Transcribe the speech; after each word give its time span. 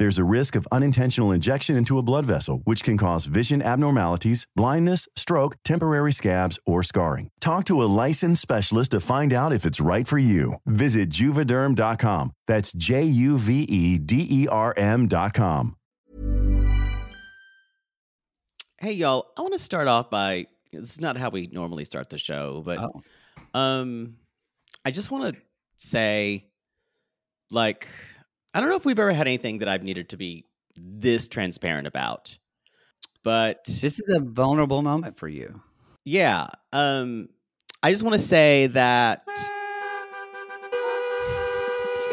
There's 0.00 0.16
a 0.18 0.24
risk 0.24 0.56
of 0.56 0.66
unintentional 0.72 1.30
injection 1.30 1.76
into 1.76 1.98
a 1.98 2.02
blood 2.02 2.24
vessel, 2.24 2.62
which 2.64 2.82
can 2.82 2.96
cause 2.96 3.26
vision 3.26 3.60
abnormalities, 3.60 4.46
blindness, 4.56 5.06
stroke, 5.14 5.56
temporary 5.62 6.10
scabs, 6.10 6.58
or 6.64 6.82
scarring. 6.82 7.28
Talk 7.38 7.66
to 7.66 7.82
a 7.82 7.84
licensed 7.84 8.40
specialist 8.40 8.92
to 8.92 9.00
find 9.00 9.30
out 9.30 9.52
if 9.52 9.66
it's 9.66 9.78
right 9.78 10.08
for 10.08 10.16
you. 10.16 10.54
Visit 10.64 11.10
juvederm.com. 11.10 12.32
That's 12.46 12.72
J 12.72 13.04
U 13.04 13.36
V 13.36 13.64
E 13.64 13.98
D 13.98 14.26
E 14.30 14.48
R 14.48 14.72
M.com. 14.74 15.76
Hey, 18.78 18.92
y'all. 18.92 19.26
I 19.36 19.42
want 19.42 19.52
to 19.52 19.58
start 19.58 19.86
off 19.86 20.08
by 20.08 20.46
this 20.72 20.92
is 20.94 21.00
not 21.02 21.18
how 21.18 21.28
we 21.28 21.50
normally 21.52 21.84
start 21.84 22.08
the 22.08 22.16
show, 22.16 22.62
but 22.64 22.78
Oh. 22.78 23.02
um, 23.52 24.16
I 24.82 24.92
just 24.92 25.10
want 25.10 25.34
to 25.34 25.40
say, 25.76 26.46
like, 27.50 27.86
I 28.54 28.60
don't 28.60 28.68
know 28.68 28.76
if 28.76 28.84
we've 28.84 28.98
ever 28.98 29.12
had 29.12 29.26
anything 29.26 29.58
that 29.58 29.68
I've 29.68 29.82
needed 29.84 30.08
to 30.10 30.16
be 30.16 30.44
this 30.76 31.28
transparent 31.28 31.86
about, 31.86 32.36
but 33.22 33.64
This 33.66 34.00
is 34.00 34.08
a 34.14 34.20
vulnerable 34.20 34.82
moment 34.82 35.18
for 35.18 35.28
you. 35.28 35.60
yeah, 36.04 36.48
um, 36.72 37.28
I 37.82 37.92
just 37.92 38.02
want 38.02 38.14
to 38.20 38.26
say 38.26 38.66
that. 38.68 39.24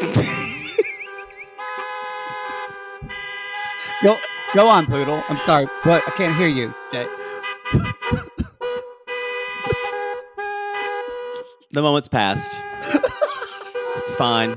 Go, 4.02 4.16
go 4.54 4.68
on, 4.68 4.86
Poodle. 4.86 5.22
I'm 5.28 5.36
sorry. 5.38 5.66
What? 5.82 6.04
I 6.06 6.10
can't 6.12 6.34
hear 6.36 6.46
you. 6.46 6.72
Jay. 6.92 7.06
The 11.72 11.82
moment's 11.82 12.08
passed. 12.08 12.60
it's 13.98 14.14
fine. 14.14 14.56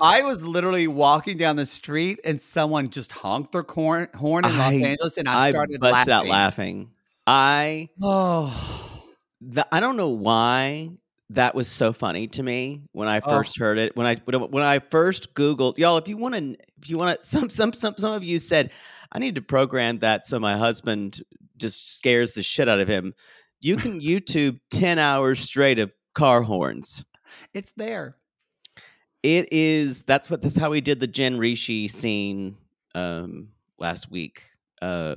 I 0.00 0.22
was 0.22 0.42
literally 0.42 0.86
walking 0.88 1.36
down 1.36 1.56
the 1.56 1.66
street 1.66 2.20
and 2.24 2.40
someone 2.40 2.90
just 2.90 3.12
honked 3.12 3.52
their 3.52 3.62
corn, 3.62 4.08
horn 4.14 4.44
in 4.46 4.56
Los 4.56 4.72
Angeles, 4.82 5.16
and 5.18 5.28
I, 5.28 5.46
I 5.48 5.50
started 5.50 5.80
bust 5.80 5.92
laughing. 6.08 6.12
out 6.12 6.26
laughing. 6.26 6.90
I 7.26 7.88
Oh, 8.02 9.02
the, 9.40 9.66
I 9.72 9.80
don't 9.80 9.96
know 9.96 10.08
why 10.08 10.90
that 11.30 11.54
was 11.54 11.68
so 11.68 11.92
funny 11.92 12.26
to 12.28 12.42
me 12.42 12.82
when 12.92 13.08
I 13.08 13.20
Oh. 13.24 13.28
first 13.28 13.58
heard 13.58 13.78
it. 13.78 13.96
When 13.96 14.06
I 14.06 14.16
when, 14.24 14.40
when 14.50 14.62
I 14.64 14.78
first 14.78 15.34
Googled, 15.34 15.78
y'all, 15.78 15.96
if 15.98 16.08
you 16.08 16.16
want 16.16 16.34
to, 16.34 16.56
if 16.82 16.88
you 16.90 16.98
want 16.98 17.20
to, 17.20 17.26
some 17.26 17.50
some 17.50 17.72
some 17.72 17.94
some 17.98 18.12
of 18.12 18.24
you 18.24 18.38
said 18.38 18.70
I 19.12 19.18
need 19.18 19.34
to 19.36 19.42
program 19.42 19.98
that 20.00 20.24
so 20.26 20.38
my 20.40 20.56
husband 20.56 21.20
just 21.56 21.96
scares 21.98 22.32
the 22.32 22.42
shit 22.42 22.68
out 22.68 22.80
of 22.80 22.88
him. 22.88 23.14
You 23.60 23.76
can 23.76 24.00
YouTube 24.00 24.60
ten 24.70 24.98
hours 24.98 25.40
straight 25.40 25.78
of 25.78 25.92
car 26.14 26.42
horns. 26.42 27.04
it's 27.54 27.72
there. 27.72 28.16
It 29.22 29.52
is 29.52 30.02
that's 30.04 30.30
what 30.30 30.40
that's 30.42 30.56
how 30.56 30.70
we 30.70 30.80
did 30.80 31.00
the 31.00 31.06
Jen 31.06 31.36
Rishi 31.38 31.88
scene 31.88 32.56
um 32.94 33.48
last 33.78 34.10
week. 34.10 34.42
Uh 34.80 35.16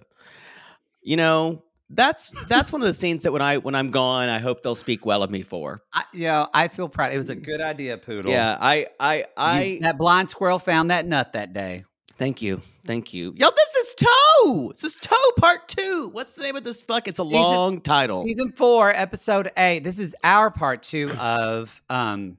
you 1.01 1.17
know, 1.17 1.63
that's 1.89 2.29
that's 2.47 2.71
one 2.71 2.81
of 2.81 2.87
the 2.87 2.93
scenes 2.93 3.23
that 3.23 3.31
when 3.31 3.41
I 3.41 3.57
when 3.57 3.75
I'm 3.75 3.91
gone, 3.91 4.29
I 4.29 4.39
hope 4.39 4.63
they'll 4.63 4.75
speak 4.75 5.05
well 5.05 5.21
of 5.23 5.29
me 5.29 5.41
for. 5.41 5.81
I, 5.93 6.03
you 6.13 6.23
know, 6.27 6.47
I 6.53 6.67
feel 6.69 6.89
proud. 6.89 7.13
It 7.13 7.17
was 7.17 7.29
a 7.29 7.35
good 7.35 7.61
idea, 7.61 7.97
Poodle. 7.97 8.31
Yeah, 8.31 8.57
I 8.59 8.87
I 8.99 9.15
You- 9.17 9.23
I 9.37 9.79
that 9.81 9.97
blind 9.97 10.29
squirrel 10.29 10.59
found 10.59 10.91
that 10.91 11.05
nut 11.05 11.33
that 11.33 11.53
day. 11.53 11.85
thank 12.17 12.41
you. 12.41 12.61
Thank 12.85 13.13
you. 13.13 13.33
Yo, 13.37 13.47
this 13.49 13.87
is 13.87 13.95
Toe. 13.95 14.69
This 14.73 14.83
is 14.83 14.95
Toe 14.97 15.31
part 15.37 15.67
2. 15.69 16.09
What's 16.11 16.33
the 16.33 16.43
name 16.43 16.55
of 16.57 16.63
this 16.65 16.81
fuck? 16.81 17.07
It's 17.07 17.19
a 17.19 17.23
Season- 17.23 17.39
long 17.41 17.79
title. 17.81 18.25
Season 18.25 18.51
four, 18.51 18.91
episode 18.93 19.49
eight. 19.55 19.83
This 19.85 19.99
is 19.99 20.13
our 20.23 20.51
part 20.51 20.83
two 20.83 21.11
of 21.11 21.81
um, 21.89 22.37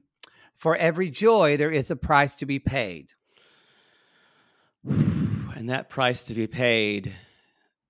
For 0.65 0.75
Every 0.75 1.11
Joy, 1.11 1.57
There 1.57 1.69
Is 1.69 1.91
a 1.91 1.95
Price 1.95 2.33
to 2.37 2.47
Be 2.47 2.57
Paid. 2.57 3.13
And 5.55 5.69
that 5.69 5.89
price 5.89 6.23
to 6.25 6.33
be 6.33 6.47
paid 6.47 7.13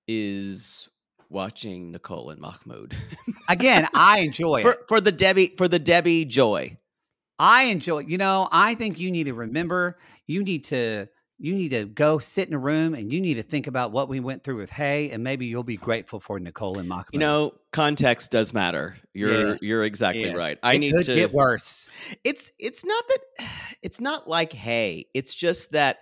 is 0.06 0.90
watching 1.30 1.90
Nicole 1.90 2.28
and 2.28 2.40
Mahmoud. 2.40 2.94
Again, 3.48 3.88
I 3.94 4.18
enjoy 4.18 4.60
for, 4.62 4.72
it. 4.72 4.78
for 4.88 5.00
the 5.00 5.10
Debbie 5.10 5.54
for 5.56 5.68
the 5.68 5.78
Debbie 5.78 6.26
joy. 6.26 6.76
I 7.38 7.64
enjoy 7.64 8.00
You 8.00 8.18
know, 8.18 8.46
I 8.52 8.74
think 8.74 9.00
you 9.00 9.10
need 9.10 9.24
to 9.24 9.34
remember, 9.34 9.98
you 10.26 10.44
need 10.44 10.64
to. 10.66 11.08
You 11.38 11.54
need 11.54 11.68
to 11.68 11.84
go 11.84 12.18
sit 12.18 12.48
in 12.48 12.54
a 12.54 12.58
room 12.58 12.94
and 12.94 13.12
you 13.12 13.20
need 13.20 13.34
to 13.34 13.42
think 13.42 13.66
about 13.66 13.92
what 13.92 14.08
we 14.08 14.20
went 14.20 14.42
through 14.42 14.56
with 14.56 14.70
Hay, 14.70 15.10
and 15.10 15.22
maybe 15.22 15.44
you'll 15.44 15.62
be 15.62 15.76
grateful 15.76 16.18
for 16.18 16.40
Nicole 16.40 16.78
and 16.78 16.88
Mahmoud. 16.88 17.06
You 17.12 17.18
know, 17.18 17.52
context 17.72 18.30
does 18.30 18.54
matter. 18.54 18.96
You're 19.12 19.48
Yes. 19.50 19.58
you're 19.60 19.84
exactly 19.84 20.22
Yes. 20.22 20.34
right. 20.36 20.58
I 20.62 20.74
It 20.74 20.78
need 20.78 20.92
could 20.94 21.04
to 21.06 21.14
get 21.14 21.32
worse. 21.32 21.90
It's 22.24 22.50
it's 22.58 22.84
not 22.86 23.04
that 23.08 23.20
it's 23.82 24.00
not 24.00 24.26
like 24.28 24.52
Hay. 24.54 25.06
it's 25.12 25.34
just 25.34 25.72
that 25.72 25.98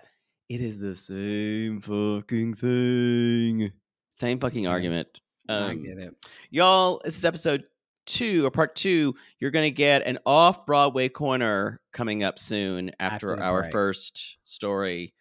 It 0.47 0.61
is 0.61 0.77
the 0.77 0.95
same 0.95 1.81
fucking 1.81 2.53
thing. 2.53 3.71
Same 4.11 4.39
fucking 4.39 4.67
argument. 4.67 5.19
I 5.49 5.53
Um, 5.71 5.83
get 5.83 5.97
it. 5.97 6.15
y'all, 6.49 7.01
this 7.03 7.17
is 7.17 7.25
episode 7.25 7.65
two 8.05 8.45
or 8.45 8.51
part 8.51 8.73
two. 8.75 9.15
You're 9.39 9.51
gonna 9.51 9.69
get 9.69 10.03
an 10.07 10.17
off 10.25 10.65
Broadway 10.65 11.09
corner 11.09 11.81
coming 11.91 12.23
up 12.23 12.39
soon 12.39 12.91
after, 13.01 13.33
After 13.33 13.43
our 13.43 13.61
break. 13.63 13.71
first 13.73 14.37
story. 14.47 15.13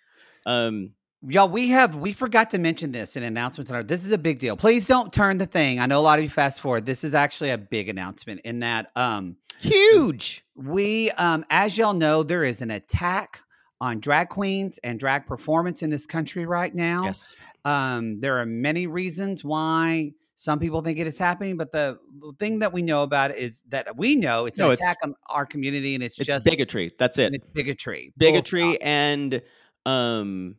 Um, 0.47 0.93
Y'all, 1.27 1.49
we 1.49 1.71
have 1.71 1.97
we 1.97 2.13
forgot 2.13 2.51
to 2.51 2.59
mention 2.59 2.93
this 2.93 3.17
in 3.17 3.23
announcements. 3.23 3.71
on 3.71 3.77
our- 3.79 3.83
This 3.83 4.05
is 4.05 4.13
a 4.13 4.19
big 4.19 4.39
deal. 4.39 4.59
Please 4.59 4.87
don't 4.87 5.11
turn 5.11 5.39
the 5.39 5.47
thing. 5.47 5.81
I 5.81 5.87
know 5.87 5.99
a 5.99 6.03
lot 6.03 6.19
of 6.19 6.23
you 6.23 6.29
fast 6.29 6.61
forward. 6.61 6.85
This 6.85 7.03
is 7.03 7.15
actually 7.15 7.49
a 7.49 7.57
big 7.57 7.89
announcement 7.89 8.43
in 8.45 8.59
that 8.61 8.91
um 8.95 9.37
huge. 9.59 10.45
we 10.55 11.11
um 11.13 11.47
as 11.49 11.79
y'all 11.79 11.95
know, 11.95 12.23
there 12.25 12.45
is 12.45 12.61
an 12.61 12.71
attack 12.71 13.41
on 13.81 14.01
drag 14.01 14.29
queens 14.29 14.79
and 14.85 15.01
drag 15.01 15.25
performance 15.27 15.83
in 15.83 15.89
this 15.89 16.05
country 16.05 16.45
right 16.45 16.75
now. 16.75 17.05
Yes. 17.05 17.35
Um, 17.65 18.21
there 18.21 18.39
are 18.39 18.45
many 18.45 18.87
reasons 18.87 19.43
why 19.43 20.13
some 20.37 20.59
people 20.59 20.83
think 20.83 20.99
it 20.99 21.07
is 21.07 21.17
happening, 21.17 21.57
but 21.57 21.73
the 21.73 21.99
thing 22.39 22.59
that 22.59 22.71
we 22.75 22.83
know 22.83 23.03
about 23.03 23.31
it 23.31 23.39
is 23.39 23.63
that 23.71 23.97
we 23.97 24.15
know 24.15 24.45
it's 24.45 24.59
an 24.59 24.67
No, 24.67 24.73
it's- 24.73 24.87
attack 24.87 24.99
on 25.03 25.15
our 25.31 25.47
community 25.47 25.95
and 25.95 26.05
it's, 26.05 26.19
It's 26.19 26.27
just 26.27 26.45
bigotry. 26.45 26.91
That's 26.99 27.17
it. 27.19 27.25
and 27.27 27.35
it's 27.37 27.47
bigotry. 27.55 28.13
Bigotry 28.19 28.79
and 28.83 29.41
um 29.87 30.57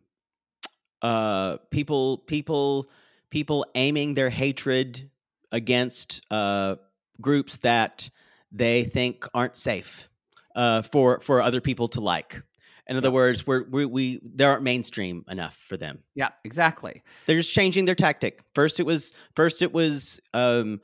uh 1.02 1.58
people 1.72 2.20
people 2.20 2.90
people 3.30 3.66
aiming 3.76 4.14
their 4.14 4.30
hatred 4.30 5.10
against 5.52 6.26
uh 6.32 6.76
groups 7.22 7.58
that 7.60 8.10
they 8.52 8.84
think 8.84 9.26
aren't 9.34 9.56
safe 9.56 10.10
uh 10.56 10.82
for 10.82 11.20
for 11.20 11.42
other 11.42 11.62
people 11.62 11.88
to 11.90 12.02
like. 12.02 12.42
In 12.88 12.98
other 12.98 13.10
words 13.10 13.48
we're 13.48 13.64
we, 13.64 13.86
we 13.86 14.22
they 14.24 14.46
aren't 14.46 14.64
mainstream 14.64 15.26
enough 15.28 15.56
for 15.56 15.76
them. 15.76 16.04
Yeah, 16.14 16.30
exactly. 16.44 17.02
they're 17.26 17.38
just 17.38 17.54
changing 17.54 17.86
their 17.86 17.96
tactic. 17.96 18.42
First 18.54 18.80
it 18.80 18.86
was 18.86 19.14
first 19.36 19.62
it 19.62 19.74
was 19.74 20.20
um 20.34 20.82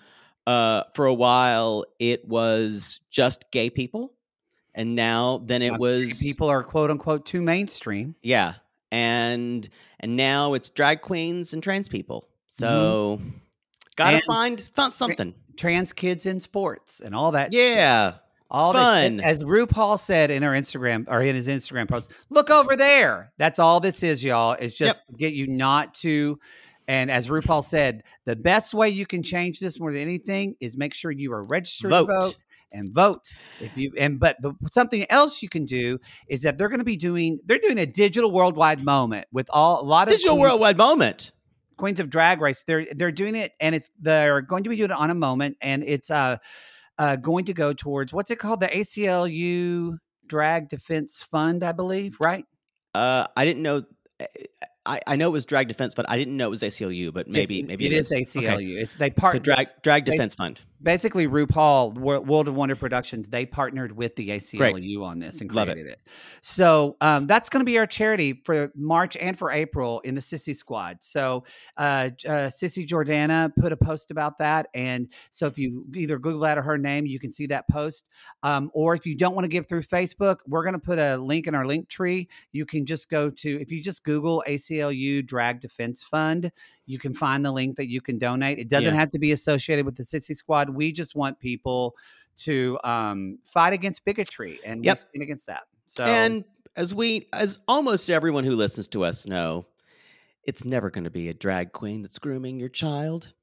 uh 0.48 0.84
for 0.96 1.06
a 1.06 1.14
while 1.14 1.86
it 2.00 2.28
was 2.28 3.02
just 3.12 3.52
gay 3.52 3.70
people 3.70 4.14
and 4.76 4.96
now 4.96 5.42
then 5.46 5.62
it 5.62 5.78
was 5.78 6.20
people 6.20 6.50
are 6.50 6.64
quote 6.64 6.92
unquote 6.92 7.26
too 7.26 7.42
mainstream. 7.42 8.16
yeah, 8.22 8.56
and 8.92 9.68
and 10.00 10.16
now 10.18 10.54
it's 10.54 10.70
drag 10.70 11.02
queens 11.02 11.54
and 11.54 11.62
trans 11.62 11.88
people. 11.90 12.28
So 12.48 13.20
mm-hmm. 13.22 13.30
gotta 13.96 14.18
And- 14.18 14.26
find 14.26 14.62
find 14.74 14.92
something. 14.94 15.34
Trans 15.58 15.92
kids 15.94 16.26
in 16.26 16.40
sports 16.40 17.02
and 17.02 17.14
all 17.14 17.32
that. 17.34 17.54
Yeah, 17.54 18.14
all 18.50 18.72
that 18.74 18.80
fun. 18.80 19.18
shit. 19.18 19.26
As 19.26 19.44
RuPaul 19.44 20.00
said 20.00 20.32
in 20.32 20.42
her 20.44 20.52
Instagram 20.52 21.06
or 21.08 21.22
in 21.22 21.36
his 21.36 21.48
Instagram 21.48 21.88
post, 21.90 22.12
look 22.30 22.50
over 22.50 22.76
there. 22.76 23.32
That's 23.38 23.60
all 23.60 23.80
this 23.80 24.02
is, 24.02 24.24
y'all. 24.24 24.54
Is 24.54 24.74
just 24.74 25.02
to 25.10 25.18
get 25.18 25.34
you 25.34 25.48
not 25.48 25.94
to. 25.96 26.40
And 26.88 27.12
as 27.12 27.28
RuPaul 27.28 27.64
said, 27.64 28.04
the 28.26 28.36
best 28.36 28.74
way 28.74 28.90
you 28.90 29.06
can 29.06 29.24
change 29.24 29.60
this 29.60 29.80
more 29.80 29.92
than 29.92 30.02
anything 30.02 30.56
is 30.60 30.76
make 30.78 30.94
sure 30.94 31.12
you 31.12 31.32
are 31.34 31.44
registered 31.44 31.90
Vote. 31.92 32.08
to 32.08 32.20
vote 32.20 32.36
and 32.72 32.94
vote. 32.94 33.34
If 33.60 33.76
you 33.78 33.92
and 33.98 34.20
but 34.20 34.42
the, 34.42 34.54
something 34.70 35.06
else 35.12 35.42
you 35.42 35.50
can 35.50 35.66
do 35.66 36.00
is 36.28 36.42
that 36.44 36.58
they're 36.58 36.70
going 36.70 36.80
to 36.80 36.86
be 36.86 36.98
doing 36.98 37.40
they're 37.46 37.60
doing 37.60 37.78
a 37.80 37.86
digital 37.86 38.32
worldwide 38.32 38.84
moment 38.84 39.26
with 39.32 39.50
all 39.52 39.82
a 39.82 39.86
lot 39.86 40.08
of 40.08 40.14
digital 40.14 40.36
queens- 40.36 40.50
worldwide 40.50 40.78
moment. 40.78 41.32
Queens 41.78 42.00
of 42.00 42.10
Drag 42.12 42.40
Race. 42.42 42.64
They're 42.68 42.86
they're 42.96 43.12
doing 43.12 43.36
it, 43.36 43.54
and 43.60 43.74
it's 43.74 43.90
they're 44.00 44.42
going 44.42 44.64
to 44.64 44.70
be 44.70 44.76
doing 44.76 44.92
it 44.92 44.96
on 44.96 45.10
a 45.10 45.16
moment, 45.16 45.58
and 45.62 45.84
it's 45.84 46.12
uh, 46.12 46.38
uh 47.00 47.16
going 47.16 47.46
to 47.46 47.54
go 47.54 47.74
towards 47.74 48.14
what's 48.14 48.30
it 48.30 48.38
called, 48.38 48.60
the 48.60 48.68
ACLU 48.68 49.98
Drag 50.28 50.70
Defense 50.70 51.24
Fund, 51.24 51.64
I 51.64 51.72
believe, 51.72 52.18
right? 52.22 52.46
Uh, 52.94 53.26
I 53.36 53.46
didn't 53.46 53.64
know. 53.64 53.84
I, 54.86 55.00
I 55.08 55.16
know 55.16 55.28
it 55.28 55.32
was 55.32 55.46
drag 55.46 55.68
defense, 55.68 55.94
but 55.94 56.10
I 56.10 56.18
didn't 56.18 56.38
know 56.38 56.48
it 56.48 56.52
was 56.52 56.62
ACLU. 56.62 57.14
But 57.14 57.28
maybe 57.28 57.60
It's- 57.60 57.68
maybe 57.68 57.86
it 57.88 57.94
is 57.94 58.12
Okay. 58.12 58.26
ACLU. 58.26 58.82
It's 58.82 58.94
they 58.94 59.10
part 59.10 59.34
The 59.34 59.40
drag 59.40 59.70
drag 59.84 60.06
they- 60.06 60.12
defense 60.12 60.36
fund. 60.36 60.62
Basically 60.84 61.28
RuPaul 61.28 61.98
World 61.98 62.48
of 62.48 62.56
Wonder 62.56 62.76
Productions. 62.76 63.28
They 63.28 63.46
partnered 63.46 63.92
with 63.92 64.16
the 64.16 64.30
ACLU 64.30 65.04
on 65.04 65.20
this 65.20 65.42
and 65.42 65.52
Love 65.54 65.70
it. 65.70 65.74
created 65.74 65.92
it. 65.92 66.02
So 66.42 66.98
um, 67.02 67.28
that's 67.28 67.50
going 67.50 67.62
to 67.62 67.66
be 67.66 67.78
our 67.78 67.86
charity 67.86 68.42
for 68.46 68.72
March 68.76 69.16
and 69.18 69.38
for 69.38 69.52
April 69.52 70.00
in 70.02 70.16
the 70.16 70.22
Sissy 70.22 70.56
Squad. 70.56 70.98
So 71.02 71.44
uh, 71.78 72.10
uh, 72.26 72.50
Sissy 72.50 72.88
Jordana 72.88 73.52
put 73.56 73.72
a 73.72 73.78
post 73.78 74.12
about 74.12 74.38
that, 74.40 74.68
and 74.74 75.08
so 75.32 75.46
if 75.48 75.58
you 75.58 75.86
either 75.96 76.18
Google 76.18 76.42
that 76.42 76.58
or 76.58 76.62
her 76.62 76.78
name, 76.78 77.06
you 77.06 77.20
can 77.20 77.32
see 77.32 77.48
that 77.48 77.68
post. 77.70 78.10
Um, 78.44 78.72
or 78.74 78.96
if 78.96 79.06
you 79.06 79.16
don't 79.16 79.36
want 79.36 79.46
to 79.46 79.50
give 79.50 79.68
through 79.68 79.84
Facebook, 79.84 80.38
we're 80.48 80.64
going 80.64 80.74
to 80.74 80.80
put 80.80 81.00
a 81.00 81.18
link 81.18 81.48
in 81.48 81.56
our 81.56 81.66
link 81.66 81.90
tree. 81.90 82.30
You 82.52 82.66
can 82.66 82.86
just 82.86 83.10
go 83.10 83.30
to 83.30 83.62
if 83.62 83.72
you 83.72 83.82
just 83.82 84.04
Google 84.04 84.44
ACLU 84.48 85.26
Drag 85.26 85.62
Defense 85.62 86.04
Fund, 86.04 86.52
you 86.92 87.00
can 87.00 87.14
find 87.14 87.46
the 87.46 87.52
link 87.52 87.78
that 87.78 87.88
you 87.90 88.02
can 88.02 88.18
donate. 88.18 88.60
It 88.60 88.68
doesn't 88.70 88.94
Yeah. 88.94 89.00
have 89.00 89.10
to 89.12 89.20
be 89.20 89.32
associated 89.32 89.86
with 89.86 89.96
the 89.96 90.04
Sissy 90.04 90.36
Squad. 90.36 90.70
We 90.70 90.92
just 90.92 91.16
want 91.16 91.40
people 91.40 91.96
to 92.38 92.78
um, 92.84 93.38
fight 93.46 93.74
against 93.74 94.04
bigotry, 94.06 94.60
and 94.66 94.84
Yep. 94.84 94.98
stand 94.98 95.22
against 95.24 95.48
that. 95.48 95.64
So 95.86 96.04
And 96.06 96.44
as 96.76 96.94
we, 96.94 97.28
as 97.34 97.60
almost 97.68 98.10
everyone 98.10 98.44
who 98.44 98.54
listens 98.54 98.88
to 98.90 99.04
us 99.04 99.26
know, 99.28 99.66
it's 100.44 100.66
never 100.66 100.90
going 100.90 101.04
to 101.04 101.10
be 101.12 101.30
a 101.30 101.34
drag 101.34 101.72
queen 101.72 102.02
that's 102.02 102.18
grooming 102.20 102.60
your 102.60 102.70
child. 102.70 103.34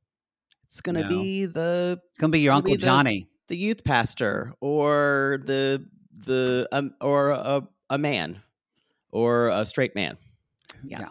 It's 0.65 0.81
going 0.81 0.97
to 0.97 1.03
No. 1.03 1.09
be 1.09 1.47
the 1.47 2.01
it's 2.11 2.19
gonna 2.19 2.31
be 2.33 2.41
your 2.41 2.53
Uncle 2.55 2.73
be 2.73 2.77
the- 2.77 2.83
Johnny. 2.85 3.29
the 3.47 3.57
youth 3.57 3.85
pastor 3.85 4.53
or 4.61 5.41
the 5.45 5.87
the 6.27 6.69
um, 6.73 6.93
or 7.01 7.31
a, 7.31 7.67
a 7.91 7.97
man 7.99 8.43
or 9.13 9.49
a 9.49 9.65
straight 9.65 9.95
man. 9.95 10.19
Yeah. 10.85 11.01
Yeah. 11.01 11.09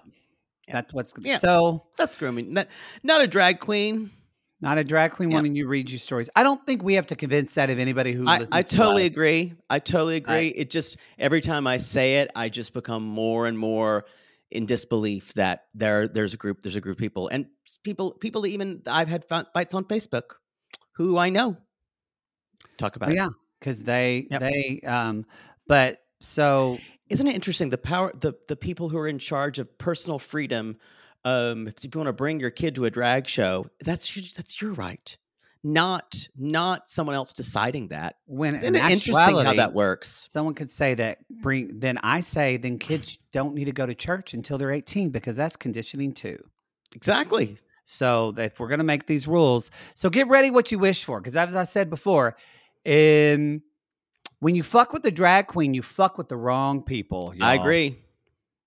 That's 0.69 0.93
what's 0.93 1.13
Yeah. 1.19 1.37
so 1.37 1.85
That's 1.97 2.15
grooming. 2.15 2.53
Not, 2.53 2.67
not 3.03 3.21
a 3.21 3.27
drag 3.27 3.59
queen. 3.59 4.11
not 4.59 4.77
a 4.79 4.83
drag 4.83 5.11
queen 5.11 5.29
Yeah. 5.29 5.35
wanting 5.35 5.55
you 5.55 5.67
read 5.67 5.89
you 5.91 5.97
stories. 5.99 6.29
I 6.35 6.41
don't 6.43 6.65
think 6.65 6.81
we 6.83 6.95
have 6.95 7.05
to 7.07 7.15
convince 7.15 7.53
that 7.53 7.69
of 7.69 7.77
anybody 7.77 8.11
who 8.11 8.27
I, 8.27 8.39
listens. 8.39 8.55
I 8.55 8.61
to 8.63 8.75
totally 8.75 9.05
agree. 9.05 9.53
I 9.69 9.77
totally 9.79 10.15
agree. 10.17 10.47
it 10.47 10.69
just 10.71 10.97
every 11.19 11.41
time 11.41 11.67
I 11.67 11.77
say 11.77 12.17
it, 12.21 12.31
I 12.35 12.49
just 12.49 12.73
become 12.73 13.03
more 13.03 13.45
and 13.45 13.57
more 13.57 14.05
in 14.49 14.65
disbelief 14.65 15.33
that 15.35 15.65
there 15.75 16.07
there's 16.07 16.33
a 16.33 16.37
group 16.37 16.61
there's 16.63 16.75
a 16.77 16.81
group 16.81 16.95
of 16.97 16.99
people 16.99 17.27
and 17.27 17.45
people 17.83 18.13
people 18.13 18.47
even 18.47 18.81
I've 18.87 19.09
had 19.09 19.25
fights 19.25 19.73
on 19.73 19.83
Facebook 19.85 20.35
who 20.93 21.17
I 21.17 21.29
know 21.29 21.57
talk 22.77 22.95
about 22.95 23.09
Oh, 23.09 23.11
it. 23.11 23.15
yeah, 23.15 23.29
because 23.59 23.83
they 23.83 24.25
Yep. 24.31 24.41
they 24.41 24.79
um, 24.87 25.25
but 25.67 25.99
so 26.21 26.79
Isn't 27.09 27.27
it 27.27 27.35
interesting 27.35 27.69
the 27.69 27.77
power 27.77 28.11
the 28.19 28.33
the 28.47 28.55
people 28.55 28.89
who 28.89 28.97
are 28.97 29.07
in 29.07 29.19
charge 29.19 29.59
of 29.59 29.77
personal 29.77 30.19
freedom 30.19 30.77
um 31.25 31.67
if 31.67 31.83
you 31.83 31.89
want 31.95 32.07
to 32.07 32.13
bring 32.13 32.39
your 32.39 32.49
kid 32.51 32.75
to 32.75 32.85
a 32.85 32.89
drag 32.89 33.27
show 33.27 33.67
that's 33.81 34.15
your, 34.15 34.25
that's 34.35 34.61
your 34.61 34.73
right 34.73 35.17
not 35.63 36.27
not 36.37 36.87
someone 36.87 37.15
else 37.15 37.33
deciding 37.33 37.87
that 37.89 38.17
when 38.25 38.55
isn't 38.55 38.75
it 38.75 38.89
interesting 38.89 39.35
how 39.37 39.53
that 39.53 39.73
works 39.73 40.29
Someone 40.31 40.53
could 40.53 40.71
say 40.71 40.93
that 40.93 41.19
bring 41.41 41.79
then 41.79 41.97
I 42.03 42.21
say 42.21 42.57
then 42.57 42.77
kids 42.77 43.17
don't 43.31 43.55
need 43.55 43.65
to 43.65 43.71
go 43.71 43.85
to 43.85 43.95
church 43.95 44.33
until 44.33 44.57
they're 44.57 44.71
18 44.71 45.09
because 45.09 45.35
that's 45.35 45.55
conditioning 45.55 46.13
too. 46.13 46.37
exactly 46.95 47.57
So 47.89 48.33
if 48.37 48.59
we're 48.59 48.67
gonna 48.67 48.83
make 48.83 49.07
these 49.07 49.27
rules, 49.27 49.71
so 49.95 50.09
get 50.09 50.27
ready 50.27 50.51
what 50.51 50.71
you 50.71 50.79
wish 50.79 51.05
for. 51.05 51.19
Because 51.19 51.35
as 51.37 51.55
I 51.55 51.63
said 51.63 51.89
before, 51.89 52.35
um 52.85 53.61
when 54.39 54.55
you 54.55 54.63
fuck 54.63 54.93
with 54.93 55.03
the 55.03 55.11
drag 55.11 55.47
queen, 55.47 55.73
you 55.73 55.81
fuck 55.81 56.17
with 56.17 56.29
the 56.29 56.37
wrong 56.37 56.81
people. 56.83 57.33
I 57.41 57.53
y'all. 57.53 57.61
agree 57.63 57.97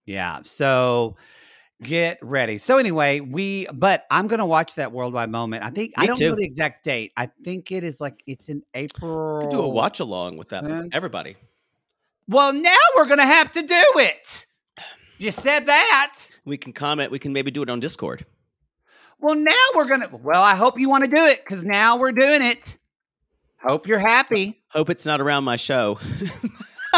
Yeah. 0.05 0.41
So 0.43 1.17
get 1.83 2.19
ready. 2.21 2.59
So 2.59 2.79
anyway, 2.79 3.21
we 3.21 3.67
but 3.73 4.05
I'm 4.11 4.27
gonna 4.27 4.47
watch 4.47 4.75
that 4.75 4.93
worldwide 4.93 5.31
moment. 5.31 5.65
I 5.65 5.71
think 5.71 5.93
I 5.97 6.07
don't 6.07 6.21
know 6.21 6.35
the 6.35 6.45
exact 6.45 6.85
date. 6.85 7.13
I 7.17 7.31
think 7.45 7.71
it 7.73 7.85
is 7.85 8.01
like 8.01 8.23
it's 8.27 8.49
in 8.49 8.63
April. 8.75 9.49
Do 9.51 9.61
a 9.61 9.69
watch 9.69 10.01
along 10.01 10.37
with 10.37 10.49
that 10.51 10.65
with 10.65 10.89
everybody 10.93 11.37
Well, 12.29 12.53
now 12.53 12.75
we're 12.97 13.07
gonna 13.07 13.25
have 13.25 13.53
to 13.53 13.63
do 13.63 13.85
it. 13.97 14.47
You 15.19 15.31
said 15.31 15.67
that. 15.67 16.19
we 16.47 16.57
can 16.57 16.73
comment 16.73 17.13
we 17.13 17.19
can 17.19 17.33
maybe 17.33 17.51
do 17.51 17.63
it 17.63 17.69
on 17.69 17.79
discord 17.79 18.25
Well, 19.19 19.37
now 19.37 19.53
we're 19.75 19.87
gonna. 19.87 20.09
Well, 20.11 20.43
I 20.43 20.55
hope 20.55 20.79
you 20.79 20.89
want 20.89 21.05
to 21.05 21.11
do 21.11 21.25
it 21.27 21.45
because 21.45 21.63
now 21.63 21.97
we're 21.97 22.13
doing 22.13 22.43
it. 22.43 22.79
Hope 23.63 23.87
you're 23.87 23.99
happy. 23.99 24.63
hope 24.69 24.89
it's 24.91 25.05
not 25.07 25.21
around 25.21 25.45
my 25.45 25.57
show 25.57 25.99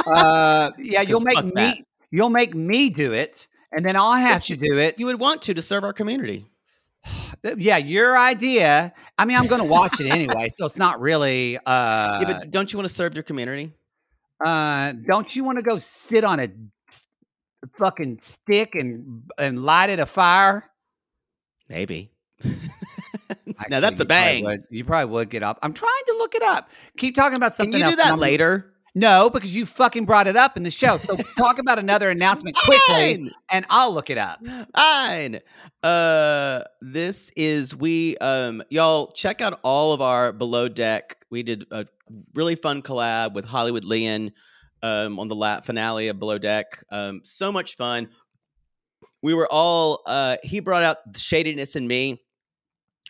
Uh, 0.07 0.71
yeah, 0.79 1.01
you'll 1.09 1.21
make 1.21 1.45
me. 1.45 1.53
that. 1.55 1.77
You'll 2.11 2.31
make 2.31 2.55
me 2.55 2.91
do 2.91 3.13
it, 3.13 3.47
and 3.73 3.85
then 3.85 3.97
I'll 3.97 4.13
have 4.15 4.45
to 4.45 4.57
do 4.57 4.79
it. 4.79 4.99
you 4.99 5.07
would 5.07 5.19
want 5.21 5.43
to 5.43 5.55
to 5.55 5.63
serve 5.63 5.85
our 5.85 5.93
community 5.93 6.47
yeah, 7.57 7.77
your 7.79 8.17
idea. 8.17 8.93
I 9.19 9.25
mean, 9.25 9.37
I'm 9.37 9.47
going 9.47 9.61
to 9.61 9.67
watch 9.67 10.01
it 10.01 10.07
anyway, 10.13 10.49
so 10.55 10.65
it's 10.67 10.77
not 10.79 11.01
really. 11.01 11.59
Uh, 11.59 11.61
yeah, 11.67 12.25
but 12.25 12.51
don't 12.51 12.73
you 12.73 12.79
want 12.79 12.89
to 12.89 12.95
serve 12.95 13.15
your 13.15 13.23
community 13.25 13.73
uh, 14.45 14.93
don't 15.07 15.37
you 15.37 15.45
want 15.45 15.57
to 15.59 15.63
go 15.63 15.79
sit 15.79 16.25
on 16.25 16.41
a 16.41 16.49
fucking 17.79 18.19
stick 18.19 18.75
and 18.75 19.23
and 19.39 19.63
light 19.63 19.91
it 19.91 19.99
a 20.01 20.07
fire? 20.07 20.69
maybe 21.69 22.11
Actually, 23.59 23.71
now 23.75 23.81
that's 23.81 24.01
a 24.01 24.05
you 24.05 24.07
probably 24.09 24.33
bang 24.33 24.45
would- 24.45 24.65
You 24.71 24.85
probably 24.85 25.13
would 25.13 25.31
get 25.31 25.43
up. 25.43 25.59
I'm 25.63 25.73
trying 25.73 25.91
to 26.09 26.15
look 26.19 26.35
it 26.35 26.43
up. 26.43 26.71
Keep 26.97 27.15
talking 27.15 27.37
about 27.37 27.57
can 27.57 27.65
something 27.67 27.79
you 27.81 27.85
else. 27.85 27.95
do 27.95 28.03
that 28.03 28.19
later 28.19 28.73
No, 28.95 29.31
because 29.31 29.55
you 29.57 29.65
fucking 29.65 30.05
brought 30.05 30.27
it 30.27 30.37
up 30.37 30.57
in 30.59 30.65
the 30.65 30.71
show. 30.71 30.99
So 30.99 31.17
talk 31.39 31.59
about 31.59 31.79
another 31.79 32.11
announcement 32.11 32.57
quickly, 32.65 33.31
and 33.51 33.65
I'll 33.71 33.95
look 33.95 34.11
it 34.11 34.19
up. 34.19 34.39
Fine. 34.77 35.41
Uh, 35.83 36.63
this 36.83 37.31
is 37.37 37.75
we 37.75 38.17
um 38.19 38.63
y'all 38.71 39.11
check 39.13 39.41
out 39.41 39.59
all 39.63 39.93
of 39.95 40.01
our 40.03 40.33
below 40.33 40.69
deck. 40.69 41.17
We 41.31 41.43
did 41.43 41.65
a 41.71 41.87
really 42.35 42.55
fun 42.55 42.83
collab 42.83 43.33
with 43.33 43.45
Hollywood 43.47 43.85
Leon 43.85 44.33
um 44.83 45.19
on 45.19 45.29
the 45.29 45.35
la- 45.35 45.61
finale 45.63 46.09
of 46.09 46.19
Below 46.19 46.37
Deck. 46.39 46.85
Um, 46.91 47.23
so 47.25 47.51
much 47.51 47.77
fun. 47.77 48.09
We 49.23 49.33
were 49.35 49.49
all 49.51 50.03
uh 50.07 50.37
he 50.43 50.61
brought 50.61 50.83
out 50.83 50.99
the 51.13 51.19
shadiness 51.19 51.77
in 51.77 51.87
me. 51.87 52.21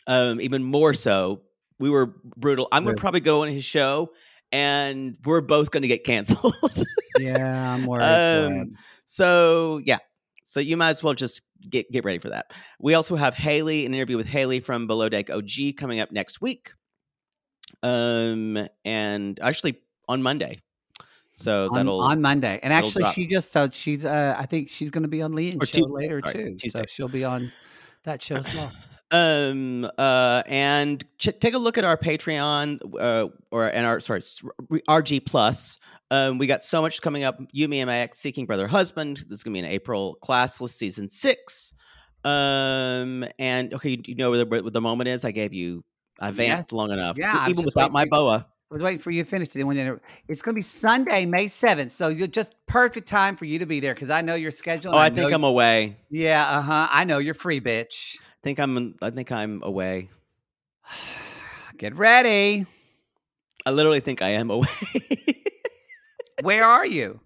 Um, 0.07 0.41
even 0.41 0.65
more 0.65 0.95
so. 0.95 1.43
We 1.79 1.91
were 1.91 2.15
brutal. 2.37 2.69
I'm 2.73 2.85
gonna 2.85 2.97
probably 2.97 3.21
go 3.21 3.43
on 3.43 3.49
his 3.49 3.65
show 3.65 4.13
and 4.53 5.17
we're 5.25 5.41
both 5.41 5.71
gonna 5.71 5.89
get 5.89 6.05
canceled. 6.05 6.55
Yeah, 7.19 7.75
I'm 7.75 7.87
worried. 7.87 8.03
Um, 8.05 8.71
so 9.05 9.81
yeah, 9.85 9.99
so 10.45 10.61
you 10.61 10.77
might 10.77 10.91
as 10.91 11.03
well 11.03 11.15
just 11.15 11.43
get 11.69 11.91
get 11.91 12.05
ready 12.05 12.19
for 12.19 12.29
that. 12.29 12.53
We 12.79 12.95
also 12.95 13.17
have 13.17 13.35
Haley, 13.35 13.87
an 13.87 13.95
interview 13.95 14.17
with 14.17 14.27
Haley 14.27 14.61
from 14.61 14.87
Below 14.87 15.09
Deck 15.09 15.31
OG 15.31 15.77
coming 15.77 16.01
up 16.01 16.13
next 16.13 16.41
week. 16.41 16.73
Um, 17.83 18.69
and 18.85 19.41
actually 19.41 19.81
on 20.09 20.23
Monday. 20.23 20.61
So 21.33 21.69
on, 21.69 21.75
that'll 21.75 21.99
be 22.01 22.13
on 22.13 22.21
Monday, 22.21 22.61
and 22.63 22.73
actually, 22.73 23.05
drop. 23.05 23.15
she 23.15 23.27
just 23.27 23.57
uh, 23.57 23.69
she's 23.73 24.05
uh, 24.05 24.37
I 24.39 24.45
think 24.45 24.69
she's 24.69 24.91
going 24.91 25.03
to 25.03 25.09
be 25.09 25.23
on 25.23 25.33
Or 25.33 25.65
show 25.65 25.81
later 25.87 26.21
sorry, 26.23 26.51
too. 26.51 26.57
Tuesday. 26.57 26.81
So 26.81 26.85
she'll 26.87 27.09
be 27.09 27.25
on 27.25 27.51
that 28.05 28.21
show 28.21 28.37
as 28.37 28.45
well. 28.55 28.71
Um 29.13 29.89
uh 29.99 30.43
and 30.47 31.05
ch- 31.19 31.39
take 31.39 31.53
a 31.55 31.59
look 31.59 31.77
at 31.79 31.85
our 31.85 31.97
patreon 31.99 32.81
uh 32.99 33.29
or 33.51 33.69
and 33.69 33.85
our 33.87 34.01
sorry 34.01 34.21
rg 34.21 35.25
plus 35.27 35.79
um 36.11 36.39
we 36.39 36.47
got 36.47 36.63
so 36.63 36.81
much 36.81 37.01
coming 37.03 37.23
up 37.23 37.39
you 37.53 37.69
me 37.69 37.81
and 37.81 37.89
my 37.89 37.99
ex 37.99 38.19
seeking 38.19 38.47
brother 38.47 38.67
husband 38.67 39.19
this 39.29 39.39
is 39.39 39.43
gonna 39.43 39.53
be 39.53 39.59
an 39.61 39.65
april 39.67 40.17
classless 40.25 40.71
season 40.71 41.09
six 41.11 41.73
um 42.25 43.25
and 43.39 43.75
okay 43.75 43.91
you, 43.91 44.03
you 44.07 44.15
know 44.15 44.31
where 44.31 44.39
the, 44.39 44.47
where 44.47 44.63
the 44.63 44.81
moment 44.81 45.09
is 45.09 45.25
i 45.25 45.31
gave 45.31 45.53
you 45.53 45.85
i 46.19 46.31
vamped 46.31 46.63
Yes. 46.63 46.73
long 46.73 46.91
enough 46.91 47.19
Yeah, 47.19 47.49
even 47.51 47.65
without 47.65 47.93
my 47.93 48.07
boa 48.07 48.47
I 48.71 48.75
was 48.75 48.83
waiting 48.83 49.01
for 49.01 49.11
you 49.11 49.23
to 49.23 49.29
finish 49.29 49.49
it. 49.55 50.01
It's 50.29 50.41
going 50.41 50.55
to 50.55 50.59
be 50.59 50.63
Sunday, 50.63 51.27
May 51.27 51.49
seventh. 51.49 51.93
So 51.93 52.09
you're 52.09 52.27
just 52.27 52.55
perfect 52.67 53.07
time 53.07 53.37
for 53.37 53.45
you 53.45 53.59
to 53.59 53.67
be 53.67 53.81
there 53.81 53.93
because 53.93 54.09
I 54.09 54.23
know 54.23 54.35
your 54.35 54.51
schedule. 54.51 54.95
oh 54.95 54.99
and 54.99 55.13
i 55.13 55.15
think 55.15 55.31
i'm 55.31 55.45
away 55.45 55.99
Yeah, 56.09 56.47
uh 56.49 56.63
huh. 56.63 56.89
I 56.91 57.05
know 57.05 57.19
you're 57.19 57.35
free, 57.35 57.61
bitch. 57.61 58.17
I 58.43 58.45
think 58.45 58.59
i'm 58.59 58.95
i 59.03 59.11
think 59.11 59.31
i'm 59.33 59.63
away 59.63 60.09
Get 61.79 61.97
ready. 61.97 62.67
i 63.67 63.71
literally 63.71 64.01
think 64.01 64.23
i 64.23 64.29
am 64.31 64.51
away 64.57 64.67
Where 66.43 66.65
are 66.65 66.87
you? 66.87 67.21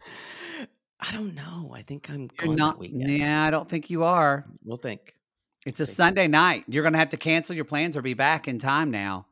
i 1.00 1.12
don't 1.12 1.34
know 1.34 1.72
i 1.74 1.82
think 1.82 2.08
i'm 2.10 2.28
You're 2.42 2.54
not. 2.54 2.78
Yeah, 2.82 3.44
I 3.44 3.50
don't 3.50 3.68
think 3.68 3.90
you 3.90 4.04
are. 4.04 4.44
we'll 4.64 4.76
think 4.78 5.14
It's 5.66 5.80
a 5.80 5.86
Sunday 5.86 6.28
night. 6.28 6.64
You're 6.68 6.82
going 6.82 6.92
to 6.94 6.98
have 6.98 7.10
to 7.10 7.16
cancel 7.16 7.54
your 7.56 7.64
plans 7.64 7.96
or 7.96 8.02
be 8.02 8.14
back 8.14 8.46
in 8.48 8.58
time 8.58 8.90
now. 8.90 9.26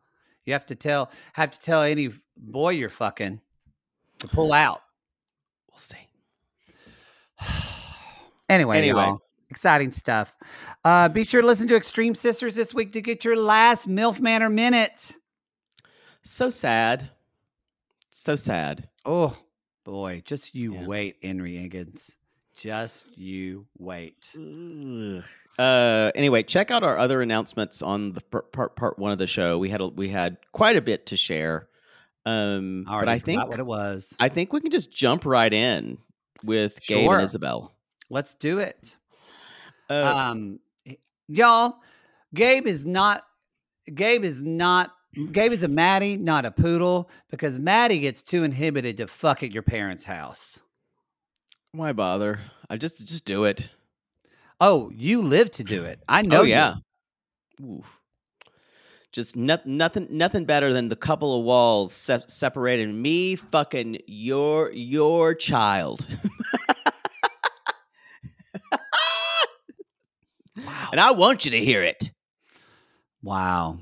You 0.46 0.52
have 0.52 0.66
to 0.66 0.74
tell 0.74 1.10
have 1.32 1.50
to 1.52 1.60
tell 1.60 1.82
any 1.82 2.10
boy 2.36 2.70
you're 2.70 2.88
fucking 2.90 3.40
to 4.18 4.28
pull 4.28 4.52
out. 4.64 4.82
we'll 5.70 5.78
see 5.78 6.08
Anyway, 8.50 8.76
Anyway. 8.78 9.02
y'all, 9.04 9.22
exciting 9.54 9.92
stuff. 9.92 10.34
Uh, 10.84 11.08
be 11.08 11.22
sure 11.22 11.40
to 11.40 11.46
listen 11.46 11.68
to 11.68 11.76
Extreme 11.76 12.16
Sisters 12.16 12.56
this 12.56 12.74
week 12.74 12.90
to 12.92 13.00
get 13.00 13.24
your 13.24 13.36
last 13.36 13.88
MILF 13.88 14.18
Manor 14.18 14.50
minute. 14.50 15.14
So 16.24 16.50
sad. 16.50 17.08
So 18.10 18.34
sad. 18.34 18.88
Oh 19.04 19.36
boy, 19.84 20.22
just 20.24 20.54
you 20.56 20.74
Yeah. 20.74 20.86
wait, 20.86 21.16
Henry 21.22 21.56
Higgins. 21.56 22.16
Just 22.56 23.06
you 23.16 23.66
wait. 23.78 24.32
Uh, 25.58 26.10
anyway, 26.16 26.42
check 26.42 26.70
out 26.72 26.82
our 26.82 26.98
other 26.98 27.22
announcements 27.22 27.80
on 27.80 28.12
the 28.12 28.20
part 28.22 28.52
part, 28.52 28.76
part 28.76 28.98
one 28.98 29.12
of 29.12 29.18
the 29.18 29.26
show. 29.28 29.58
We 29.58 29.68
had 29.70 29.80
a, 29.80 29.86
we 29.88 30.08
had 30.08 30.36
quite 30.52 30.76
a 30.76 30.82
bit 30.82 31.06
to 31.06 31.16
share. 31.16 31.68
Um, 32.26 32.86
I 32.88 33.00
but 33.00 33.08
I 33.08 33.18
think 33.20 33.46
what 33.48 33.58
it 33.60 33.66
was. 33.66 34.16
I 34.18 34.28
think 34.28 34.52
we 34.52 34.60
can 34.60 34.70
just 34.72 34.92
jump 34.92 35.24
right 35.24 35.52
in 35.52 35.98
with 36.42 36.80
Gabe 36.86 37.08
and 37.10 37.22
Isabel. 37.22 37.72
Let's 38.10 38.34
do 38.34 38.58
it. 38.58 38.96
Uh, 39.90 40.14
um 40.14 40.58
y'all 41.28 41.76
gabe 42.34 42.66
is 42.66 42.86
not 42.86 43.24
gabe 43.94 44.24
is 44.24 44.40
not 44.40 44.94
gabe 45.30 45.52
is 45.52 45.62
a 45.62 45.68
maddie 45.68 46.16
not 46.16 46.44
a 46.44 46.50
poodle 46.50 47.10
because 47.30 47.58
maddie 47.58 47.98
gets 47.98 48.22
too 48.22 48.44
inhibited 48.44 48.96
to 48.96 49.06
fuck 49.06 49.42
at 49.42 49.52
your 49.52 49.62
parents 49.62 50.04
house 50.04 50.58
why 51.72 51.92
bother? 51.92 52.38
I 52.70 52.76
just 52.76 53.06
just 53.06 53.24
do 53.24 53.44
it. 53.44 53.68
oh 54.60 54.90
you 54.94 55.20
live 55.22 55.50
to 55.52 55.64
do 55.64 55.84
it 55.84 56.00
i 56.08 56.22
know 56.22 56.40
oh 56.40 56.44
yeah. 56.44 56.74
Just 59.12 59.36
not, 59.36 59.64
nothing 59.64 60.08
nothing 60.10 60.44
better 60.44 60.72
than 60.72 60.88
the 60.88 60.96
couple 60.96 61.38
of 61.38 61.44
walls 61.44 61.92
se- 61.92 62.24
separating 62.26 63.00
me 63.00 63.36
fucking 63.36 63.98
your 64.08 64.72
your 64.72 65.36
child. 65.36 66.04
and 70.94 71.00
I 71.00 71.10
want 71.10 71.44
you 71.44 71.50
to 71.50 71.58
hear 71.58 71.82
it. 71.82 72.12
wow 73.20 73.78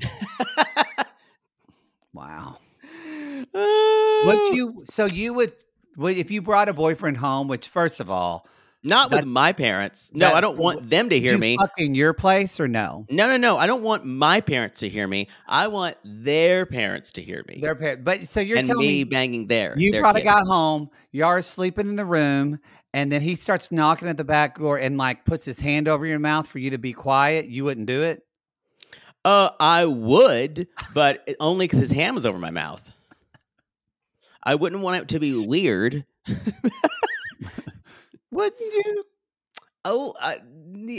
wow 2.14 2.57
Would 3.04 3.49
oh. 3.54 4.23
would 4.25 4.57
you 4.57 4.73
so 4.88 5.04
you 5.04 5.35
would 5.35 5.52
would 5.99 6.16
if 6.16 6.31
you 6.31 6.40
brought 6.40 6.71
a 6.71 6.73
boyfriend 6.73 7.19
home 7.19 7.49
which 7.49 7.69
first 7.69 8.00
of 8.00 8.09
all 8.09 8.47
Not 8.83 9.11
with 9.12 9.26
my 9.26 9.52
parents. 9.52 10.11
No, 10.14 10.33
I 10.33 10.40
don't 10.40 10.57
want 10.57 10.88
them 10.88 11.11
to 11.11 11.21
hear 11.21 11.37
me. 11.37 11.59
fuck 11.59 11.73
in 11.76 11.95
your 11.95 12.14
place 12.14 12.59
or 12.59 12.66
no 12.66 13.04
No, 13.11 13.28
no, 13.28 13.37
no. 13.37 13.59
I 13.59 13.66
don't 13.66 13.83
want 13.83 14.07
my 14.07 14.40
parents 14.40 14.81
to 14.81 14.88
hear 14.88 15.07
me. 15.07 15.28
I 15.47 15.69
want 15.69 15.99
their 16.04 16.64
parents 16.64 17.12
to 17.12 17.23
hear 17.23 17.45
me. 17.47 17.59
their 17.61 17.75
parents. 17.75 18.02
but 18.04 18.21
so 18.26 18.40
you're 18.40 18.57
and 18.57 18.66
telling 18.66 18.87
me 18.87 19.04
me 19.04 19.04
banging 19.04 19.47
there. 19.49 19.75
You 19.76 20.00
brought 20.00 20.16
a 20.16 20.23
guy 20.23 20.40
home. 20.47 20.88
You're 21.11 21.42
sleeping 21.42 21.88
in 21.88 21.97
the 21.97 22.07
room, 22.07 22.59
and 22.95 23.11
then 23.11 23.21
he 23.23 23.35
starts 23.35 23.73
knocking 23.73 24.09
at 24.09 24.17
the 24.17 24.25
back 24.25 24.59
door 24.59 24.79
and 24.79 24.99
like 24.99 25.25
puts 25.25 25.45
his 25.45 25.61
hand 25.61 25.89
over 25.89 26.07
your 26.07 26.19
mouth 26.19 26.47
for 26.47 26.59
you 26.59 26.71
to 26.71 26.79
be 26.79 26.93
quiet. 26.93 27.47
You 27.47 27.65
wouldn't 27.65 27.87
do 27.87 28.03
it. 28.03 28.25
Uh, 29.25 29.51
I 29.61 29.85
would, 29.85 30.67
but 30.95 31.29
only 31.39 31.67
because 31.67 31.79
his 31.81 31.93
hand 31.93 32.17
was 32.17 32.27
over 32.27 32.39
my 32.39 32.51
mouth. 32.51 32.91
I 34.43 34.57
wouldn't 34.57 34.83
want 34.83 35.03
it 35.03 35.09
to 35.11 35.21
be 35.21 35.35
weird. 35.35 36.05
Wouldn't 38.33 38.61
you? 38.61 39.05
Oh, 39.85 40.15
I, 40.19 40.39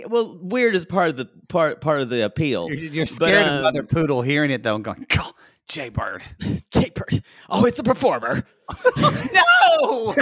well, 0.08 0.38
weird 0.40 0.76
is 0.76 0.86
part 0.86 1.10
of 1.10 1.18
the 1.18 1.26
part 1.48 1.82
part 1.82 2.02
of 2.02 2.10
the 2.10 2.24
appeal. 2.26 2.70
You're, 2.70 2.92
you're 2.92 3.06
But, 3.06 3.14
scared 3.14 3.48
of 3.48 3.64
Mother 3.64 3.80
um, 3.80 3.88
Poodle 3.88 4.22
hearing 4.22 4.52
it 4.52 4.62
though, 4.62 4.76
and 4.76 4.84
going, 4.84 5.06
"God, 5.10 5.34
Jay 5.68 5.90
Bird." 5.90 6.24
Taper. 6.72 7.08
Oh, 7.50 7.66
it's 7.66 7.78
a 7.78 7.84
performer. 7.84 8.46
no. 8.98 10.16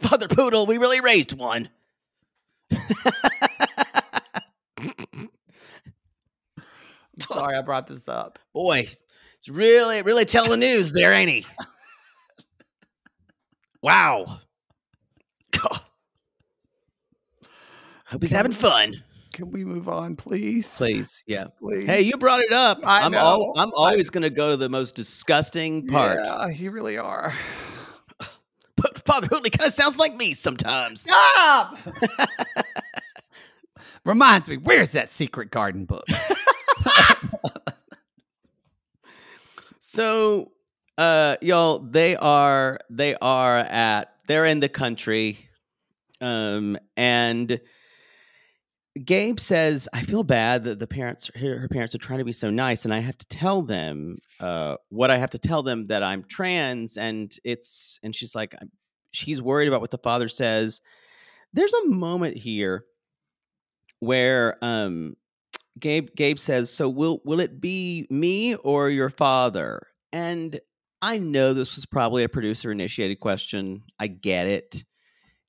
Father 0.00 0.28
Poodle, 0.28 0.66
we 0.66 0.78
really 0.78 1.00
raised 1.00 1.32
one. 1.32 1.68
Sorry, 7.18 7.56
I 7.56 7.62
brought 7.62 7.86
this 7.86 8.08
up. 8.08 8.38
Boy, 8.52 8.88
it's 9.38 9.48
really, 9.48 10.02
really 10.02 10.24
telling 10.24 10.50
the 10.50 10.56
news 10.56 10.92
there, 10.92 11.12
ain't 11.14 11.30
he? 11.30 11.46
Wow. 13.82 14.40
God. 15.52 15.80
Hope 18.06 18.22
he's 18.22 18.30
having 18.30 18.52
fun. 18.52 19.02
Can 19.32 19.50
we 19.50 19.64
move 19.64 19.88
on, 19.88 20.16
please? 20.16 20.72
Please, 20.76 21.22
yeah. 21.26 21.46
please. 21.58 21.84
Hey, 21.84 22.02
you 22.02 22.16
brought 22.16 22.40
it 22.40 22.52
up. 22.52 22.80
I 22.86 23.02
I'm 23.02 23.14
al- 23.14 23.52
I'm 23.56 23.70
always 23.74 24.10
going 24.10 24.22
to 24.22 24.30
go 24.30 24.50
to 24.50 24.56
the 24.56 24.68
most 24.68 24.94
disgusting 24.94 25.86
part. 25.86 26.20
Yeah, 26.24 26.48
you 26.48 26.70
really 26.70 26.96
are. 26.96 27.34
But 29.06 29.12
Father 29.14 29.28
Hootley 29.28 29.50
kind 29.56 29.68
of 29.68 29.74
sounds 29.74 29.98
like 29.98 30.14
me 30.14 30.32
sometimes. 30.34 31.02
Stop. 31.02 31.78
Reminds 34.04 34.48
me, 34.48 34.56
where's 34.56 34.92
that 34.92 35.10
secret 35.10 35.50
garden 35.50 35.84
book? 35.84 36.04
So, 39.78 40.52
uh, 40.98 41.36
y'all, 41.40 41.78
they 41.78 42.16
are 42.16 42.80
they 42.90 43.14
are 43.14 43.56
at 43.58 44.12
they're 44.26 44.44
in 44.44 44.60
the 44.60 44.68
country, 44.68 45.48
um, 46.20 46.76
and 46.98 47.60
Gabe 49.02 49.40
says, 49.40 49.88
"I 49.94 50.02
feel 50.02 50.22
bad 50.22 50.64
that 50.64 50.80
the 50.80 50.86
parents, 50.86 51.30
her, 51.34 51.58
her 51.60 51.68
parents, 51.68 51.94
are 51.94 51.98
trying 51.98 52.18
to 52.18 52.26
be 52.26 52.32
so 52.32 52.50
nice, 52.50 52.84
and 52.84 52.92
I 52.92 52.98
have 52.98 53.16
to 53.16 53.26
tell 53.28 53.62
them 53.62 54.18
uh, 54.38 54.76
what 54.90 55.10
I 55.10 55.16
have 55.16 55.30
to 55.30 55.38
tell 55.38 55.62
them 55.62 55.86
that 55.86 56.02
I'm 56.02 56.24
trans, 56.24 56.98
and 56.98 57.34
it's." 57.42 57.98
And 58.02 58.14
she's 58.14 58.34
like, 58.34 58.54
I'm- 58.54 58.70
she's 59.10 59.40
worried 59.42 59.68
about 59.68 59.80
what 59.80 59.90
the 59.90 59.98
father 59.98 60.28
says. 60.28 60.80
There's 61.52 61.74
a 61.74 61.88
moment 61.88 62.36
here 62.36 62.84
where 64.00 64.56
um 64.62 65.16
Gabe 65.78 66.08
Gabe 66.16 66.38
says, 66.38 66.72
"So 66.72 66.88
will 66.88 67.20
will 67.24 67.40
it 67.40 67.60
be 67.60 68.06
me 68.10 68.54
or 68.56 68.90
your 68.90 69.10
father?" 69.10 69.86
And 70.12 70.60
I 71.02 71.18
know 71.18 71.52
this 71.52 71.76
was 71.76 71.86
probably 71.86 72.24
a 72.24 72.28
producer 72.28 72.72
initiated 72.72 73.20
question. 73.20 73.82
I 73.98 74.06
get 74.06 74.46
it. 74.46 74.84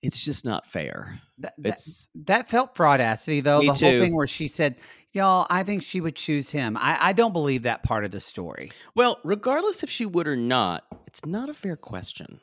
It's 0.04 0.20
just 0.20 0.46
not 0.46 0.66
fair. 0.66 1.20
That, 1.40 1.54
that, 1.58 1.70
It's 1.70 2.10
that 2.26 2.50
felt 2.50 2.76
fraudacity, 2.76 3.44
though. 3.44 3.62
The 3.62 3.68
whole 3.68 3.76
too. 3.76 4.00
thing 4.00 4.16
where 4.16 4.28
she 4.28 4.48
said, 4.48 4.80
"Y'all, 5.12 5.48
I 5.50 5.64
think 5.64 5.84
she 5.84 6.02
would 6.02 6.16
choose 6.16 6.50
him." 6.50 6.78
I, 6.78 6.98
I 7.02 7.14
don't 7.14 7.34
believe 7.34 7.64
that 7.64 7.84
part 7.84 8.04
of 8.04 8.12
the 8.12 8.22
story. 8.22 8.72
well, 8.96 9.20
regardless 9.24 9.84
if 9.84 9.90
she 9.90 10.06
would 10.06 10.28
or 10.28 10.36
not, 10.36 10.84
it's 11.08 11.26
not 11.26 11.50
a 11.50 11.54
fair 11.54 11.76
question. 11.76 12.40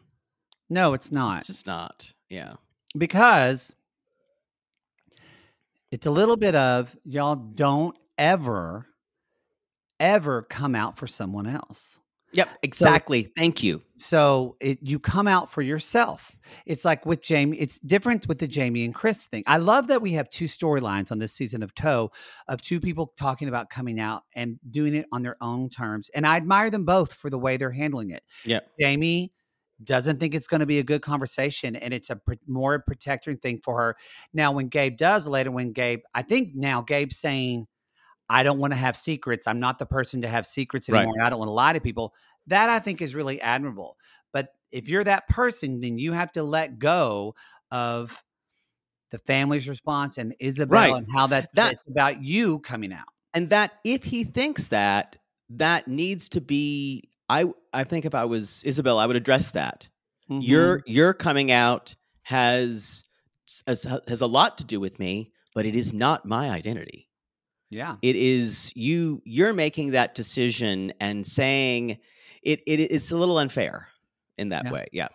No, 0.71 0.95
it's 0.95 1.13
not 1.13 1.41
It's 1.41 1.49
just 1.49 1.67
not. 1.67 2.13
Yeah. 2.31 2.55
because 2.97 3.75
it's 5.91 6.07
a 6.07 6.11
little 6.11 6.37
bit 6.37 6.55
of 6.55 6.97
y'all 7.05 7.37
don't 7.37 7.97
ever, 8.19 8.87
ever 10.01 10.43
come 10.43 10.75
out 10.75 10.97
for 10.97 11.07
someone 11.07 11.47
else. 11.47 11.99
Yep. 12.33 12.49
Exactly. 12.65 13.31
Thank 13.37 13.63
you. 13.63 13.81
So 13.97 14.57
it, 14.61 14.81
you 14.83 14.99
come 14.99 15.29
out 15.29 15.53
for 15.53 15.63
yourself. 15.63 16.37
It's 16.67 16.85
like 16.85 17.07
with 17.07 17.21
Jeymi, 17.23 17.55
it's 17.61 17.79
different 17.79 18.27
with 18.27 18.41
the 18.41 18.49
Jeymi 18.49 18.85
and 18.85 18.93
Kris 18.93 19.29
thing. 19.29 19.45
I 19.47 19.59
love 19.59 19.87
that 19.87 20.03
we 20.03 20.13
have 20.15 20.29
two 20.31 20.47
storylines 20.47 21.13
on 21.13 21.21
this 21.21 21.33
season 21.33 21.63
of 21.63 21.73
Toe 21.77 22.11
of 22.49 22.61
two 22.61 22.81
people 22.81 23.13
talking 23.17 23.47
about 23.47 23.71
coming 23.71 24.01
out 24.01 24.23
and 24.35 24.59
doing 24.73 24.97
it 24.97 25.07
on 25.13 25.23
their 25.23 25.37
own 25.41 25.71
terms. 25.71 26.11
And 26.13 26.27
I 26.27 26.37
admire 26.37 26.71
them 26.71 26.85
both 26.85 27.13
for 27.13 27.31
the 27.31 27.39
way 27.39 27.57
they're 27.57 27.71
handling 27.71 28.11
it. 28.11 28.25
Yep. 28.45 28.67
Jeymi 28.83 29.31
doesn't 29.83 30.21
think 30.21 30.35
it's 30.35 30.47
going 30.47 30.61
to 30.61 30.67
be 30.67 30.79
a 30.79 30.83
good 30.85 31.03
conversation 31.03 31.75
and 31.77 31.93
it's 31.93 32.11
a 32.11 32.17
pr- 32.17 32.35
more 32.47 32.79
protecting 32.87 33.37
thing 33.39 33.61
for 33.65 33.77
her. 33.81 33.97
Now, 34.33 34.53
when 34.53 34.69
Gabe 34.69 34.97
does 34.97 35.27
later, 35.27 35.51
when 35.51 35.73
Gabe, 35.73 36.01
I 36.15 36.23
think 36.23 36.55
now 36.55 36.81
Gabe's 36.83 37.17
saying, 37.19 37.67
I 38.31 38.43
don't 38.43 38.59
want 38.59 38.73
to 38.73 38.79
have 38.79 38.97
secrets. 38.97 39.47
I'm 39.47 39.61
not 39.61 39.79
the 39.79 39.87
person 39.87 40.21
to 40.23 40.29
have 40.29 40.47
secrets 40.47 40.89
Right. 40.89 41.01
anymore. 41.01 41.23
I 41.23 41.29
don't 41.31 41.39
want 41.41 41.49
to 41.49 41.53
lie 41.53 41.73
to 41.73 41.81
people. 41.81 42.15
That 42.47 42.71
I 42.71 42.79
think 42.79 43.03
is 43.03 43.15
really 43.15 43.41
admirable. 43.41 43.99
But 44.33 44.49
if 44.71 44.89
you're 44.89 45.05
that 45.05 45.29
person, 45.29 45.81
then 45.81 45.99
you 45.99 46.13
have 46.13 46.33
to 46.33 46.43
let 46.43 46.79
go 46.79 47.35
of 47.71 48.23
the 49.11 49.19
family's 49.19 49.69
response 49.69 50.19
and 50.19 50.35
Isabel 50.41 50.79
Right. 50.79 50.95
and 50.95 51.07
how 51.15 51.27
that, 51.29 51.51
That- 51.55 51.77
about 51.89 52.23
you 52.23 52.61
coming 52.61 52.93
out. 52.93 53.09
and 53.35 53.51
that 53.51 53.73
if 53.85 54.05
he 54.05 54.25
thinks 54.25 54.69
that 54.69 55.17
that 55.51 55.87
needs 55.89 56.29
to 56.31 56.41
be 56.41 57.11
i 57.29 57.45
i 57.73 57.85
think 57.85 58.05
if 58.05 58.15
i 58.15 58.25
was 58.25 58.63
isabel 58.65 58.99
i 58.99 59.07
would 59.07 59.17
address 59.17 59.51
that 59.51 59.89
your 60.29 60.83
your 60.87 61.13
coming 61.13 61.51
out 61.53 61.95
has 62.23 63.05
has 63.67 63.87
has 64.09 64.21
a 64.21 64.27
lot 64.27 64.59
to 64.59 64.65
do 64.65 64.81
with 64.81 64.99
me 64.99 65.33
but 65.55 65.67
it 65.67 65.77
is 65.77 65.93
not 65.93 66.25
my 66.27 66.51
identity 66.51 67.09
yeah. 67.71 67.97
it 68.03 68.17
is 68.17 68.73
you 68.75 69.21
you're 69.25 69.53
making 69.53 69.91
that 69.93 70.15
decision 70.15 70.93
and 71.01 71.27
saying 71.27 71.99
it, 72.43 72.63
it 72.67 72.81
it's 72.81 73.11
a 73.11 73.17
little 73.17 73.39
unfair 73.39 73.89
in 74.39 74.49
that 74.51 74.65
Yeah. 74.65 74.73
way 74.73 74.87
yeah 74.93 75.09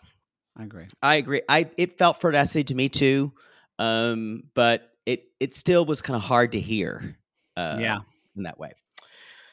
I 0.57 0.63
agree. 0.63 0.87
I 1.01 1.15
agree. 1.15 1.41
I 1.47 1.69
it 1.77 1.97
felt 1.97 2.19
fraudacity 2.19 2.65
to 2.65 2.75
me 2.75 2.89
too, 2.89 3.31
um, 3.77 4.43
but 4.55 4.91
it 5.05 5.23
it 5.39 5.53
still 5.53 5.85
was 5.85 6.01
kind 6.01 6.17
of 6.17 6.21
hard 6.21 6.51
to 6.51 6.59
hear. 6.59 7.17
Uh, 7.55 7.77
Yeah. 7.79 7.99
in 8.35 8.43
that 8.43 8.59
way. 8.59 8.73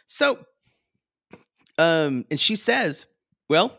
So, 0.07 0.45
um, 1.79 2.25
and 2.31 2.39
she 2.39 2.57
says, 2.57 3.07
"Well, 3.49 3.79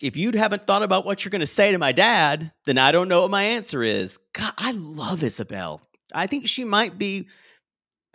if 0.00 0.16
you 0.16 0.32
haven't 0.32 0.64
thought 0.64 0.82
about 0.82 1.06
what 1.06 1.24
you're 1.24 1.30
going 1.30 1.40
to 1.40 1.46
say 1.46 1.72
to 1.72 1.78
my 1.78 1.92
dad, 1.92 2.52
then 2.64 2.78
I 2.78 2.92
don't 2.92 3.08
know 3.08 3.22
what 3.22 3.30
my 3.30 3.44
answer 3.44 3.82
is." 3.82 4.18
God, 4.32 4.52
I 4.58 4.72
love 4.72 5.22
Isabel. 5.22 5.80
I 6.14 6.26
think 6.26 6.48
she 6.48 6.64
might 6.64 6.98
be 6.98 7.28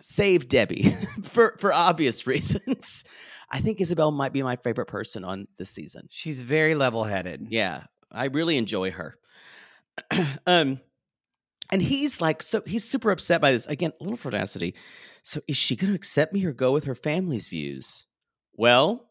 save 0.00 0.48
Debbie 0.48 0.96
for 1.22 1.56
for 1.58 1.72
obvious 1.72 2.26
reasons. 2.26 3.04
I 3.50 3.60
think 3.60 3.80
Isabel 3.80 4.10
might 4.10 4.32
be 4.32 4.42
my 4.42 4.56
favorite 4.56 4.86
person 4.86 5.24
on 5.24 5.46
this 5.58 5.70
season. 5.70 6.08
She's 6.10 6.40
very 6.40 6.74
level 6.74 7.04
headed. 7.04 7.48
Yeah, 7.50 7.84
I 8.10 8.26
really 8.26 8.56
enjoy 8.56 8.92
her. 8.92 9.16
um, 10.46 10.80
and 11.70 11.82
he's 11.82 12.20
like, 12.20 12.42
so 12.42 12.62
he's 12.66 12.88
super 12.88 13.10
upset 13.10 13.40
by 13.40 13.52
this. 13.52 13.66
Again, 13.66 13.92
a 14.00 14.04
little 14.04 14.18
fraudacity. 14.18 14.74
So 15.22 15.40
is 15.46 15.56
she 15.56 15.76
going 15.76 15.90
to 15.90 15.96
accept 15.96 16.32
me 16.32 16.44
or 16.44 16.52
go 16.52 16.72
with 16.72 16.84
her 16.84 16.94
family's 16.94 17.48
views? 17.48 18.06
Well, 18.56 19.08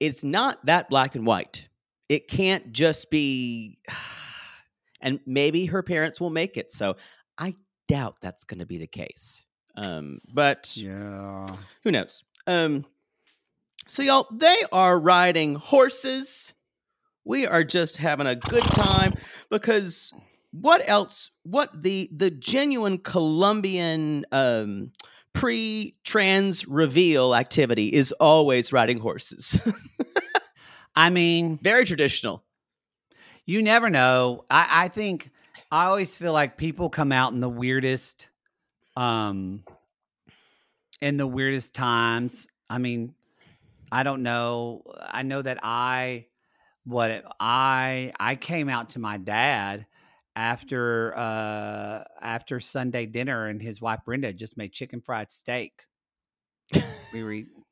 it's 0.00 0.24
not 0.24 0.64
that 0.66 0.88
black 0.88 1.14
and 1.14 1.26
white. 1.26 1.68
It 2.08 2.28
can't 2.28 2.72
just 2.72 3.10
be, 3.10 3.78
and 5.00 5.20
maybe 5.26 5.66
her 5.66 5.82
parents 5.82 6.20
will 6.20 6.30
make 6.30 6.56
it. 6.56 6.70
So 6.70 6.96
I 7.38 7.54
doubt 7.88 8.16
that's 8.20 8.44
going 8.44 8.60
to 8.60 8.66
be 8.66 8.78
the 8.78 8.86
case. 8.86 9.44
Um, 9.76 10.20
but 10.32 10.76
Yeah. 10.76 11.46
who 11.84 11.90
knows? 11.90 12.22
Um, 12.46 12.84
so 13.86 14.02
y'all, 14.02 14.26
they 14.32 14.56
are 14.72 14.98
riding 14.98 15.54
horses. 15.54 16.54
We 17.24 17.46
are 17.46 17.64
just 17.64 17.96
having 17.96 18.26
a 18.26 18.36
good 18.36 18.62
time 18.64 19.14
because 19.50 20.12
what 20.52 20.88
else? 20.88 21.30
What 21.42 21.82
the 21.82 22.08
the 22.14 22.30
genuine 22.30 22.98
Colombian 22.98 24.24
um, 24.32 24.92
pre-trans 25.36 26.66
reveal 26.66 27.34
activity 27.34 27.92
is 27.92 28.10
always 28.12 28.72
riding 28.72 28.98
horses. 28.98 29.60
I 30.96 31.10
mean, 31.10 31.58
Very 31.58 31.84
traditional. 31.84 32.42
you 33.44 33.62
never 33.62 33.90
know. 33.90 34.44
I, 34.50 34.84
I 34.84 34.88
think 34.88 35.30
I 35.70 35.84
always 35.84 36.16
feel 36.16 36.32
like 36.32 36.56
people 36.56 36.88
come 36.88 37.12
out 37.12 37.34
in 37.34 37.40
the 37.40 37.50
weirdest, 37.50 38.28
um, 38.96 39.62
in 41.02 41.18
the 41.18 41.26
weirdest 41.26 41.74
times. 41.74 42.48
I 42.70 42.78
mean, 42.78 43.14
I 43.92 44.04
don't 44.04 44.22
know. 44.22 44.84
I 45.00 45.22
know 45.22 45.42
that 45.42 45.58
I, 45.62 46.28
what 46.84 47.24
I 47.38 48.12
I 48.18 48.36
came 48.36 48.70
out 48.70 48.90
to 48.90 49.00
my 49.00 49.18
dad 49.18 49.84
after 50.36 51.16
uh 51.16 52.04
after 52.20 52.60
Sunday 52.60 53.06
dinner, 53.06 53.46
and 53.46 53.60
his 53.60 53.80
wife 53.80 54.00
Brenda 54.04 54.32
just 54.32 54.56
made 54.56 54.72
chicken 54.72 55.00
fried 55.00 55.32
steak. 55.32 55.72
we 57.12 57.22
were 57.24 57.32
eating. 57.32 57.64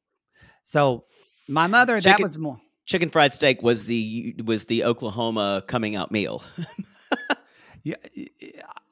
So 0.63 1.05
my 1.47 1.67
mother, 1.67 2.01
that 2.01 2.21
was 2.21 2.39
more. 2.39 2.59
Chicken 2.87 3.11
fried 3.11 3.33
steak 3.33 3.63
was 3.63 3.85
the 3.85 4.35
was 4.45 4.65
the 4.65 4.85
Oklahoma 4.85 5.63
coming 5.67 5.95
out 5.95 6.11
meal. 6.11 6.43
Yeah, 7.87 7.97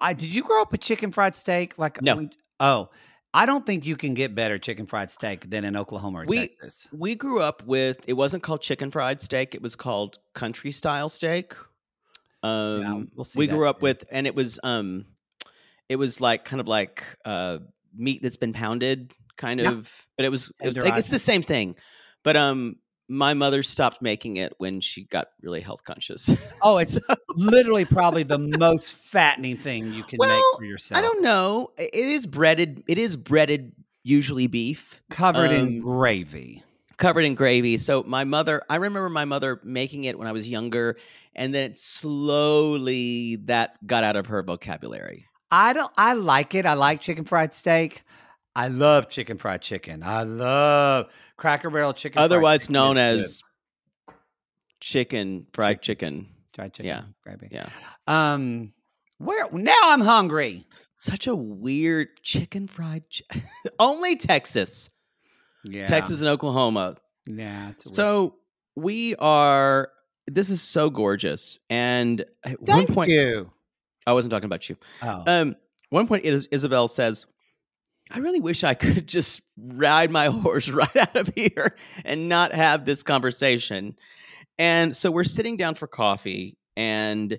I 0.02 0.12
did 0.12 0.34
you 0.34 0.42
grow 0.42 0.60
up 0.60 0.70
with 0.70 0.82
chicken 0.82 1.12
fried 1.12 1.34
steak? 1.34 1.78
Like 1.78 2.02
No. 2.02 2.16
when- 2.16 2.30
oh, 2.60 2.90
I 3.32 3.46
don't 3.46 3.64
think 3.64 3.86
you 3.86 3.96
can 3.96 4.12
get 4.12 4.34
better 4.34 4.58
chicken 4.58 4.84
fried 4.84 5.10
steak 5.10 5.48
than 5.48 5.64
in 5.64 5.76
Oklahoma 5.76 6.18
or 6.20 6.24
We- 6.26 6.48
Texas. 6.48 6.88
we 6.92 7.14
grew 7.14 7.40
up 7.40 7.62
with 7.64 8.04
it 8.06 8.12
wasn't 8.12 8.42
called 8.42 8.60
chicken 8.60 8.90
fried 8.90 9.22
steak 9.22 9.54
it 9.54 9.62
was 9.62 9.74
called 9.74 10.18
country 10.34 10.72
style 10.72 11.08
steak 11.08 11.54
um 12.42 13.08
we'll 13.14 13.24
see 13.24 13.38
we 13.38 13.46
that 13.46 13.52
grew 13.54 13.68
up 13.68 13.82
with 13.82 14.04
and 14.10 14.26
it 14.26 14.34
was 14.34 14.58
um 14.64 15.04
it 15.88 15.96
was 15.96 16.20
like 16.20 16.44
kind 16.44 16.60
of 16.60 16.68
like 16.68 17.04
uh 17.24 17.58
meat 17.96 18.22
that's 18.22 18.36
been 18.36 18.52
pounded 18.52 19.14
kind 19.36 19.60
Yeah. 19.60 19.70
of 19.70 20.06
but 20.16 20.26
it 20.26 20.28
was, 20.30 20.50
it 20.60 20.66
was 20.66 20.76
like, 20.76 20.96
it's 20.98 21.08
the 21.08 21.18
same 21.18 21.42
thing 21.42 21.76
but 22.22 22.36
um 22.36 22.76
my 23.08 23.34
mother 23.34 23.62
stopped 23.62 24.00
making 24.00 24.36
it 24.36 24.54
when 24.58 24.80
she 24.80 25.04
got 25.04 25.28
really 25.42 25.60
health 25.60 25.84
conscious 25.84 26.30
Oh, 26.62 26.76
it's 26.78 26.98
literally 27.36 27.84
probably 27.84 28.22
the 28.22 28.38
most 28.38 28.92
fattening 28.92 29.56
thing 29.56 29.92
you 29.92 30.04
can 30.04 30.18
make 30.20 30.44
for 30.56 30.64
yourself. 30.64 30.98
i 30.98 31.02
don't 31.02 31.22
know 31.22 31.70
it 31.76 31.94
is 31.94 32.26
breaded 32.26 32.82
it 32.88 32.98
is 32.98 33.16
breaded 33.16 33.72
usually 34.04 34.46
beef 34.46 35.00
Covered 35.10 35.52
in 35.52 35.64
um, 35.64 35.78
gravy. 35.78 36.64
covered 36.96 37.20
in 37.24 37.34
gravy. 37.34 37.78
So 37.78 38.02
my 38.02 38.24
mother, 38.24 38.62
I 38.68 38.76
remember 38.76 39.08
my 39.08 39.24
mother 39.24 39.60
making 39.64 40.04
it 40.04 40.18
when 40.18 40.26
I 40.26 40.32
was 40.32 40.48
younger, 40.48 40.96
and 41.34 41.54
then 41.54 41.74
slowly 41.74 43.36
that 43.44 43.84
got 43.86 44.04
out 44.04 44.16
of 44.16 44.26
her 44.26 44.42
vocabulary. 44.42 45.26
I 45.50 45.72
don't. 45.72 45.92
I 45.96 46.14
like 46.14 46.54
it. 46.54 46.66
I 46.66 46.74
like 46.74 47.00
chicken 47.00 47.24
fried 47.24 47.54
steak. 47.54 48.02
I 48.54 48.68
love 48.68 49.08
chicken 49.08 49.38
fried 49.38 49.62
chicken. 49.62 50.02
I 50.02 50.24
love 50.24 51.10
Cracker 51.36 51.70
Barrel 51.70 51.94
chicken. 51.94 52.20
Otherwise 52.20 52.62
chicken 52.62 52.72
known 52.74 52.98
as 52.98 53.42
chicken, 54.80 55.46
fried 55.52 55.80
chicken. 55.82 56.28
fried 56.54 56.74
chicken. 56.74 56.86
yeah. 56.88 57.02
gravy. 57.22 57.48
Yeah. 57.50 57.68
Um, 58.06 58.72
where 59.18 59.48
now? 59.52 59.78
I'm 59.84 60.00
hungry. 60.00 60.66
Such 60.96 61.26
a 61.26 61.34
weird 61.34 62.08
chicken 62.22 62.68
fried. 62.68 63.04
Chi- 63.10 63.42
Only 63.78 64.16
Texas, 64.16 64.90
Yeah, 65.64 65.86
Texas 65.86 66.20
and 66.20 66.28
Oklahoma. 66.28 66.96
Yeah. 67.26 67.72
So 67.78 68.36
we 68.76 69.16
are. 69.16 69.90
This 70.26 70.50
is 70.50 70.62
so 70.62 70.88
gorgeous, 70.90 71.58
and 71.68 72.20
at 72.44 72.58
thank 72.64 72.88
one 72.88 72.94
point, 72.94 73.10
you. 73.10 73.50
I 74.06 74.12
wasn't 74.12 74.30
talking 74.30 74.46
about 74.46 74.68
you. 74.68 74.76
Oh, 75.02 75.22
Um, 75.26 75.56
one 75.90 76.06
point, 76.06 76.24
Is- 76.24 76.48
Isabel 76.50 76.88
says, 76.88 77.26
"I 78.10 78.18
really 78.20 78.40
wish 78.40 78.62
I 78.64 78.74
could 78.74 79.06
just 79.08 79.42
ride 79.56 80.10
my 80.10 80.26
horse 80.30 80.68
right 80.68 80.96
out 80.96 81.16
of 81.16 81.30
here 81.34 81.76
and 82.04 82.28
not 82.28 82.54
have 82.54 82.84
this 82.84 83.02
conversation." 83.02 83.96
And 84.58 84.96
so 84.96 85.10
we're 85.10 85.24
sitting 85.24 85.56
down 85.56 85.74
for 85.74 85.86
coffee, 85.88 86.56
and 86.76 87.38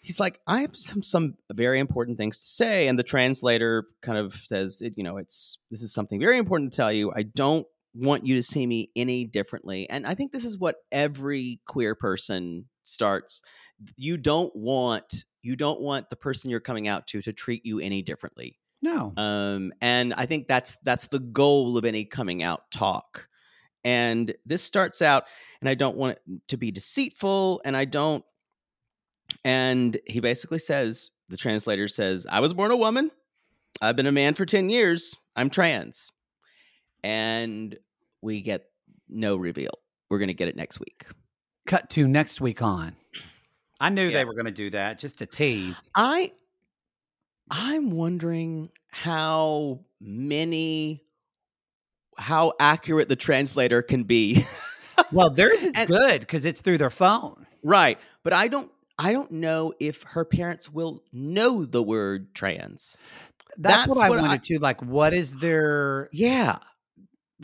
he's 0.00 0.18
like, 0.18 0.40
"I 0.48 0.62
have 0.62 0.74
some 0.74 1.00
some 1.02 1.36
very 1.52 1.78
important 1.78 2.18
things 2.18 2.38
to 2.38 2.46
say." 2.46 2.88
And 2.88 2.98
the 2.98 3.02
translator 3.04 3.86
kind 4.02 4.18
of 4.18 4.34
says, 4.34 4.80
it, 4.82 4.94
"You 4.96 5.04
know, 5.04 5.16
it's 5.18 5.58
this 5.70 5.80
is 5.82 5.92
something 5.94 6.18
very 6.18 6.38
important 6.38 6.72
to 6.72 6.76
tell 6.76 6.92
you. 6.92 7.12
I 7.14 7.22
don't 7.22 7.66
want 7.94 8.26
you 8.26 8.36
to 8.36 8.42
see 8.42 8.66
me 8.66 8.90
any 8.96 9.24
differently. 9.24 9.88
And 9.88 10.06
I 10.06 10.14
think 10.14 10.32
this 10.32 10.44
is 10.44 10.58
what 10.58 10.76
every 10.90 11.60
queer 11.66 11.94
person 11.94 12.66
starts. 12.82 13.42
You 13.96 14.16
don't 14.16 14.54
want 14.54 15.24
you 15.42 15.56
don't 15.56 15.80
want 15.80 16.08
the 16.08 16.16
person 16.16 16.50
you're 16.50 16.60
coming 16.60 16.88
out 16.88 17.06
to 17.08 17.20
to 17.22 17.32
treat 17.32 17.66
you 17.66 17.78
any 17.78 18.02
differently. 18.02 18.58
No. 18.82 19.12
Um, 19.16 19.72
and 19.80 20.12
I 20.14 20.26
think 20.26 20.48
that's 20.48 20.76
that's 20.84 21.06
the 21.08 21.18
goal 21.18 21.78
of 21.78 21.84
any 21.84 22.04
coming 22.04 22.42
out 22.42 22.70
talk. 22.70 23.28
And 23.84 24.34
this 24.46 24.62
starts 24.62 25.02
out, 25.02 25.24
and 25.60 25.68
I 25.68 25.74
don't 25.74 25.96
want 25.96 26.12
it 26.12 26.48
to 26.48 26.56
be 26.56 26.70
deceitful, 26.70 27.60
and 27.64 27.76
I 27.76 27.84
don't. 27.84 28.24
And 29.44 29.98
he 30.06 30.20
basically 30.20 30.58
says, 30.58 31.10
the 31.28 31.36
translator 31.36 31.88
says, 31.88 32.26
"I 32.28 32.40
was 32.40 32.54
born 32.54 32.70
a 32.70 32.76
woman. 32.76 33.10
I've 33.80 33.96
been 33.96 34.06
a 34.06 34.12
man 34.12 34.34
for 34.34 34.46
ten 34.46 34.70
years. 34.70 35.16
I'm 35.36 35.50
trans." 35.50 36.12
And 37.04 37.76
we 38.22 38.40
get 38.40 38.64
no 39.08 39.36
reveal. 39.36 39.72
We're 40.10 40.18
gonna 40.18 40.32
get 40.32 40.48
it 40.48 40.56
next 40.56 40.80
week. 40.80 41.04
Cut 41.66 41.88
to 41.90 42.08
next 42.08 42.40
week 42.40 42.62
on. 42.62 42.96
I 43.80 43.90
knew 43.90 44.04
Yeah. 44.06 44.10
they 44.12 44.24
were 44.24 44.34
going 44.34 44.46
to 44.46 44.50
do 44.52 44.70
that 44.70 44.98
just 44.98 45.18
to 45.18 45.26
tease. 45.26 45.74
I 45.94 46.32
I'm 47.50 47.90
wondering 47.90 48.70
how 48.88 49.80
many 50.00 51.02
how 52.16 52.52
accurate 52.60 53.08
the 53.08 53.16
translator 53.16 53.82
can 53.82 54.04
be. 54.04 54.46
Well, 55.10 55.30
theirs 55.30 55.62
is 55.64 55.74
And- 55.74 55.88
good 55.88 56.20
because 56.20 56.44
it's 56.44 56.60
through 56.60 56.78
their 56.78 56.90
phone. 56.90 57.46
right. 57.62 57.98
But 58.22 58.32
I 58.32 58.48
don't 58.48 58.70
I 58.98 59.12
don't 59.12 59.32
know 59.32 59.72
if 59.80 60.02
her 60.04 60.24
parents 60.24 60.70
will 60.70 61.02
know 61.12 61.64
the 61.64 61.82
word 61.82 62.32
trans. 62.34 62.96
That's, 63.58 63.86
That's 63.86 63.98
I 63.98 64.08
what 64.08 64.18
I- 64.18 64.22
wanted 64.22 64.44
to 64.44 64.58
like. 64.60 64.82
What 64.82 65.12
is 65.12 65.34
their 65.34 66.08
Yeah. 66.12 66.58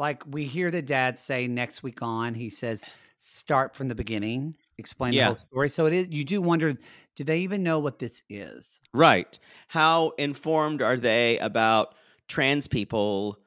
Like? 0.00 0.24
We 0.26 0.44
hear 0.44 0.70
the 0.70 0.82
dad 0.82 1.18
say 1.18 1.46
next 1.46 1.82
week 1.84 2.02
on. 2.02 2.34
He 2.34 2.50
says, 2.50 2.82
"Start 3.18 3.76
from 3.76 3.86
the 3.86 3.94
beginning, 3.94 4.56
explain 4.78 5.12
the 5.12 5.20
whole 5.20 5.34
story." 5.36 5.68
So 5.68 5.86
it 5.86 5.92
is. 5.92 6.08
You 6.10 6.24
do 6.24 6.42
wonder, 6.42 6.76
do 7.14 7.24
they 7.24 7.40
even 7.40 7.62
know 7.62 7.78
what 7.78 8.00
this 8.00 8.22
is? 8.28 8.80
Right. 8.92 9.38
How 9.68 10.10
informed 10.18 10.82
are 10.82 10.96
they 10.96 11.38
about 11.38 11.94
trans 12.26 12.66
people? 12.66 13.38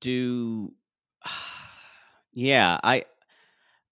Do 0.00 0.74
Yeah, 2.32 2.78
I 2.84 3.04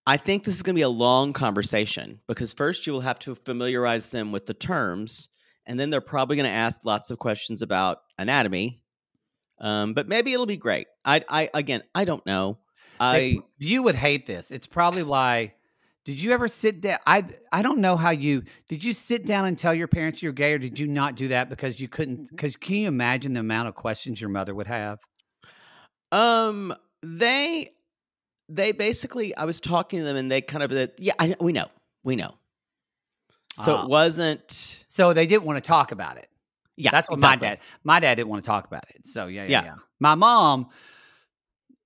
I 0.06 0.18
think 0.18 0.44
this 0.44 0.56
is 0.56 0.62
going 0.62 0.74
to 0.74 0.78
be 0.78 0.82
a 0.82 0.88
long 0.90 1.32
conversation 1.32 2.20
because 2.26 2.52
first 2.52 2.86
you 2.86 2.92
will 2.92 3.00
have 3.00 3.18
to 3.20 3.34
familiarize 3.34 4.10
them 4.10 4.32
with 4.32 4.44
the 4.44 4.52
terms 4.52 5.30
and 5.66 5.80
then 5.80 5.88
they're 5.88 6.02
probably 6.02 6.36
going 6.36 6.48
to 6.48 6.54
ask 6.54 6.84
lots 6.84 7.10
of 7.10 7.18
questions 7.18 7.62
about 7.62 8.02
anatomy. 8.18 8.82
Um, 9.58 9.94
but 9.94 10.08
maybe 10.08 10.32
it'll 10.32 10.46
be 10.46 10.56
great. 10.56 10.86
I 11.04 11.24
I 11.28 11.50
again, 11.54 11.82
I 11.94 12.04
don't 12.04 12.24
know. 12.26 12.58
I 13.00 13.38
you 13.58 13.82
would 13.82 13.96
hate 13.96 14.26
this. 14.26 14.50
It's 14.50 14.66
probably 14.66 15.02
why. 15.02 15.54
Did 16.04 16.20
you 16.20 16.32
ever 16.32 16.48
sit 16.48 16.80
down? 16.82 16.98
I 17.06 17.24
I 17.50 17.62
don't 17.62 17.78
know 17.78 17.96
how 17.96 18.10
you 18.10 18.42
did. 18.68 18.84
You 18.84 18.92
sit 18.92 19.24
down 19.24 19.46
and 19.46 19.56
tell 19.56 19.72
your 19.72 19.88
parents 19.88 20.22
you're 20.22 20.32
gay, 20.32 20.52
or 20.52 20.58
did 20.58 20.78
you 20.78 20.86
not 20.86 21.16
do 21.16 21.28
that 21.28 21.48
because 21.48 21.80
you 21.80 21.88
couldn't? 21.88 22.28
Because 22.30 22.56
can 22.56 22.76
you 22.76 22.88
imagine 22.88 23.32
the 23.32 23.40
amount 23.40 23.68
of 23.68 23.74
questions 23.74 24.20
your 24.20 24.30
mother 24.30 24.54
would 24.54 24.66
have? 24.66 24.98
Um, 26.12 26.74
they 27.02 27.70
they 28.48 28.72
basically 28.72 29.34
I 29.34 29.44
was 29.44 29.60
talking 29.60 30.00
to 30.00 30.04
them 30.04 30.16
and 30.16 30.30
they 30.30 30.40
kind 30.40 30.62
of 30.62 30.90
yeah, 30.98 31.14
I, 31.18 31.36
we 31.40 31.52
know. 31.52 31.68
We 32.02 32.16
know. 32.16 32.34
So 33.54 33.76
Ah. 33.76 33.84
it 33.84 33.88
wasn't 33.88 34.84
So 34.88 35.12
they 35.12 35.26
didn't 35.26 35.44
want 35.44 35.56
to 35.56 35.66
talk 35.66 35.92
about 35.92 36.18
it. 36.18 36.28
Yeah, 36.76 36.90
That's 36.90 37.08
what 37.08 37.16
exactly. 37.16 37.46
my 37.48 37.54
dad. 37.54 37.60
My 37.84 38.00
dad 38.00 38.14
didn't 38.16 38.28
want 38.28 38.42
to 38.44 38.46
talk 38.48 38.66
about 38.66 38.84
it. 38.90 39.06
So 39.06 39.26
yeah, 39.26 39.42
yeah, 39.44 39.48
Yeah. 39.48 39.64
yeah. 39.64 39.74
My 40.00 40.14
mom, 40.14 40.68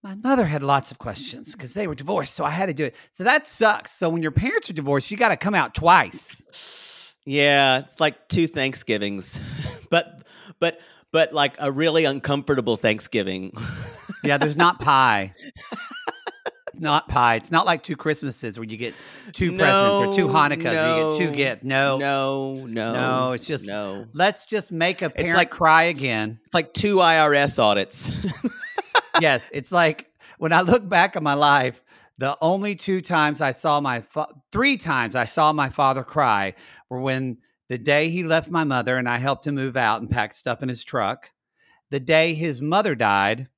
my 0.03 0.15
mother 0.15 0.45
had 0.45 0.63
lots 0.63 0.91
of 0.91 0.99
questions 0.99 1.53
because 1.55 1.75
they 1.75 1.87
were 1.87 1.95
divorced, 1.95 2.35
so 2.35 2.45
I 2.45 2.51
had 2.51 2.67
to 2.67 2.75
do 2.75 2.85
it. 2.85 2.97
So 3.13 3.25
that 3.25 3.47
sucks. 3.47 3.93
So 3.93 4.09
when 4.09 4.23
your 4.23 4.31
parents 4.31 4.71
are 4.71 4.73
divorced, 4.75 5.11
you 5.11 5.17
got 5.17 5.29
to 5.31 5.37
come 5.37 5.55
out 5.55 5.75
twice. 5.75 7.15
Yeah, 7.27 7.79
it's 7.81 8.01
like 8.01 8.29
two 8.29 8.47
Thanksgivings. 8.47 9.39
but 9.91 10.23
but 10.61 10.81
but 11.13 11.33
like 11.35 11.57
a 11.59 11.71
really 11.71 12.05
uncomfortable 12.05 12.77
Thanksgiving. 12.77 13.53
Yeah, 14.25 14.39
there's 14.39 14.57
not 14.57 14.81
pie. 14.81 15.35
not 16.81 17.09
pie. 17.09 17.37
It's 17.37 17.51
not 17.51 17.67
like 17.67 17.83
two 17.83 17.97
Christmases 17.97 18.59
where 18.59 18.69
you 18.69 18.77
get 18.77 18.95
two 19.33 19.57
presents 19.57 20.07
or 20.07 20.15
two 20.15 20.27
No, 20.27 20.33
Hanukkahs 20.33 20.65
where 20.65 20.97
you 20.99 21.13
get 21.13 21.19
two 21.19 21.31
gifts. 21.37 21.65
No, 21.65 21.99
no, 21.99 22.67
no. 22.67 22.93
No, 22.93 23.33
it's 23.33 23.47
just- 23.47 23.67
no. 23.67 24.07
Let's 24.13 24.45
just 24.45 24.73
make 24.73 25.03
a 25.03 25.11
parent 25.11 25.37
like- 25.37 25.51
cry 25.51 25.85
again. 25.85 26.39
It's 26.45 26.55
like 26.55 26.73
two 26.75 26.97
IRS 26.97 27.59
audits. 27.59 28.11
yes, 29.21 29.49
it's 29.53 29.73
like 29.73 30.11
when 30.39 30.53
I 30.53 30.61
look 30.63 30.89
back 30.89 31.17
on 31.17 31.23
my 31.23 31.35
life, 31.35 31.83
the 32.19 32.37
only 32.41 32.75
two 32.75 33.01
times 33.01 33.41
I 33.41 33.53
saw 33.53 33.81
my 33.81 34.01
fa- 34.01 34.29
three 34.53 34.77
times 34.77 35.15
I 35.15 35.25
saw 35.25 35.53
my 35.53 35.69
father 35.69 36.03
cry 36.03 36.55
were 36.91 37.01
when 37.01 37.39
the 37.69 37.79
day 37.79 38.11
he 38.11 38.23
left 38.25 38.51
my 38.51 38.65
mother 38.65 38.97
and 38.97 39.09
I 39.09 39.19
helped 39.19 39.47
him 39.47 39.55
move 39.55 39.77
out 39.77 40.01
and 40.01 40.11
pack 40.11 40.35
stuff 40.35 40.63
in 40.63 40.69
his 40.69 40.83
truck, 40.85 41.31
the 41.91 42.01
day 42.01 42.35
his 42.35 42.61
mother 42.63 42.95
died, 42.95 43.49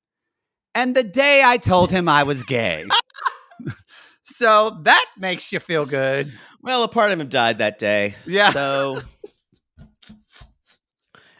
and 0.75 0.95
the 0.95 1.03
day 1.03 1.41
I 1.43 1.57
told 1.57 1.91
him 1.91 2.07
I 2.07 2.23
was 2.23 2.43
gay. 2.43 2.85
so 4.23 4.77
that 4.83 5.05
makes 5.17 5.51
you 5.51 5.59
feel 5.59 5.85
good. 5.85 6.31
well, 6.61 6.83
a 6.83 6.87
part 6.87 7.11
of 7.11 7.19
him 7.19 7.27
died 7.29 7.57
that 7.59 7.79
day. 7.79 8.15
Yeah. 8.25 8.51
So 8.51 9.01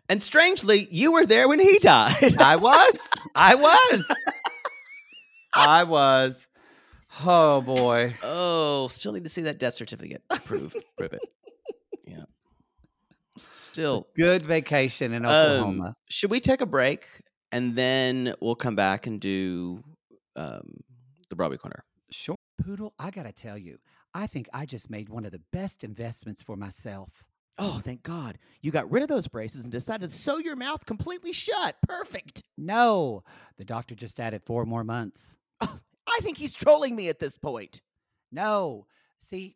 And 0.10 0.22
strangely, 0.22 0.88
you 0.91 1.13
were 1.13 1.26
there 1.26 1.48
when 1.48 1.60
he 1.60 1.80
died. 1.80 2.36
I 2.38 2.58
was. 2.58 3.10
I 3.36 3.56
was. 3.56 4.15
I 5.56 5.84
was. 5.84 6.48
Oh 7.26 7.62
boy. 7.62 8.15
Oh, 8.24 8.88
still 8.89 9.13
need 9.13 9.24
to 9.24 9.30
see 9.30 9.44
that 9.44 9.58
death 9.60 9.76
certificate. 9.76 10.22
Prove, 10.46 10.76
prove 10.98 11.13
it. 11.13 11.22
Yeah. 12.06 12.24
Still. 13.54 14.08
Good 14.17 14.44
vacation 14.44 15.13
in 15.13 15.26
Um, 15.26 15.32
Oklahoma. 15.32 15.96
should 16.10 16.30
we 16.32 16.39
take 16.41 16.60
a 16.62 16.65
break 16.65 17.06
and 17.54 17.74
then 17.76 18.34
we'll 18.41 18.56
come 18.56 18.76
back 18.76 19.08
and 19.08 19.20
do 19.22 19.82
um, 20.36 20.82
the 21.30 21.36
Broadway 21.38 21.58
corner? 21.58 21.84
Sure. 22.12 22.36
Poodle, 22.63 22.93
I 23.00 23.10
got 23.12 23.24
to 23.24 23.32
tell 23.32 23.58
you, 23.58 23.78
I 24.13 24.28
think 24.28 24.47
I 24.54 24.65
just 24.65 24.89
made 24.89 25.10
one 25.10 25.26
of 25.26 25.32
the 25.32 25.41
best 25.52 25.84
investments 25.84 26.43
for 26.43 26.56
myself. 26.56 27.26
Oh, 27.58 27.80
thank 27.84 28.04
God. 28.04 28.38
You 28.62 28.71
got 28.71 28.89
rid 28.89 29.04
of 29.04 29.10
those 29.10 29.28
braces 29.28 29.63
and 29.63 29.71
decided 29.71 30.10
to 30.10 30.15
sew 30.15 30.38
your 30.38 30.56
mouth 30.56 30.86
completely 30.86 31.34
shut. 31.34 31.76
Perfect. 31.88 32.43
No, 32.58 33.24
the 33.58 33.65
doctor 33.65 33.95
just 33.95 34.19
added 34.19 34.43
four 34.43 34.65
more 34.65 34.84
months. 34.84 35.36
Oh, 35.62 35.80
I 36.08 36.19
think 36.21 36.38
he's 36.38 36.54
trolling 36.54 36.95
me 36.95 37.10
at 37.10 37.19
this 37.19 37.38
point. 37.38 37.82
No. 38.32 38.86
See, 39.19 39.56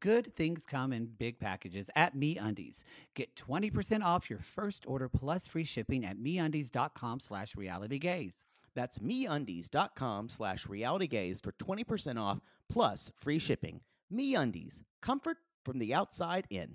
good 0.00 0.34
things 0.34 0.64
come 0.66 0.92
in 0.92 1.06
big 1.18 1.38
packages 1.38 1.90
at 1.96 2.14
Me 2.14 2.38
Undies. 2.38 2.82
Get 3.14 3.34
20% 3.36 4.04
off 4.04 4.30
your 4.30 4.38
first 4.38 4.84
order 4.86 5.08
plus 5.08 5.46
free 5.48 5.64
shipping 5.64 6.04
at 6.04 6.18
MeUndies.com 6.18 7.20
slash 7.20 7.54
realitygays. 7.54 8.44
That's 8.74 8.98
meundies.com 8.98 10.28
slash 10.28 10.66
realitygays 10.66 11.42
for 11.42 11.52
20% 11.52 12.20
off 12.20 12.40
plus 12.68 13.12
free 13.16 13.38
shipping. 13.38 13.80
Me 14.10 14.34
Undies, 14.34 14.82
comfort 15.00 15.38
from 15.64 15.78
the 15.78 15.94
outside 15.94 16.46
in. 16.50 16.74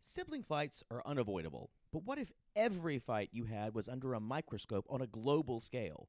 Sibling 0.00 0.42
fights 0.42 0.82
are 0.90 1.02
unavoidable, 1.06 1.70
but 1.92 2.04
what 2.04 2.18
if 2.18 2.32
every 2.56 2.98
fight 2.98 3.28
you 3.32 3.44
had 3.44 3.74
was 3.74 3.88
under 3.88 4.14
a 4.14 4.20
microscope 4.20 4.86
on 4.88 5.02
a 5.02 5.06
global 5.06 5.60
scale? 5.60 6.08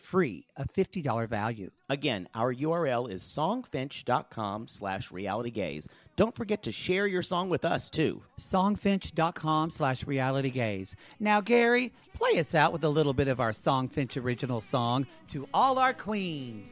free, 0.01 0.45
a 0.57 0.65
$50 0.65 1.27
value. 1.27 1.71
Again, 1.89 2.27
our 2.35 2.53
URL 2.53 3.09
is 3.09 3.23
songfinch.com 3.23 4.67
slash 4.67 5.09
realitygays. 5.09 5.87
Don't 6.15 6.35
forget 6.35 6.63
to 6.63 6.71
share 6.71 7.07
your 7.07 7.21
song 7.21 7.49
with 7.49 7.63
us, 7.65 7.89
too. 7.89 8.21
Songfinch.com 8.39 9.69
slash 9.69 10.03
realitygays. 10.03 10.93
Now, 11.19 11.41
Gary, 11.41 11.93
play 12.13 12.39
us 12.39 12.53
out 12.55 12.73
with 12.73 12.83
a 12.83 12.89
little 12.89 13.13
bit 13.13 13.27
of 13.27 13.39
our 13.39 13.51
Songfinch 13.51 14.21
original 14.21 14.61
song, 14.61 15.07
To 15.29 15.47
All 15.53 15.79
Our 15.79 15.93
Queens. 15.93 16.71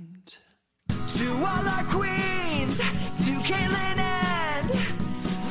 To 1.21 1.29
all 1.35 1.67
our 1.75 1.83
queens, 1.83 2.77
to 2.79 3.31
Caitlin 3.45 3.99
and 3.99 4.67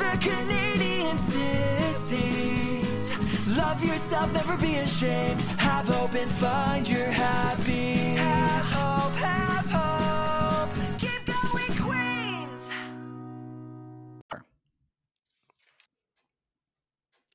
the 0.01 0.19
Canadian 0.21 1.17
sissies. 1.17 3.11
Love 3.57 3.85
yourself, 3.85 4.33
never 4.33 4.57
be 4.57 4.75
ashamed. 4.79 5.41
Have 5.59 5.87
hope 5.87 6.15
and 6.15 6.29
find 6.33 6.89
your 6.89 7.07
happy. 7.07 8.17
Have 8.17 8.65
hope, 8.65 9.13
have 9.15 9.67
hope. 9.71 10.71
Keep 10.99 11.27
going, 11.27 11.73
queens. 11.79 12.69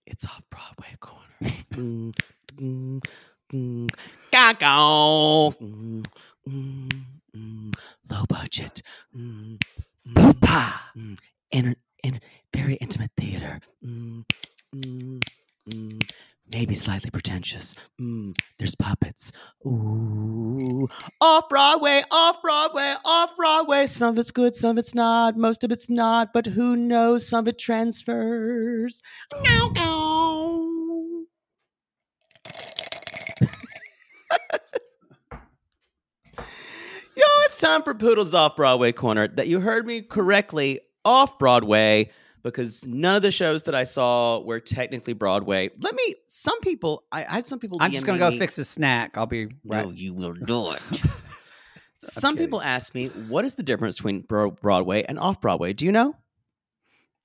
It's 0.06 0.26
off 0.26 0.42
Broadway 0.50 0.98
corner. 1.00 1.40
Gaga. 4.32 4.66
Mm, 5.62 6.04
mm, 6.50 6.90
mm, 7.36 7.74
Low 8.10 8.24
budget. 8.30 8.82
Mm, 9.16 9.60
mm, 10.08 11.18
mm, 12.04 12.20
very 12.54 12.76
intimate 12.76 13.12
theater. 13.18 13.60
Mm, 13.84 14.24
mm, 14.76 15.22
mm, 15.70 16.12
maybe 16.54 16.76
slightly 16.76 17.10
pretentious. 17.10 17.76
Mm, 18.00 18.38
there's 18.60 18.76
puppets. 18.76 19.32
Ooh, 19.66 20.88
off 21.20 21.50
Broadway, 21.50 22.04
off 22.12 22.42
Broadway, 22.42 22.94
off 23.04 23.36
Broadway. 23.36 23.88
Some 23.88 24.10
of 24.10 24.20
it's 24.20 24.32
good, 24.32 24.56
some 24.56 24.72
of 24.72 24.78
it's 24.78 24.94
not. 24.94 25.36
Most 25.38 25.64
of 25.64 25.72
it's 25.72 25.90
not, 25.90 26.32
but 26.34 26.46
who 26.46 26.76
knows? 26.76 27.28
Some 27.28 27.40
of 27.46 27.48
it 27.48 27.58
transfers. 27.58 29.02
Meow, 29.44 29.70
meow. 29.70 30.62
Yo, 37.18 37.24
it's 37.56 37.62
time 37.62 37.84
for 37.84 37.94
Poodle's 37.94 38.34
Off 38.34 38.58
Broadway 38.58 38.92
Corner. 38.92 39.30
That 39.30 39.48
you 39.48 39.62
heard 39.62 39.88
me 39.88 40.02
correctly, 40.02 40.82
off 41.06 41.40
Broadway, 41.40 42.12
because 42.44 42.86
none 42.86 43.16
of 43.16 43.22
the 43.22 43.32
shows 43.32 43.64
that 43.64 43.74
I 43.74 43.86
saw 43.86 44.42
were 44.42 44.60
technically 44.60 45.14
Broadway. 45.14 45.70
Let 45.80 45.96
me. 45.96 46.16
Some 46.28 46.60
people, 46.60 47.06
I, 47.14 47.24
I 47.24 47.36
had 47.36 47.48
some 47.48 47.60
people. 47.60 47.78
I'm 47.80 47.94
just 47.94 48.06
gonna 48.06 48.20
go 48.20 48.30
me- 48.30 48.40
fix 48.40 48.58
a 48.58 48.66
snack. 48.66 49.18
I'll 49.18 49.26
be 49.26 49.46
right. 49.64 49.86
No, 49.86 49.92
you 49.92 50.14
will 50.14 50.34
not. 50.34 50.48
Do 50.48 50.72
it 50.96 51.02
some 52.00 52.36
kidding. 52.36 52.48
people 52.48 52.62
ask 52.62 52.94
me, 52.94 53.08
what 53.08 53.46
is 53.46 53.56
the 53.56 53.64
difference 53.64 53.96
between 53.96 54.24
Broadway 54.24 55.04
and 55.04 55.18
off 55.18 55.40
Broadway? 55.40 55.72
Do 55.72 55.86
you 55.86 55.94
know? 55.94 56.14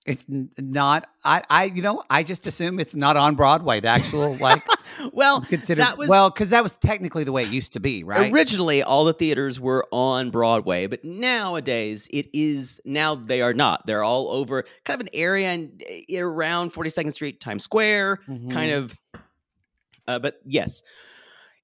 It's 0.06 0.26
not. 0.28 1.08
I. 1.24 1.42
I. 1.50 1.64
You 1.64 1.82
know. 1.82 2.04
I 2.08 2.22
just 2.22 2.46
assume 2.46 2.78
it's 2.78 2.94
not 2.94 3.16
on 3.16 3.34
Broadway. 3.34 3.80
The 3.80 3.88
actual 3.88 4.36
like 4.36 4.62
Well, 5.12 5.40
consider 5.42 5.83
that 5.83 5.98
was 5.98 6.09
well 6.09 6.31
because 6.31 6.50
that 6.50 6.62
was 6.62 6.76
technically 6.76 7.24
the 7.24 7.33
way 7.33 7.42
it 7.42 7.48
used 7.50 7.72
to 7.72 7.81
be, 7.81 8.05
right? 8.05 8.33
Originally, 8.33 8.83
all 8.83 9.05
the 9.05 9.12
theaters 9.12 9.59
were 9.59 9.87
on 9.92 10.31
Broadway, 10.31 10.87
but 10.87 11.05
nowadays 11.05 12.09
it 12.12 12.29
is 12.33 12.81
now 12.85 13.14
they 13.14 13.42
are 13.42 13.55
not. 13.55 13.87
They're 13.87 14.05
all 14.05 14.31
over 14.31 14.64
kind 14.85 15.00
of 15.00 15.07
an 15.07 15.12
area 15.14 15.48
and 15.48 15.83
around 16.14 16.72
42nd 16.72 17.12
Street, 17.12 17.40
Times 17.40 17.64
Square, 17.64 18.20
kind 18.50 18.72
of. 18.72 18.94
Uh, 20.07 20.18
but 20.18 20.40
yes, 20.44 20.83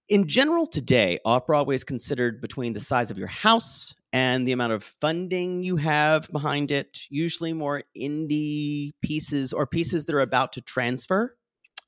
in 0.09 0.29
general, 0.29 0.67
today 0.67 1.19
off 1.25 1.47
Broadway 1.47 1.75
is 1.75 1.85
considered 1.85 2.41
between 2.41 2.73
the 2.73 2.81
size 2.81 3.11
of 3.11 3.19
your 3.19 3.27
house 3.29 3.95
and 4.13 4.47
the 4.47 4.53
amount 4.53 4.73
of 4.73 4.85
funding 4.85 5.63
you 5.63 5.77
have 5.77 6.31
behind 6.31 6.71
it. 6.71 7.01
Usually, 7.11 7.53
more 7.53 7.83
indie 7.97 8.93
pieces 9.03 9.53
or 9.53 9.67
pieces 9.67 10.05
that 10.05 10.15
are 10.15 10.21
about 10.21 10.53
to 10.53 10.61
transfer. 10.61 11.37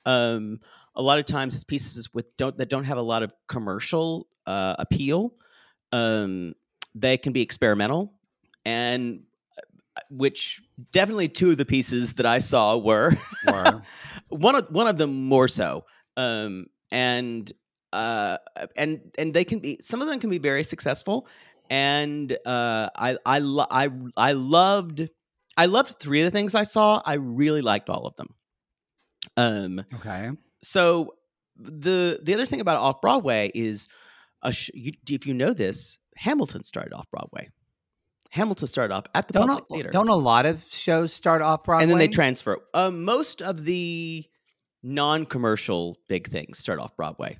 Um, 0.04 0.60
a 0.94 1.02
lot 1.02 1.18
of 1.18 1.24
times 1.24 1.54
it's 1.54 1.64
pieces 1.64 2.12
with 2.12 2.36
don't 2.36 2.56
that 2.58 2.68
don't 2.68 2.84
have 2.84 2.98
a 2.98 3.02
lot 3.02 3.22
of 3.22 3.32
commercial 3.48 4.28
uh, 4.46 4.76
appeal. 4.78 5.34
Um, 5.92 6.54
they 6.94 7.16
can 7.16 7.32
be 7.32 7.42
experimental, 7.42 8.14
and 8.64 9.22
uh, 9.56 10.00
which 10.10 10.60
definitely 10.92 11.28
two 11.28 11.50
of 11.50 11.56
the 11.56 11.64
pieces 11.64 12.14
that 12.14 12.26
I 12.26 12.38
saw 12.38 12.76
were 12.76 13.12
Were. 13.46 13.82
one 14.28 14.54
of 14.56 14.68
one 14.70 14.86
of 14.86 14.96
them 14.96 15.24
more 15.24 15.48
so. 15.48 15.84
Um, 16.16 16.66
and 16.90 17.50
uh, 17.92 18.38
and 18.76 19.00
and 19.18 19.32
they 19.32 19.44
can 19.44 19.60
be 19.60 19.78
some 19.80 20.02
of 20.02 20.08
them 20.08 20.18
can 20.20 20.30
be 20.30 20.38
very 20.38 20.64
successful. 20.64 21.26
And 21.70 22.32
uh, 22.46 22.88
I 22.96 23.16
I 23.26 23.38
lo- 23.40 23.66
I 23.70 23.90
I 24.16 24.32
loved 24.32 25.08
I 25.56 25.66
loved 25.66 25.98
three 26.00 26.22
of 26.22 26.24
the 26.24 26.30
things 26.30 26.54
I 26.54 26.62
saw. 26.62 27.02
I 27.04 27.14
really 27.14 27.60
liked 27.62 27.90
all 27.90 28.06
of 28.06 28.16
them. 28.16 28.34
Um, 29.36 29.84
Okay. 29.96 30.30
So 30.62 31.14
the 31.56 32.20
the 32.22 32.34
other 32.34 32.46
thing 32.46 32.60
about 32.60 32.76
off 32.78 33.00
Broadway 33.00 33.50
is, 33.54 33.88
a 34.42 34.52
sh- 34.52 34.70
you, 34.74 34.92
if 35.10 35.26
you 35.26 35.34
know 35.34 35.52
this, 35.52 35.98
Hamilton 36.16 36.62
started 36.64 36.92
off 36.94 37.06
Broadway. 37.10 37.48
Hamilton 38.30 38.68
started 38.68 38.94
off 38.94 39.04
at 39.14 39.26
the 39.26 39.32
Don't 39.32 39.48
Public 39.48 39.64
a, 39.64 39.66
Theater, 39.74 39.90
don't 39.90 40.08
a 40.08 40.14
lot 40.14 40.44
of 40.46 40.62
shows 40.70 41.12
start 41.12 41.40
off 41.42 41.64
Broadway? 41.64 41.82
and 41.84 41.90
then 41.90 41.98
they 41.98 42.08
transfer. 42.08 42.58
Uh, 42.74 42.90
most 42.90 43.40
of 43.40 43.64
the 43.64 44.24
non-commercial 44.82 45.96
big 46.08 46.28
things 46.28 46.58
start 46.58 46.78
off 46.78 46.96
Broadway, 46.96 47.38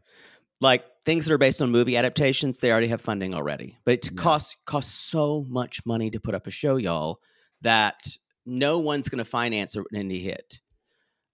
like 0.61 0.85
things 1.05 1.25
that 1.27 1.33
are 1.35 1.39
based 1.39 1.61
on 1.63 1.71
movie 1.71 1.97
adaptations. 1.97 2.59
They 2.59 2.71
already 2.71 2.89
have 2.89 3.01
funding 3.01 3.35
already, 3.35 3.77
but 3.85 3.95
it 3.95 4.07
Yeah. 4.11 4.17
costs 4.23 4.57
costs 4.65 4.95
so 4.95 5.45
much 5.49 5.85
money 5.87 6.11
to 6.11 6.21
put 6.21 6.35
up 6.35 6.47
a 6.47 6.51
show, 6.51 6.77
y'all, 6.77 7.21
that 7.63 8.07
no 8.47 8.79
one's 8.79 9.09
going 9.09 9.19
to 9.19 9.25
finance 9.25 9.77
an 9.77 9.85
indie 9.95 10.23
hit. 10.23 10.61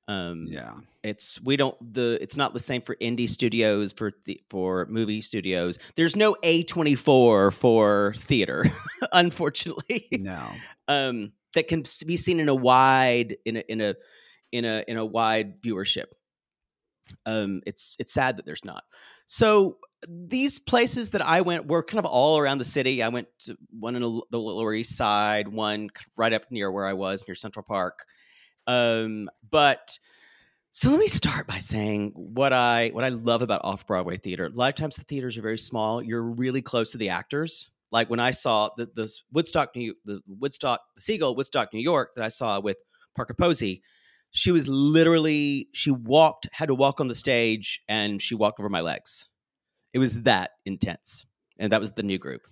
Um, 0.06 0.46
Yeah. 0.48 0.74
it's 1.02 1.40
we 1.42 1.56
don't 1.56 1.76
the 1.94 2.18
it's 2.20 2.36
not 2.36 2.52
the 2.52 2.60
same 2.60 2.82
for 2.82 2.94
indie 2.96 3.28
studios 3.28 3.92
for 3.92 4.12
the 4.26 4.40
for 4.50 4.86
movie 4.90 5.20
studios. 5.22 5.78
There's 5.96 6.14
no 6.16 6.36
a24 6.42 7.52
for 7.52 8.14
theater 8.16 8.64
unfortunately. 9.12 10.06
No. 10.12 10.50
um 10.88 11.32
that 11.54 11.68
can 11.68 11.84
be 12.06 12.16
seen 12.16 12.38
in 12.40 12.48
a 12.48 12.54
wide 12.54 13.36
in 13.46 13.56
a 13.56 13.60
in 13.68 13.80
a 13.80 13.94
in 14.52 14.64
a 14.64 14.84
in 14.86 14.96
a 14.98 15.04
wide 15.06 15.62
viewership. 15.62 16.06
Um 17.26 17.62
it's 17.66 17.96
it's 17.98 18.12
sad 18.12 18.36
that 18.36 18.46
there's 18.46 18.64
not. 18.64 18.84
So 19.26 19.78
these 20.06 20.58
places 20.58 21.10
that 21.10 21.22
i 21.22 21.40
went 21.40 21.66
were 21.66 21.82
kind 21.82 21.98
of 21.98 22.04
all 22.04 22.38
around 22.38 22.58
the 22.58 22.64
city. 22.64 23.02
I 23.02 23.08
went 23.08 23.28
to 23.40 23.56
one 23.70 23.96
in 23.96 24.02
the 24.02 24.22
the 24.30 24.38
lower 24.38 24.74
east 24.74 24.96
side 24.96 25.48
one 25.48 25.88
right 26.16 26.32
up 26.34 26.50
near 26.50 26.70
where 26.70 26.86
i 26.86 26.92
was 26.92 27.24
near 27.26 27.34
central 27.34 27.62
park 27.62 28.04
um 28.66 29.28
but 29.50 29.98
so 30.76 30.90
let 30.90 30.98
me 30.98 31.06
start 31.06 31.46
by 31.46 31.60
saying 31.60 32.10
what 32.16 32.52
I 32.52 32.88
what 32.88 33.04
I 33.04 33.10
love 33.10 33.42
about 33.42 33.60
off 33.62 33.86
Broadway 33.86 34.16
theater. 34.16 34.46
A 34.46 34.50
lot 34.50 34.70
of 34.70 34.74
times 34.74 34.96
the 34.96 35.04
theaters 35.04 35.38
are 35.38 35.42
very 35.42 35.56
small. 35.56 36.02
You're 36.02 36.22
really 36.22 36.62
close 36.62 36.90
to 36.90 36.98
the 36.98 37.10
actors. 37.10 37.70
Like 37.92 38.10
when 38.10 38.18
I 38.18 38.32
saw 38.32 38.70
the 38.76 38.90
the 38.92 39.08
Woodstock 39.32 39.76
New 39.76 39.94
the 40.04 40.20
Woodstock 40.26 40.80
the 40.96 41.00
Seagull 41.00 41.36
Woodstock 41.36 41.72
New 41.72 41.80
York 41.80 42.10
that 42.16 42.24
I 42.24 42.28
saw 42.28 42.58
with 42.58 42.78
Parker 43.14 43.34
Posey, 43.34 43.84
she 44.32 44.50
was 44.50 44.66
literally 44.66 45.68
she 45.72 45.92
walked 45.92 46.48
had 46.50 46.66
to 46.66 46.74
walk 46.74 47.00
on 47.00 47.06
the 47.06 47.14
stage 47.14 47.80
and 47.88 48.20
she 48.20 48.34
walked 48.34 48.58
over 48.58 48.68
my 48.68 48.80
legs. 48.80 49.28
It 49.92 50.00
was 50.00 50.22
that 50.22 50.50
intense, 50.66 51.24
and 51.56 51.70
that 51.70 51.80
was 51.80 51.92
the 51.92 52.02
new 52.02 52.18
group. 52.18 52.42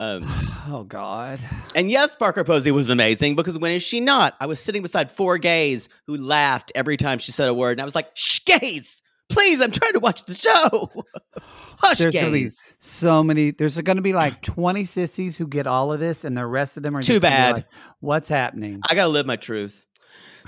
Um, 0.00 0.22
Oh 0.68 0.84
God. 0.84 1.40
and 1.74 1.90
yes, 1.90 2.14
Parker 2.16 2.42
Posey 2.44 2.70
was 2.70 2.88
amazing 2.88 3.36
because 3.36 3.58
when 3.58 3.72
is 3.72 3.82
she 3.82 4.00
not? 4.00 4.34
I 4.40 4.46
was 4.46 4.58
sitting 4.60 4.82
beside 4.82 5.10
four 5.10 5.38
gays 5.38 5.88
who 6.06 6.16
laughed 6.16 6.72
every 6.74 6.96
time 6.96 7.18
she 7.18 7.32
said 7.32 7.48
a 7.48 7.54
word, 7.54 7.72
and 7.72 7.80
I 7.80 7.84
was 7.84 7.94
like, 7.94 8.08
"Shh, 8.14 8.40
gays, 8.44 9.02
please! 9.28 9.60
I'm 9.60 9.70
trying 9.72 9.92
to 9.94 10.00
watch 10.00 10.24
the 10.24 10.34
show. 10.34 10.90
Hush, 11.78 11.98
There's 11.98 12.12
gays." 12.12 12.72
so 12.80 13.22
many. 13.22 13.50
There's 13.52 13.78
going 13.78 13.96
to 13.96 14.02
be 14.02 14.12
like 14.12 14.42
20 14.42 14.84
sissies 14.84 15.36
who 15.38 15.46
get 15.46 15.66
all 15.66 15.92
of 15.92 16.00
this, 16.00 16.24
and 16.24 16.36
the 16.36 16.46
rest 16.46 16.76
of 16.76 16.82
them 16.82 16.96
are 16.96 17.02
Too 17.02 17.14
just 17.14 17.22
gonna 17.22 17.34
be 17.34 17.38
bad. 17.38 17.54
like, 17.54 17.66
What's 18.00 18.28
happening? 18.28 18.80
I 18.88 18.94
gotta 18.94 19.08
live 19.08 19.26
my 19.26 19.36
truth. 19.36 19.86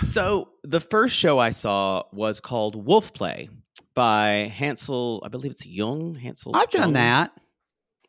So 0.01 0.49
the 0.63 0.81
first 0.81 1.15
show 1.17 1.39
I 1.39 1.51
saw 1.51 2.05
was 2.13 2.41
called 2.41 2.87
Wolf 2.87 3.13
Play 3.13 3.49
by 3.95 4.53
Hansol. 4.57 5.21
I 5.25 5.29
believe 5.29 5.53
it's 5.53 5.67
Jung. 5.67 6.15
Hansol. 6.17 6.53
I've 6.55 6.71
done 6.71 6.95
that. 6.95 7.33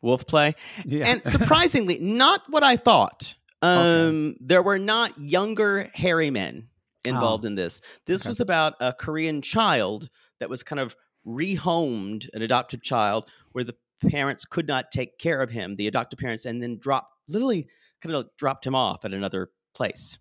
Wolf 0.04 0.26
Play. 0.26 0.54
Yeah. 0.84 1.08
and 1.08 1.24
surprisingly, 1.36 1.98
not 1.98 2.42
what 2.48 2.62
I 2.62 2.76
thought. 2.76 3.34
Um, 3.62 4.36
There 4.40 4.62
were 4.62 4.78
not 4.78 5.18
younger 5.18 5.90
hairy 5.94 6.30
men 6.30 6.68
involved 7.04 7.44
Oh, 7.44 7.48
in 7.48 7.54
this. 7.54 7.80
This 8.06 8.22
okay. 8.22 8.28
was 8.28 8.40
about 8.40 8.74
a 8.80 8.92
Korean 8.92 9.42
child 9.42 10.08
that 10.40 10.50
was 10.50 10.62
kind 10.62 10.80
of 10.80 10.94
rehomed, 11.26 12.28
an 12.34 12.42
adopted 12.42 12.82
child, 12.82 13.28
where 13.52 13.64
the 13.64 13.74
parents 14.10 14.44
could 14.44 14.68
not 14.68 14.90
take 14.90 15.18
care 15.18 15.40
of 15.40 15.50
him, 15.50 15.76
the 15.76 15.86
adopted 15.86 16.18
parents, 16.18 16.44
and 16.44 16.62
then 16.62 16.78
dropped, 16.78 17.10
literally 17.28 17.66
kind 18.02 18.14
of 18.14 18.28
dropped 18.36 18.66
him 18.66 18.74
off 18.74 19.04
at 19.04 19.14
another 19.14 19.50
place. 19.74 20.18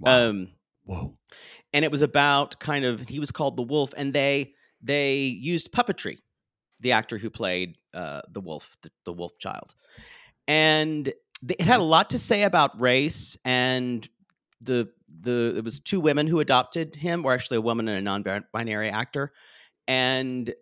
Wow. 0.00 0.28
Um, 0.30 0.48
Whoa. 0.84 1.14
And 1.72 1.84
it 1.84 1.90
was 1.90 2.00
about 2.02 2.58
kind 2.60 2.84
of 2.84 3.08
he 3.08 3.18
was 3.18 3.30
called 3.32 3.56
the 3.56 3.62
wolf, 3.62 3.92
and 3.96 4.12
they 4.12 4.54
they 4.82 5.16
used 5.24 5.72
puppetry. 5.72 6.18
The 6.80 6.92
actor 6.92 7.18
who 7.18 7.30
played 7.30 7.76
uh, 7.94 8.22
the 8.30 8.40
wolf, 8.40 8.76
the, 8.82 8.90
the 9.04 9.12
wolf 9.12 9.38
child, 9.38 9.74
and 10.46 11.12
they, 11.42 11.54
it 11.54 11.62
had 11.62 11.80
a 11.80 11.84
lot 11.84 12.10
to 12.10 12.18
say 12.18 12.42
about 12.42 12.80
race 12.80 13.36
and 13.44 14.08
the 14.60 14.88
the 15.20 15.54
it 15.56 15.64
was 15.64 15.80
two 15.80 16.00
women 16.00 16.26
who 16.26 16.40
adopted 16.40 16.96
him, 16.96 17.24
or 17.24 17.32
actually 17.32 17.58
a 17.58 17.62
woman 17.62 17.88
and 17.88 17.98
a 17.98 18.02
non-binary 18.02 18.90
actor, 18.90 19.32
and 19.86 20.54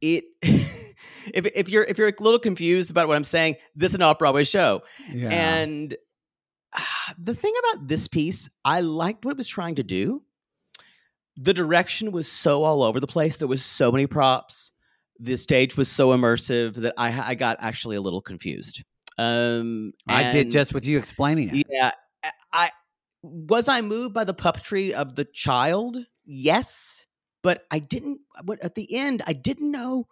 it. 0.00 0.24
if 0.42 1.46
if 1.54 1.68
you're 1.68 1.84
if 1.84 1.98
you're 1.98 2.08
a 2.08 2.22
little 2.22 2.38
confused 2.38 2.90
about 2.90 3.08
what 3.08 3.16
I'm 3.16 3.24
saying, 3.24 3.56
this 3.74 3.90
is 3.90 3.96
an 3.96 4.02
off 4.02 4.18
Broadway 4.18 4.44
show, 4.44 4.82
yeah. 5.12 5.28
and 5.28 5.96
ah, 6.74 7.14
the 7.18 7.34
thing 7.34 7.54
about 7.58 7.88
this 7.88 8.08
piece, 8.08 8.48
I 8.64 8.80
liked 8.80 9.24
what 9.24 9.32
it 9.32 9.36
was 9.36 9.48
trying 9.48 9.76
to 9.76 9.82
do. 9.82 10.22
The 11.36 11.54
direction 11.54 12.10
was 12.10 12.30
so 12.30 12.64
all 12.64 12.82
over 12.82 12.98
the 12.98 13.06
place. 13.06 13.36
There 13.36 13.46
was 13.46 13.64
so 13.64 13.92
many 13.92 14.06
props. 14.06 14.72
The 15.18 15.36
stage 15.36 15.76
was 15.76 15.88
so 15.88 16.08
immersive 16.16 16.74
that 16.74 16.94
I, 16.96 17.30
I 17.30 17.34
got 17.34 17.56
actually 17.60 17.96
a 17.96 18.00
little 18.00 18.20
confused. 18.20 18.84
Um, 19.18 19.92
I 20.06 20.30
did 20.30 20.50
just 20.50 20.72
with 20.72 20.86
you 20.86 20.96
explaining 20.96 21.56
it. 21.56 21.66
yeah. 21.68 21.90
I 22.52 22.70
was 23.22 23.68
I 23.68 23.80
moved 23.80 24.14
by 24.14 24.24
the 24.24 24.34
puppetry 24.34 24.92
of 24.92 25.16
the 25.16 25.24
child. 25.24 25.98
yes, 26.24 27.04
but 27.42 27.64
I 27.70 27.80
didn't. 27.80 28.20
At 28.62 28.74
the 28.74 28.94
end, 28.94 29.22
I 29.26 29.32
didn't 29.32 29.70
know 29.70 30.06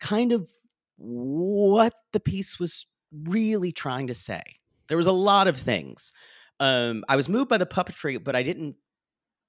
kind 0.00 0.32
of 0.32 0.48
what 0.96 1.94
the 2.12 2.20
piece 2.20 2.58
was 2.58 2.86
really 3.24 3.72
trying 3.72 4.06
to 4.06 4.14
say. 4.14 4.42
There 4.88 4.96
was 4.96 5.06
a 5.06 5.12
lot 5.12 5.48
of 5.48 5.56
things. 5.56 6.12
Um, 6.60 7.04
I 7.08 7.16
was 7.16 7.28
moved 7.28 7.48
by 7.48 7.58
the 7.58 7.66
puppetry, 7.66 8.22
but 8.22 8.36
I 8.36 8.42
didn't. 8.42 8.76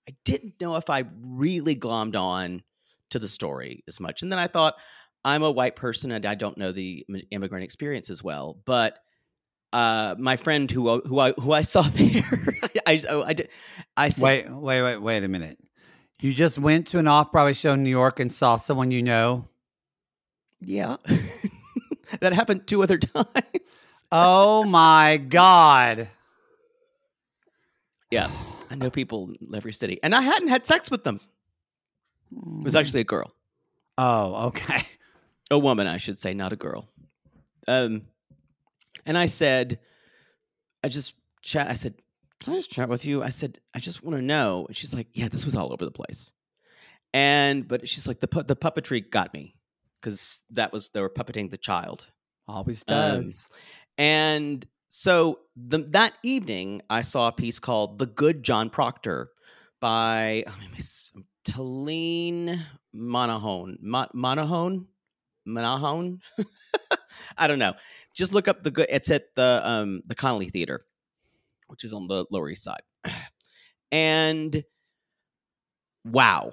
I 0.09 0.14
didn't 0.26 0.59
know 0.59 0.76
if 0.76 0.89
I 0.89 1.05
really 1.22 1.76
glommed 1.76 2.18
on 2.18 2.64
to 3.11 3.20
the 3.20 3.28
story 3.28 3.84
as 3.88 3.99
much. 3.99 4.22
And 4.22 4.32
then 4.32 4.39
I 4.39 4.47
thought, 4.47 4.76
I'm 5.26 5.43
a 5.43 5.51
white 5.51 5.76
person 5.76 6.11
and 6.11 6.26
I 6.26 6.36
don't 6.36 6.57
know 6.57 6.71
the 6.71 7.05
immigrant 7.32 7.63
experience 7.63 8.09
as 8.09 8.24
well. 8.24 8.57
But 8.65 8.99
uh, 9.71 10.15
my 10.19 10.36
friend 10.36 10.69
who 10.69 10.88
uh, 10.88 11.01
who 11.05 11.19
I 11.19 11.32
who 11.34 11.51
I 11.51 11.61
saw 11.61 11.82
there, 11.93 12.24
I 12.88 13.01
I, 13.09 13.21
I, 13.28 13.34
did, 13.34 13.49
I 13.97 14.09
said, 14.09 14.24
Wait, 14.24 14.49
wait, 14.49 14.82
wait, 14.82 14.97
wait 14.97 15.24
a 15.24 15.28
minute. 15.28 15.57
You 16.19 16.34
just 16.34 16.57
went 16.57 16.88
to 16.88 16.99
an 16.99 17.07
off 17.07 17.32
Broadway 17.32 17.53
show 17.53 17.74
in 17.74 17.84
New 17.84 17.89
York 17.89 18.19
and 18.19 18.32
saw 18.32 18.55
someone 18.57 18.91
you 18.91 19.01
know. 19.01 19.47
yeah, 20.61 20.97
that 22.21 22.34
happened 22.34 22.67
two 22.67 22.82
other 22.84 22.97
times. 22.97 24.03
Oh 24.11 24.63
my 24.63 25.17
God. 25.17 26.07
Yeah, 28.11 28.30
I 28.69 28.76
know 28.76 28.91
people 28.91 29.32
in 29.41 29.55
every 29.55 29.74
city, 29.74 29.99
and 30.03 30.13
I 30.13 30.21
hadn't 30.21 30.49
had 30.49 30.67
sex 30.67 30.91
with 30.91 31.03
them. 31.03 31.19
It 32.32 32.63
was 32.63 32.76
actually 32.76 33.01
a 33.01 33.05
girl, 33.05 33.34
Oh, 33.97 34.47
okay. 34.47 34.84
A 35.52 35.58
woman, 35.58 35.88
I 35.88 35.98
should 35.98 36.20
say, 36.20 36.34
not 36.34 36.54
a 36.54 36.56
girl. 36.56 36.89
Um, 37.68 38.04
and 39.06 39.18
I 39.18 39.26
said, 39.28 39.80
I 40.84 40.89
just 40.89 41.16
chat. 41.41 41.70
I 41.70 41.74
said, 41.74 41.96
"Can 42.39 42.54
I 42.54 42.58
just 42.58 42.72
chat 42.72 42.89
with 42.89 43.06
you?" 43.06 43.24
I 43.24 43.30
said, 43.30 43.60
"I 43.74 43.80
just 43.80 44.04
want 44.04 44.18
to 44.18 44.22
know." 44.22 44.66
And 44.68 44.76
she's 44.76 44.94
like, 44.94 45.08
"Yeah, 45.14 45.28
this 45.28 45.46
was 45.46 45.56
all 45.56 45.72
over 45.72 45.86
the 45.86 45.91
place." 45.91 46.34
And 47.14 47.68
but 47.68 47.88
she's 47.88 48.08
like, 48.08 48.20
"the 48.20 48.28
pu- 48.28 48.44
the 48.44 48.56
puppetry 48.56 49.10
got 49.10 49.34
me 49.34 49.56
because 50.02 50.44
that 50.52 50.74
was 50.74 50.89
they 50.89 51.02
were 51.02 51.10
puppeting 51.10 51.50
the 51.52 51.58
child." 51.58 52.08
Always 52.48 52.84
Um, 52.88 53.24
does. 53.24 53.48
And 53.98 54.66
so 54.89 55.39
the, 55.56 55.80
that 55.80 56.14
evening, 56.24 56.82
I 56.89 57.02
saw 57.02 57.28
a 57.28 57.32
piece 57.32 57.60
called 57.60 58.00
"The 58.00 58.08
Good 58.08 58.44
John 58.44 58.70
Proctor" 58.70 59.30
by 59.80 60.44
oh, 60.48 60.58
Miss 60.76 61.12
Talene 61.46 62.62
Monahon. 62.94 63.78
Mon- 63.82 64.10
Monahon, 64.14 64.88
Monahon. 65.46 66.22
I 67.38 67.48
don't 67.48 67.60
know. 67.60 67.74
Just 68.14 68.34
look 68.34 68.48
up 68.48 68.64
the 68.64 68.72
good. 68.72 68.88
It's 68.89 69.10
at 69.10 69.36
the 69.36 69.62
um 69.64 70.02
the 70.06 70.16
Connelly 70.16 70.50
Theater, 70.50 70.86
which 71.68 71.84
is 71.84 71.94
on 71.94 72.08
the 72.08 72.26
Lower 72.32 72.50
East 72.50 72.64
Side. 72.64 72.84
And 73.91 74.64
wow, 76.04 76.50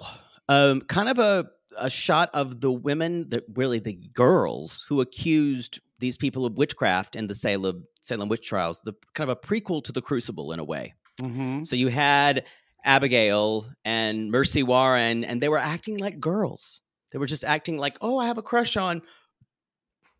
um, 0.47 0.81
kind 0.81 1.09
of 1.09 1.17
a 1.17 1.49
a 1.79 1.89
shot 1.89 2.29
of 2.33 2.61
the 2.61 2.71
women 2.71 3.29
that 3.29 3.43
really 3.55 3.79
the 3.79 3.93
girls 4.13 4.85
who 4.87 5.01
accused 5.01 5.79
these 5.99 6.17
people 6.17 6.45
of 6.45 6.57
witchcraft 6.57 7.15
in 7.15 7.27
the 7.27 7.33
Salem 7.33 7.85
Salem 8.01 8.29
witch 8.29 8.47
trials. 8.47 8.81
The 8.81 8.93
kind 9.13 9.29
of 9.29 9.37
a 9.37 9.47
prequel 9.47 9.83
to 9.85 9.91
the 9.91 10.01
Crucible 10.01 10.51
in 10.51 10.59
a 10.59 10.63
way. 10.63 10.93
Mm-hmm. 11.19 11.63
So 11.63 11.75
you 11.75 11.87
had 11.87 12.45
Abigail 12.83 13.67
and 13.85 14.31
Mercy 14.31 14.63
Warren, 14.63 15.23
and 15.23 15.39
they 15.39 15.49
were 15.49 15.57
acting 15.57 15.97
like 15.97 16.19
girls. 16.19 16.81
They 17.11 17.19
were 17.19 17.25
just 17.25 17.43
acting 17.43 17.77
like, 17.77 17.97
oh, 18.01 18.17
I 18.17 18.27
have 18.27 18.37
a 18.37 18.43
crush 18.43 18.77
on. 18.77 19.01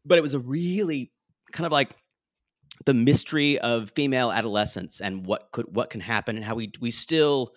But 0.06 0.18
it 0.18 0.22
was 0.22 0.34
a 0.34 0.40
really 0.40 1.12
kind 1.52 1.66
of 1.66 1.72
like 1.72 1.96
the 2.86 2.94
mystery 2.94 3.60
of 3.60 3.92
female 3.92 4.32
adolescence 4.32 5.02
and 5.02 5.26
what 5.26 5.50
could 5.52 5.74
what 5.74 5.90
can 5.90 6.02
happen 6.02 6.36
and 6.36 6.44
how 6.44 6.56
we 6.56 6.72
we 6.80 6.92
still 6.92 7.54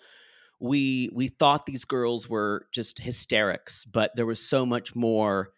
we 0.59 1.09
we 1.13 1.27
thought 1.27 1.65
these 1.65 1.85
girls 1.85 2.29
were 2.29 2.67
just 2.71 2.99
hysterics, 2.99 3.85
but 3.85 4.15
there 4.15 4.25
was 4.25 4.39
so 4.39 4.65
much 4.65 4.95
more. 4.95 5.51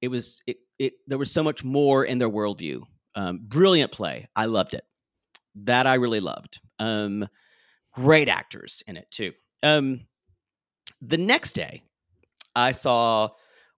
It 0.00 0.08
was 0.08 0.42
it, 0.46 0.58
it 0.78 0.94
there 1.06 1.18
was 1.18 1.30
so 1.30 1.42
much 1.42 1.62
more 1.62 2.04
in 2.04 2.18
their 2.18 2.30
worldview. 2.30 2.82
Um, 3.14 3.40
brilliant 3.42 3.92
play. 3.92 4.28
I 4.34 4.46
loved 4.46 4.74
it. 4.74 4.84
That 5.54 5.86
I 5.86 5.94
really 5.94 6.20
loved. 6.20 6.60
Um, 6.78 7.28
great 7.92 8.28
actors 8.28 8.82
in 8.86 8.96
it 8.96 9.10
too. 9.10 9.32
Um, 9.62 10.06
the 11.02 11.18
next 11.18 11.52
day, 11.54 11.82
I 12.54 12.72
saw 12.72 13.30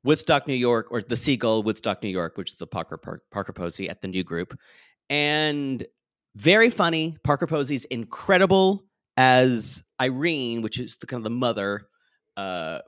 Woodstock, 0.05 0.49
New 0.49 0.55
York, 0.55 0.89
or 0.91 1.03
the 1.03 1.17
Seagull, 1.17 1.63
Woodstock, 1.63 2.03
New 2.03 2.09
York, 2.09 2.37
which 2.37 2.53
is 2.53 2.59
the 2.59 2.67
Parker 2.67 2.99
Parker, 3.31 3.53
Posey 3.53 3.89
at 3.89 4.03
the 4.03 4.09
New 4.09 4.25
Group, 4.25 4.59
and 5.09 5.85
very 6.35 6.71
funny. 6.71 7.17
Parker 7.23 7.47
Posey's 7.47 7.85
incredible 7.87 8.85
as 9.17 9.83
Irene, 10.01 10.63
which 10.63 10.79
is 10.79 10.97
the 10.97 11.07
kind 11.07 11.21
of 11.21 11.25
the 11.25 11.31
mother, 11.31 11.87
uh, 12.37 12.79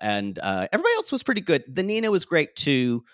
and 0.00 0.38
uh, 0.38 0.68
everybody 0.72 0.94
else 0.94 1.12
was 1.12 1.22
pretty 1.22 1.40
good. 1.40 1.64
The 1.68 1.82
Nina 1.82 2.10
was 2.10 2.24
great 2.24 2.56
too. 2.56 3.04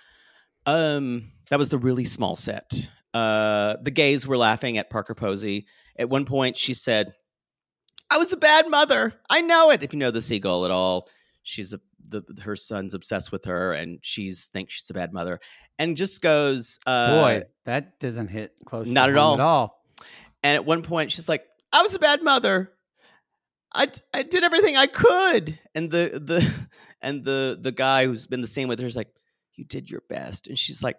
Um, 0.66 1.32
that 1.50 1.58
was 1.58 1.68
the 1.68 1.78
really 1.78 2.04
small 2.04 2.34
set. 2.34 2.88
Uh, 3.12 3.76
the 3.82 3.90
gays 3.90 4.26
were 4.26 4.38
laughing 4.38 4.78
at 4.78 4.90
Parker 4.90 5.14
Posey. 5.14 5.66
At 5.96 6.08
one 6.08 6.24
point, 6.24 6.56
she 6.56 6.74
said, 6.74 7.12
"I 8.10 8.18
was 8.18 8.32
a 8.32 8.38
bad 8.38 8.68
mother. 8.68 9.14
I 9.28 9.42
know 9.42 9.70
it." 9.70 9.82
If 9.82 9.92
you 9.92 9.98
know 9.98 10.10
the 10.10 10.22
seagull 10.22 10.64
at 10.64 10.70
all, 10.70 11.08
she's 11.42 11.72
a 11.72 11.80
the 12.04 12.22
her 12.42 12.56
son's 12.56 12.94
obsessed 12.94 13.32
with 13.32 13.44
her, 13.44 13.72
and 13.72 13.98
she's 14.02 14.46
thinks 14.46 14.74
she's 14.74 14.90
a 14.90 14.94
bad 14.94 15.12
mother, 15.12 15.40
and 15.78 15.96
just 15.96 16.20
goes, 16.22 16.78
uh, 16.86 17.20
Boy, 17.20 17.42
that 17.64 17.98
doesn't 18.00 18.28
hit 18.28 18.52
close. 18.64 18.86
to 18.86 18.92
not 18.92 19.08
at 19.08 19.16
all. 19.16 19.34
At 19.34 19.40
all. 19.40 19.82
And 20.42 20.54
at 20.56 20.64
one 20.64 20.82
point, 20.82 21.12
she's 21.12 21.28
like, 21.28 21.44
"I 21.72 21.82
was 21.82 21.94
a 21.94 21.98
bad 21.98 22.22
mother. 22.22 22.72
I, 23.74 23.88
I 24.12 24.22
did 24.22 24.44
everything 24.44 24.76
I 24.76 24.86
could." 24.86 25.58
And 25.74 25.90
the 25.90 26.20
the 26.22 26.66
and 27.02 27.24
the 27.24 27.58
the 27.60 27.72
guy 27.72 28.06
who's 28.06 28.26
been 28.26 28.40
the 28.40 28.46
same 28.46 28.68
with 28.68 28.80
her 28.80 28.86
is 28.86 28.96
like, 28.96 29.08
"You 29.54 29.64
did 29.64 29.90
your 29.90 30.02
best." 30.08 30.46
And 30.48 30.58
she's 30.58 30.82
like, 30.82 30.96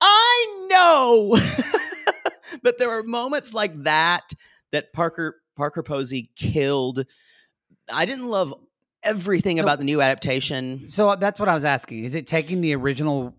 "I 0.00 0.66
know." 0.70 1.38
but 2.62 2.78
there 2.78 2.90
are 2.90 3.02
moments 3.02 3.52
like 3.54 3.84
that 3.84 4.32
that 4.72 4.92
Parker 4.92 5.36
Parker 5.56 5.82
Posey 5.82 6.30
killed. 6.36 7.04
I 7.92 8.04
didn't 8.04 8.28
love 8.28 8.54
everything 9.06 9.56
So- 9.58 9.62
about 9.62 9.78
the 9.78 9.84
new 9.84 10.00
adaptation. 10.02 10.88
So 10.90 11.14
that's 11.16 11.38
what 11.40 11.48
I 11.48 11.54
was 11.54 11.64
asking. 11.64 12.04
Is 12.04 12.14
it 12.14 12.26
taking 12.26 12.60
the 12.60 12.74
original 12.74 13.34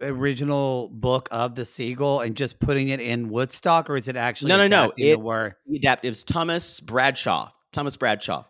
original 0.00 0.88
book 0.88 1.28
of 1.30 1.54
the 1.54 1.64
Seagull 1.64 2.20
and 2.22 2.36
just 2.36 2.58
putting 2.58 2.88
it 2.88 2.98
in 3.00 3.28
Woodstock, 3.28 3.88
or 3.88 3.96
is 3.96 4.08
it 4.08 4.16
actually 4.16 4.48
No, 4.48 4.56
no, 4.56 4.66
no. 4.66 4.84
adapting 4.86 5.04
the 5.04 5.10
It- 5.12 5.20
word? 5.20 5.54
The 5.66 5.76
adapt 5.76 6.04
it 6.04 6.08
was 6.08 6.24
Thomas 6.24 6.80
Bradshaw. 6.80 7.50
Thomas 7.72 7.96
Bradshaw. 7.96 8.44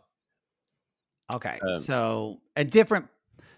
Okay, 1.33 1.59
um, 1.67 1.81
so 1.81 2.41
a 2.57 2.65
different, 2.65 3.07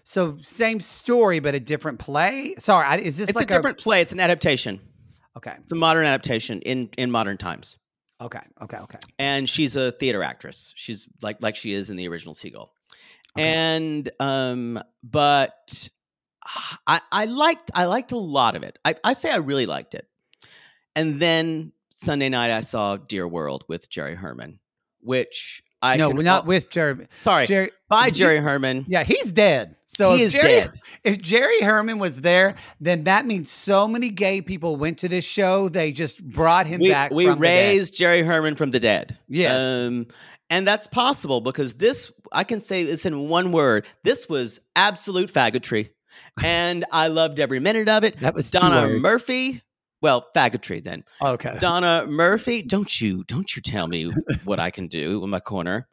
so 0.03 0.37
same 0.41 0.79
story 0.79 1.39
but 1.39 1.55
a 1.55 1.59
different 1.59 1.99
play. 1.99 2.55
Sorry, 2.59 2.85
I, 2.85 2.97
is 2.97 3.17
this 3.17 3.29
It's 3.29 3.35
like 3.35 3.49
a 3.51 3.55
different 3.55 3.77
play. 3.79 4.01
It's 4.01 4.11
an 4.11 4.19
adaptation. 4.19 4.79
okay, 5.37 5.55
It's 5.63 5.71
a 5.71 5.75
modern 5.75 6.05
adaptation 6.05 6.61
in 6.61 6.89
in 6.97 7.11
modern 7.11 7.37
times. 7.37 7.77
okay, 8.21 8.41
okay, 8.61 8.77
okay. 8.77 8.99
And 9.19 9.49
she's 9.49 9.75
a 9.75 9.91
theater 9.93 10.21
actress. 10.23 10.73
She's 10.75 11.07
like 11.21 11.37
like 11.41 11.55
she 11.55 11.73
is 11.73 11.89
in 11.89 11.95
the 11.95 12.07
original 12.07 12.33
Seagull. 12.33 12.73
Okay. 13.37 13.45
And 13.45 14.09
um, 14.19 14.83
but 15.03 15.89
I 16.87 17.01
I 17.11 17.25
liked 17.25 17.71
I 17.73 17.85
liked 17.85 18.11
a 18.11 18.17
lot 18.17 18.55
of 18.55 18.63
it. 18.63 18.77
I, 18.85 18.95
I 19.03 19.13
say 19.13 19.29
I 19.31 19.37
really 19.37 19.65
liked 19.65 19.95
it. 19.95 20.07
And 20.95 21.19
then 21.19 21.73
Sunday 21.89 22.29
night 22.29 22.51
I 22.51 22.61
saw 22.61 22.97
Dear 22.97 23.27
World 23.27 23.65
with 23.67 23.89
Jerry 23.89 24.15
Herman, 24.15 24.59
which 25.01 25.63
I 25.81 25.97
no, 25.97 26.09
we're 26.09 26.23
not 26.23 26.43
al- 26.43 26.47
with 26.47 26.69
Jerry. 26.69 27.07
sorry 27.15 27.47
Jerry, 27.47 27.71
by 27.89 28.09
Jer- 28.09 28.23
Jerry 28.23 28.37
Herman. 28.39 28.85
Yeah, 28.87 29.03
he's 29.03 29.31
dead. 29.31 29.75
So 29.87 30.13
He 30.13 30.23
if 30.23 30.27
is 30.27 30.33
Jerry, 30.33 30.43
dead. 30.47 30.71
If 31.05 31.21
Jerry 31.21 31.61
Herman 31.61 31.99
was 31.99 32.19
there, 32.19 32.55
then 32.81 33.05
that 33.05 33.25
means 33.25 33.49
so 33.49 33.87
many 33.87 34.09
gay 34.09 34.41
people 34.41 34.75
went 34.75 34.97
to 34.99 35.07
this 35.07 35.23
show. 35.23 35.69
They 35.69 35.91
just 35.93 36.21
brought 36.21 36.67
him 36.67 36.81
we, 36.81 36.89
back. 36.89 37.11
we 37.11 37.25
from 37.25 37.39
the 37.39 37.45
dead. 37.47 37.69
raised 37.69 37.95
Jerry 37.95 38.21
Herman 38.21 38.55
from 38.55 38.71
the 38.71 38.79
dead. 38.79 39.17
Yes. 39.29 39.57
Um, 39.57 40.07
and 40.49 40.67
that's 40.67 40.87
possible 40.87 41.41
because 41.41 41.75
this, 41.75 42.11
I 42.31 42.43
can 42.43 42.59
say 42.59 42.83
this 42.83 43.05
in 43.05 43.27
one 43.29 43.51
word. 43.51 43.85
This 44.03 44.29
was 44.29 44.59
absolute 44.75 45.31
faggotry. 45.31 45.89
And 46.41 46.85
I 46.91 47.07
loved 47.07 47.39
every 47.39 47.59
minute 47.59 47.89
of 47.89 48.03
it. 48.03 48.17
That 48.19 48.35
was 48.35 48.49
Donna. 48.49 48.87
Murphy. 48.99 49.61
Well, 50.01 50.27
faggotry 50.35 50.83
then. 50.83 51.03
Okay. 51.21 51.57
Donna 51.59 52.05
Murphy. 52.07 52.61
Don't 52.61 53.01
you, 53.01 53.23
don't 53.25 53.53
you 53.55 53.61
tell 53.61 53.87
me 53.87 54.11
what 54.45 54.59
I 54.59 54.69
can 54.69 54.87
do 54.87 55.23
in 55.23 55.29
my 55.29 55.39
corner. 55.39 55.87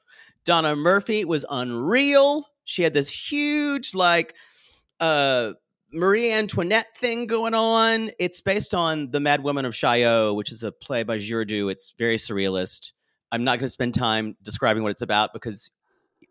Donna 0.44 0.76
Murphy 0.76 1.24
was 1.24 1.44
unreal. 1.48 2.46
She 2.64 2.82
had 2.82 2.94
this 2.94 3.08
huge, 3.08 3.94
like, 3.94 4.34
uh, 5.00 5.54
Marie 5.92 6.32
Antoinette 6.32 6.96
thing 6.96 7.26
going 7.26 7.54
on. 7.54 8.10
It's 8.18 8.40
based 8.40 8.74
on 8.74 9.10
The 9.10 9.20
Mad 9.20 9.42
Woman 9.42 9.64
of 9.64 9.74
Chaillot, 9.74 10.34
which 10.36 10.52
is 10.52 10.62
a 10.62 10.72
play 10.72 11.02
by 11.02 11.18
Giraudoux. 11.18 11.70
It's 11.70 11.94
very 11.98 12.16
surrealist. 12.16 12.92
I'm 13.32 13.42
not 13.44 13.58
going 13.58 13.66
to 13.66 13.70
spend 13.70 13.94
time 13.94 14.36
describing 14.42 14.82
what 14.84 14.90
it's 14.90 15.02
about 15.02 15.32
because 15.32 15.70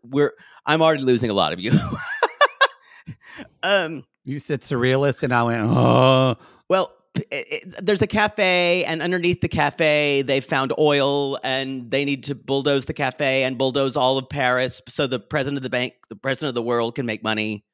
we're 0.02 0.32
I'm 0.64 0.80
already 0.80 1.02
losing 1.02 1.28
a 1.30 1.34
lot 1.34 1.52
of 1.52 1.60
you. 1.60 1.72
um, 3.62 4.04
You 4.24 4.38
said 4.38 4.60
surrealist, 4.60 5.22
and 5.22 5.34
I 5.34 5.42
went, 5.42 5.62
oh, 5.64 6.36
well, 6.68 6.92
it, 7.16 7.26
it, 7.30 7.84
there's 7.84 8.00
a 8.00 8.06
cafe, 8.06 8.84
and 8.84 9.02
underneath 9.02 9.40
the 9.40 9.48
cafe, 9.48 10.22
they 10.22 10.40
found 10.40 10.72
oil, 10.78 11.38
and 11.42 11.90
they 11.90 12.04
need 12.04 12.24
to 12.24 12.34
bulldoze 12.34 12.86
the 12.86 12.94
cafe 12.94 13.44
and 13.44 13.58
bulldoze 13.58 13.96
all 13.96 14.16
of 14.16 14.28
Paris, 14.28 14.80
so 14.88 15.06
the 15.06 15.18
president 15.18 15.58
of 15.58 15.62
the 15.62 15.70
bank, 15.70 15.94
the 16.08 16.16
president 16.16 16.50
of 16.50 16.54
the 16.54 16.62
world, 16.62 16.94
can 16.94 17.04
make 17.04 17.22
money. 17.22 17.64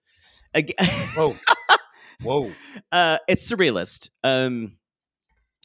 Ag- 0.54 0.74
Whoa. 1.14 1.36
Whoa. 2.22 2.50
uh, 2.90 3.18
it's 3.28 3.48
surrealist 3.48 4.08
um, 4.24 4.72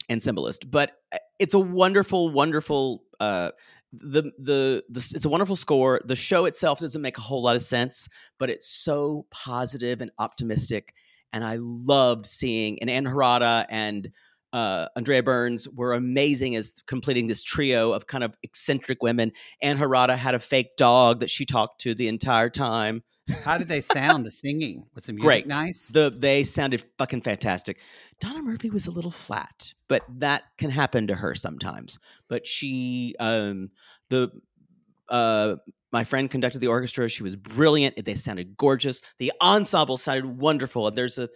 and 0.08 0.22
symbolist, 0.22 0.70
but 0.70 0.92
uh, 1.12 1.18
it's 1.38 1.54
a 1.54 1.58
wonderful, 1.58 2.30
wonderful. 2.30 3.02
Uh, 3.20 3.50
the, 3.92 4.22
the 4.38 4.82
the 4.88 5.12
it's 5.14 5.24
a 5.24 5.28
wonderful 5.28 5.56
score. 5.56 6.00
The 6.04 6.16
show 6.16 6.46
itself 6.46 6.80
doesn't 6.80 7.00
make 7.00 7.16
a 7.16 7.20
whole 7.20 7.42
lot 7.42 7.56
of 7.56 7.62
sense, 7.62 8.08
but 8.38 8.50
it's 8.50 8.68
so 8.68 9.26
positive 9.30 10.00
and 10.00 10.10
optimistic. 10.18 10.94
And 11.32 11.44
I 11.44 11.58
loved 11.60 12.26
seeing 12.26 12.80
and 12.80 12.90
Ann 12.90 13.04
Harada 13.04 13.66
and 13.68 14.10
uh, 14.54 14.86
Andrea 14.94 15.22
Burns 15.22 15.68
were 15.68 15.94
amazing 15.94 16.54
as 16.54 16.72
completing 16.86 17.26
this 17.26 17.42
trio 17.42 17.92
of 17.92 18.06
kind 18.06 18.22
of 18.22 18.36
eccentric 18.44 19.02
women. 19.02 19.32
Ann 19.60 19.76
Harada 19.76 20.16
had 20.16 20.36
a 20.36 20.38
fake 20.38 20.76
dog 20.76 21.20
that 21.20 21.30
she 21.30 21.44
talked 21.44 21.80
to 21.80 21.94
the 21.94 22.06
entire 22.06 22.50
time. 22.50 23.02
How 23.42 23.56
did 23.58 23.68
they 23.68 23.80
sound? 23.80 24.26
The 24.26 24.30
singing 24.30 24.84
was 24.94 25.04
the 25.06 25.12
music 25.12 25.26
Great. 25.26 25.46
nice? 25.46 25.88
The 25.88 26.14
they 26.14 26.44
sounded 26.44 26.84
fucking 26.98 27.22
fantastic. 27.22 27.78
Donna 28.20 28.42
Murphy 28.42 28.70
was 28.70 28.86
a 28.86 28.90
little 28.90 29.10
flat, 29.10 29.72
but 29.88 30.02
that 30.18 30.44
can 30.58 30.70
happen 30.70 31.06
to 31.06 31.14
her 31.14 31.34
sometimes. 31.34 31.98
But 32.28 32.46
she, 32.46 33.14
um, 33.18 33.70
the 34.10 34.30
uh, 35.08 35.56
my 35.90 36.04
friend 36.04 36.30
conducted 36.30 36.58
the 36.58 36.66
orchestra. 36.66 37.08
She 37.08 37.22
was 37.22 37.36
brilliant. 37.36 38.04
They 38.04 38.14
sounded 38.14 38.56
gorgeous. 38.56 39.00
The 39.18 39.32
ensemble 39.40 39.96
sounded 39.96 40.26
wonderful. 40.26 40.88
And 40.88 40.96
there's 40.96 41.18
a 41.18 41.28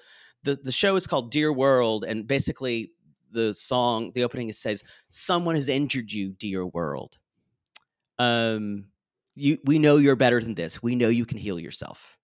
the 0.42 0.56
the 0.56 0.72
show 0.72 0.96
is 0.96 1.06
called 1.06 1.30
Dear 1.30 1.52
World, 1.52 2.04
and 2.04 2.26
basically 2.26 2.92
the 3.30 3.54
song, 3.54 4.12
the 4.14 4.24
opening 4.24 4.52
says, 4.52 4.82
"Someone 5.08 5.54
has 5.54 5.68
injured 5.68 6.12
you, 6.12 6.32
dear 6.32 6.66
world." 6.66 7.18
Um, 8.18 8.86
you 9.38 9.58
we 9.64 9.78
know 9.78 9.96
you're 9.96 10.16
better 10.16 10.40
than 10.40 10.54
this. 10.54 10.82
We 10.82 10.94
know 10.94 11.08
you 11.08 11.24
can 11.24 11.38
heal 11.38 11.58
yourself. 11.58 12.18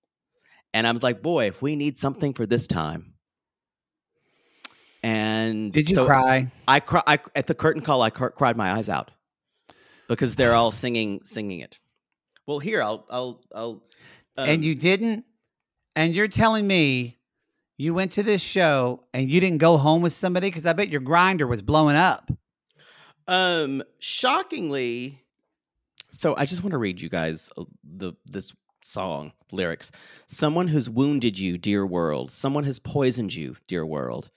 And 0.73 0.87
I 0.87 0.93
was 0.93 1.03
like, 1.03 1.23
boy, 1.23 1.47
if 1.47 1.63
we 1.63 1.77
need 1.77 1.99
something 1.99 2.35
for 2.35 2.47
this 2.47 2.67
time. 2.67 3.15
And 5.03 5.73
Did 5.73 5.89
you 5.89 5.95
so 5.95 6.07
cry? 6.07 6.51
I 6.67 6.81
cry 6.81 7.03
I, 7.07 7.19
at 7.37 7.47
the 7.47 7.55
curtain 7.55 7.83
call. 7.83 8.03
I 8.03 8.11
cr- 8.11 8.29
cried 8.29 8.57
my 8.57 8.73
eyes 8.73 8.89
out 8.89 9.11
because 10.09 10.35
they're 10.35 10.55
all 10.55 10.71
singing 10.71 11.21
singing 11.25 11.61
it. 11.61 11.79
Well, 12.47 12.59
here 12.59 12.83
I'll 12.83 13.07
I'll 13.11 13.41
I'll. 13.55 13.83
um, 14.37 14.49
and 14.49 14.65
you 14.65 14.75
didn't? 14.75 15.25
And 15.95 16.15
you're 16.15 16.29
telling 16.29 16.67
me 16.67 17.19
you 17.77 17.95
went 17.95 18.13
to 18.13 18.23
this 18.23 18.43
show 18.43 19.05
and 19.13 19.29
you 19.29 19.41
didn't 19.41 19.59
go 19.59 19.77
home 19.77 20.03
with 20.03 20.13
somebody? 20.13 20.49
Because 20.49 20.67
I 20.67 20.73
bet 20.73 20.89
your 20.89 21.01
Grindr 21.01 21.49
was 21.49 21.63
blowing 21.63 21.97
up. 21.97 22.31
Um, 23.27 23.83
shockingly, 23.99 25.24
so 26.15 26.35
I 26.37 26.47
just 26.47 26.63
want 26.63 26.73
to 26.73 26.79
read 26.79 27.01
you 27.01 27.09
guys 27.09 27.51
uh, 27.57 27.65
the 27.83 28.13
this 28.27 28.53
song 28.83 29.33
lyrics. 29.51 29.91
Someone 30.27 30.69
who's 30.69 30.91
wounded 30.91 31.39
you, 31.39 31.59
dear 31.59 31.87
world. 31.87 32.31
Someone 32.31 32.65
has 32.65 32.79
poisoned 32.79 33.35
you, 33.35 33.57
dear 33.67 33.87
world. 33.87 34.31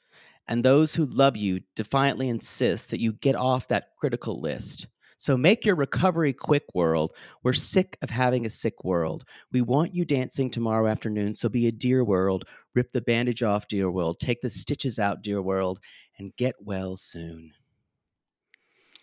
And 0.48 0.64
those 0.64 0.96
who 0.96 1.06
love 1.06 1.36
you 1.36 1.60
defiantly 1.76 2.30
insist 2.30 2.90
that 2.92 3.02
you 3.02 3.14
get 3.14 3.36
off 3.36 3.68
that 3.68 3.90
critical 3.98 4.40
list. 4.40 4.88
So 5.18 5.36
make 5.36 5.66
your 5.66 5.76
recovery 5.76 6.32
quick, 6.32 6.64
world. 6.74 7.14
We're 7.44 7.54
sick 7.54 7.98
of 8.02 8.10
having 8.10 8.46
a 8.46 8.52
sick 8.52 8.84
world. 8.84 9.26
We 9.52 9.62
want 9.62 9.96
you 9.96 10.06
dancing 10.06 10.50
tomorrow 10.50 10.88
afternoon, 10.88 11.34
so 11.34 11.50
be 11.50 11.68
a 11.68 11.72
dear 11.72 12.04
world. 12.04 12.46
Rip 12.76 12.92
the 12.92 13.02
bandage 13.02 13.42
off, 13.44 13.68
dear 13.68 13.90
world. 13.90 14.20
Take 14.20 14.42
the 14.42 14.50
stitches 14.50 15.00
out, 15.00 15.24
dear 15.24 15.42
world, 15.42 15.80
and 16.20 16.36
get 16.38 16.54
well 16.62 16.96
soon. 16.98 17.52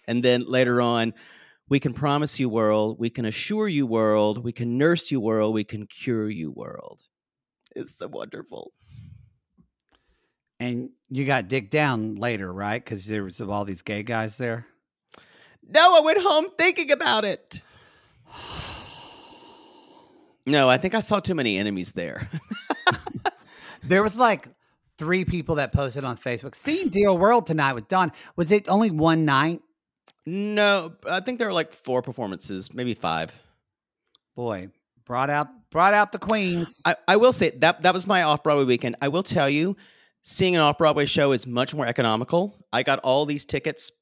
And 0.07 0.25
then 0.25 0.45
later 0.47 0.81
on, 0.81 1.15
we 1.69 1.81
can 1.81 1.95
promise 1.95 2.39
you, 2.39 2.49
world. 2.49 2.99
We 2.99 3.11
can 3.11 3.25
assure 3.25 3.69
you, 3.69 3.87
world. 3.87 4.45
We 4.45 4.53
can 4.53 4.79
nurse 4.79 5.11
you, 5.11 5.21
world. 5.21 5.55
We 5.55 5.65
can 5.65 5.87
cure 5.87 6.29
you, 6.29 6.51
world. 6.51 7.03
It's 7.75 7.97
so 7.97 8.09
wonderful. 8.09 8.73
And 10.61 10.91
you 11.11 11.25
got 11.25 11.49
dick 11.49 11.71
down 11.71 12.17
later, 12.17 12.53
right? 12.53 12.83
Because 12.83 13.07
there 13.07 13.25
was 13.25 13.41
all 13.41 13.65
these 13.65 13.83
gay 13.83 14.03
guys 14.03 14.39
there. 14.39 14.67
No, 15.67 15.97
I 15.97 16.01
went 16.01 16.21
home 16.21 16.49
thinking 16.59 16.91
about 16.91 17.25
it. 17.25 17.61
No, 20.47 20.69
I 20.69 20.77
think 20.77 20.95
I 20.95 21.01
saw 21.01 21.21
too 21.21 21.35
many 21.35 21.57
enemies 21.57 21.93
there. 21.93 22.29
There 23.87 24.03
was 24.03 24.17
like 24.17 24.49
three 24.97 25.25
people 25.25 25.57
that 25.57 25.73
posted 25.73 26.05
on 26.05 26.17
Facebook. 26.17 26.55
Seeing 26.55 26.89
Dear 26.89 27.13
World 27.13 27.47
tonight 27.47 27.75
with 27.75 27.89
Don. 27.89 28.13
Was 28.37 28.51
it 28.51 28.69
only 28.69 28.91
one 28.91 29.25
night? 29.25 29.61
No, 30.27 30.93
I 31.09 31.21
think 31.21 31.39
there 31.39 31.49
were 31.49 31.55
like 31.55 31.73
four 31.73 32.03
performances, 32.03 32.73
maybe 32.73 32.95
five. 32.95 33.33
Boy, 34.35 34.69
brought 35.05 35.31
out 35.31 35.49
brought 35.71 35.95
out 35.95 36.13
the 36.13 36.19
queens. 36.19 36.81
I, 36.85 36.97
I 37.07 37.17
will 37.17 37.33
say 37.33 37.51
that 37.51 37.83
that 37.83 37.95
was 37.95 38.07
my 38.07 38.23
off 38.23 38.43
Broadway 38.43 38.65
weekend. 38.65 38.97
I 39.03 39.09
will 39.09 39.23
tell 39.23 39.49
you, 39.49 39.77
seeing 40.23 40.55
an 40.55 40.61
off 40.63 40.79
Broadway 40.79 41.07
show 41.07 41.33
is 41.33 41.47
much 41.47 41.75
more 41.75 41.87
economical. 41.87 42.57
I 42.73 42.83
got 42.83 43.01
all 43.01 43.27
these 43.27 43.45
tickets. 43.45 43.93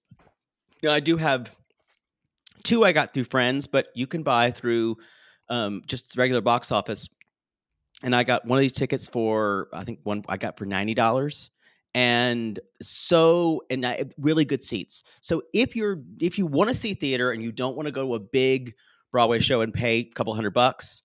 You 0.80 0.88
know, 0.88 0.94
I 0.94 1.00
do 1.00 1.16
have 1.16 1.54
two 2.62 2.84
I 2.84 2.92
got 2.92 3.12
through 3.12 3.24
friends, 3.24 3.66
but 3.66 3.88
you 3.94 4.06
can 4.06 4.22
buy 4.22 4.50
through 4.50 4.96
um, 5.48 5.82
just 5.86 6.16
regular 6.16 6.40
box 6.40 6.72
office. 6.72 7.08
And 8.02 8.14
I 8.14 8.24
got 8.24 8.46
one 8.46 8.58
of 8.58 8.60
these 8.60 8.72
tickets 8.72 9.06
for 9.06 9.68
I 9.72 9.84
think 9.84 10.00
one 10.02 10.24
I 10.28 10.36
got 10.36 10.56
for 10.56 10.66
ninety 10.66 10.94
dollars, 10.94 11.50
and 11.94 12.58
so 12.80 13.62
and 13.70 13.84
I, 13.86 14.04
really 14.18 14.44
good 14.44 14.64
seats. 14.64 15.04
So 15.20 15.42
if 15.52 15.76
you're 15.76 16.02
if 16.20 16.38
you 16.38 16.46
want 16.46 16.68
to 16.68 16.74
see 16.74 16.94
theater 16.94 17.32
and 17.32 17.42
you 17.42 17.52
don't 17.52 17.76
want 17.76 17.86
to 17.86 17.92
go 17.92 18.06
to 18.06 18.14
a 18.14 18.20
big 18.20 18.74
Broadway 19.10 19.40
show 19.40 19.60
and 19.60 19.72
pay 19.72 19.98
a 19.98 20.04
couple 20.04 20.34
hundred 20.34 20.54
bucks, 20.54 21.02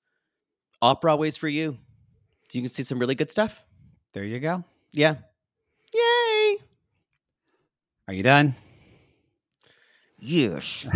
off 0.81 1.01
Broadway's 1.01 1.37
for 1.37 1.49
you. 1.49 1.77
So 2.49 2.57
you 2.57 2.61
can 2.61 2.69
see 2.69 2.83
some 2.83 2.99
really 2.99 3.15
good 3.15 3.31
stuff. 3.31 3.63
There 4.13 4.23
you 4.23 4.39
go. 4.39 4.63
Yeah. 4.93 5.15
Yay. 5.93 6.57
Are 8.07 8.13
you 8.13 8.23
done? 8.23 8.55
Yes. 10.19 10.87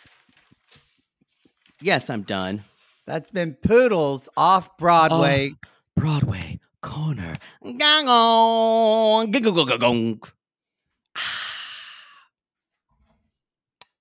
yes, 1.82 2.08
I'm 2.08 2.22
done. 2.22 2.64
That's 3.06 3.30
been 3.30 3.54
Poodles 3.54 4.30
off 4.36 4.76
Broadway. 4.78 5.52
Broadway 5.94 6.58
corner. 6.84 7.34
Gong. 7.62 8.06
Gong. 9.32 10.20
Ah. 11.16 11.22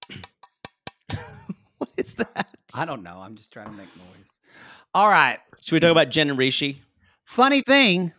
Gong. 1.10 1.24
What 1.78 1.90
is 1.98 2.14
that? 2.16 2.50
I 2.76 2.86
don't 2.86 3.04
know. 3.04 3.22
I'm 3.22 3.36
just 3.36 3.52
trying 3.52 3.68
to 3.68 3.72
make 3.72 3.96
noise. 3.96 4.28
All 4.94 5.08
right. 5.08 5.40
Should 5.62 5.76
we 5.76 5.80
talk 5.80 5.92
about 5.92 6.10
Jen 6.10 6.30
and 6.30 6.38
Rishi? 6.38 6.82
Funny 7.24 7.62
thing, 7.62 8.12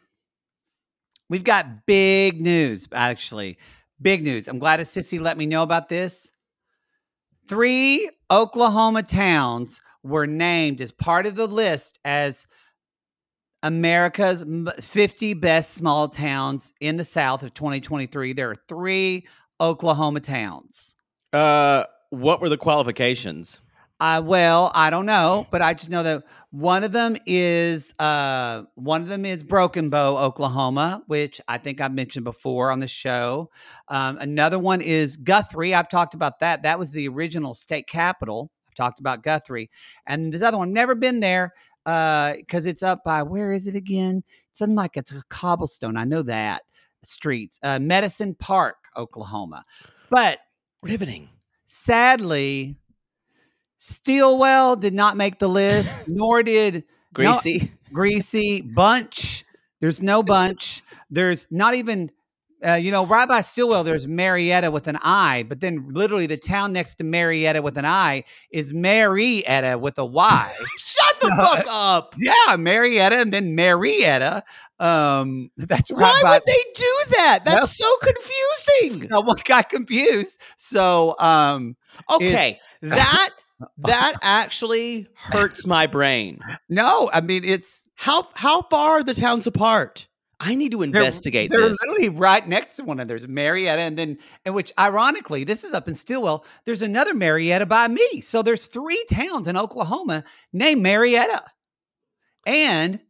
we've 1.29 1.45
got 1.45 1.85
big 1.85 2.41
news, 2.41 2.89
actually. 2.93 3.59
Big 4.01 4.23
news. 4.23 4.49
I'm 4.49 4.59
glad 4.59 4.81
a 4.81 4.85
Sissy 4.85 5.21
let 5.21 5.37
me 5.37 5.45
know 5.45 5.63
about 5.63 5.91
this. 5.91 6.29
Three 7.47 8.11
Oklahoma 8.31 9.03
towns 9.03 9.81
were 10.03 10.27
named 10.27 10.81
as 10.81 10.91
part 10.91 11.27
of 11.27 11.37
the 11.37 11.47
list 11.47 11.99
as 12.05 12.47
America's 13.65 14.45
50 14.81 15.35
best 15.35 15.73
small 15.73 16.09
towns 16.09 16.73
in 16.81 16.99
the 16.99 17.05
South 17.05 17.43
of 17.43 17.55
2023. 17.55 18.35
There 18.35 18.51
are 18.51 18.57
three 18.69 19.27
Oklahoma 19.61 20.21
towns. 20.21 20.95
Uh, 21.33 21.85
what 22.11 22.43
were 22.43 22.51
the 22.51 22.59
qualifications? 22.59 23.61
Uh, 24.01 24.21
well, 24.23 24.71
I 24.75 24.91
don't 24.91 25.07
know, 25.07 25.47
but 25.51 25.63
I 25.63 25.73
just 25.73 25.89
know 25.89 26.03
that 26.03 26.25
one 26.51 26.85
of 26.85 26.93
them 26.93 27.17
is 27.25 27.95
uh, 27.99 28.65
one 28.75 29.01
of 29.01 29.09
them 29.09 29.25
is 29.25 29.43
Broken 29.43 29.89
Bow, 29.89 30.19
Oklahoma, 30.19 31.03
which 31.07 31.41
I 31.49 31.57
think 31.57 31.81
I've 31.81 31.95
mentioned 31.95 32.25
before 32.25 32.71
on 32.71 32.81
the 32.81 32.89
show. 32.89 33.51
Um, 33.89 34.19
another 34.19 34.59
one 34.59 34.83
is 34.83 35.17
Guthrie. 35.17 35.75
I've 35.75 35.89
talked 35.89 36.13
about 36.13 36.41
that. 36.41 36.65
That 36.65 36.79
was 36.79 36.91
the 36.91 37.09
original 37.09 37.55
state 37.55 37.87
capital. 37.87 38.51
I've 38.69 38.75
talked 38.75 39.01
about 39.01 39.23
Guthrie, 39.23 39.71
and 40.07 40.33
this 40.33 40.43
other 40.43 40.59
one 40.59 40.73
never 40.73 40.95
been 40.95 41.21
there 41.21 41.55
because 41.85 42.67
it's 42.67 42.83
up 42.83 43.05
by 43.05 43.23
where 43.23 43.53
is 43.53 43.67
it 43.67 43.75
again? 43.75 44.23
Something 44.53 44.77
like 44.77 44.97
it's 44.97 45.13
a 45.13 45.23
cobblestone. 45.29 45.97
I 45.97 46.05
know 46.05 46.23
that 46.23 46.63
streets, 47.03 47.59
uh, 47.63 47.79
Medicine 47.79 48.35
Park, 48.35 48.77
Oklahoma, 48.97 49.63
but 50.11 50.39
Riveting. 50.83 51.29
sadly, 51.67 52.77
Stillwell 53.79 54.77
did 54.77 54.95
not 54.95 55.17
make 55.17 55.39
the 55.39 55.49
list, 55.49 56.01
nor 56.09 56.43
did 56.43 56.75
no- 56.75 56.83
Greasy. 57.13 57.71
Greasy 57.93 58.61
Bunch. 58.63 59.45
There's 59.81 60.01
no 60.01 60.23
bunch. 60.23 60.83
There's 61.11 61.47
not 61.51 61.75
even 61.75 62.11
Uh, 62.67 62.75
you 62.75 62.91
know, 62.91 63.05
Rabbi 63.05 63.41
Stillwell, 63.43 63.85
there's 63.85 64.07
Marietta 64.09 64.71
with 64.71 64.87
an 64.89 64.99
I, 65.03 65.45
but 65.49 65.61
then 65.61 65.87
literally 65.91 66.27
the 66.27 66.37
town 66.37 66.73
next 66.73 66.95
to 66.97 67.05
Marietta 67.05 67.61
with 67.63 67.77
an 67.77 67.85
I 67.85 68.25
is 68.51 68.73
Marietta 68.73 69.79
with 69.79 69.99
a 69.99 70.05
Y. 70.05 70.53
Shut 70.79 71.21
the 71.21 71.29
fuck 71.37 71.67
up. 71.71 72.15
yeah, 72.19 72.57
Marietta 72.57 73.17
and 73.17 73.33
then 73.33 73.55
Marietta. 73.55 74.43
Um, 74.81 75.51
that's 75.57 75.91
Why 75.91 76.19
by- 76.23 76.31
would 76.33 76.43
they 76.47 76.65
do 76.75 76.95
that? 77.17 77.41
That's 77.45 77.57
Well- 77.57 77.67
so 77.67 77.97
confusing. 78.13 79.09
Someone 79.11 79.37
got 79.45 79.69
confused. 79.69 80.41
So, 80.57 81.17
um, 81.19 81.77
Okay, 82.11 82.59
that 82.83 83.31
that 83.79 84.15
actually 84.23 85.07
hurts 85.15 85.65
my 85.67 85.87
brain. 85.87 86.41
no, 86.69 87.09
I 87.13 87.21
mean 87.21 87.45
it's 87.45 87.89
How 87.95 88.29
how 88.35 88.63
far 88.63 88.99
are 88.99 89.03
the 89.05 89.15
towns 89.15 89.47
apart? 89.47 90.09
I 90.47 90.55
need 90.55 90.73
to 90.73 90.79
they're- 90.79 90.85
investigate 90.87 91.51
They're 91.51 91.69
this. 91.69 91.79
literally 91.87 92.11
right 92.11 92.47
next 92.47 92.73
to 92.77 92.85
one 92.85 92.99
another. 92.99 93.09
There's 93.09 93.27
Marietta, 93.29 93.81
and 93.81 93.99
then, 93.99 94.19
and 94.45 94.55
which 94.55 94.73
ironically, 94.79 95.45
this 95.45 95.65
is 95.65 95.73
up 95.73 95.89
in 95.89 95.95
Stillwell. 95.95 96.45
There's 96.65 96.83
another 96.83 97.15
Marietta 97.15 97.67
by 97.67 97.89
me. 97.89 98.21
So 98.21 98.43
there's 98.43 98.67
three 98.67 99.03
towns 99.11 99.49
in 99.49 99.57
Oklahoma 99.57 100.25
named 100.53 100.83
Marietta, 100.83 101.43
and 102.47 103.01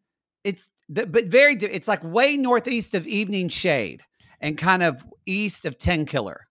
it's 0.44 0.70
the- 0.88 1.06
but 1.06 1.26
very. 1.26 1.54
It's 1.56 1.88
like 1.88 2.04
way 2.04 2.36
northeast 2.36 2.94
of 2.94 3.06
Evening 3.06 3.48
Shade 3.48 4.02
and 4.40 4.56
kind 4.56 4.82
of 4.82 5.04
east 5.26 5.64
of 5.64 5.78
Ten 5.78 6.06
Killer. 6.06 6.46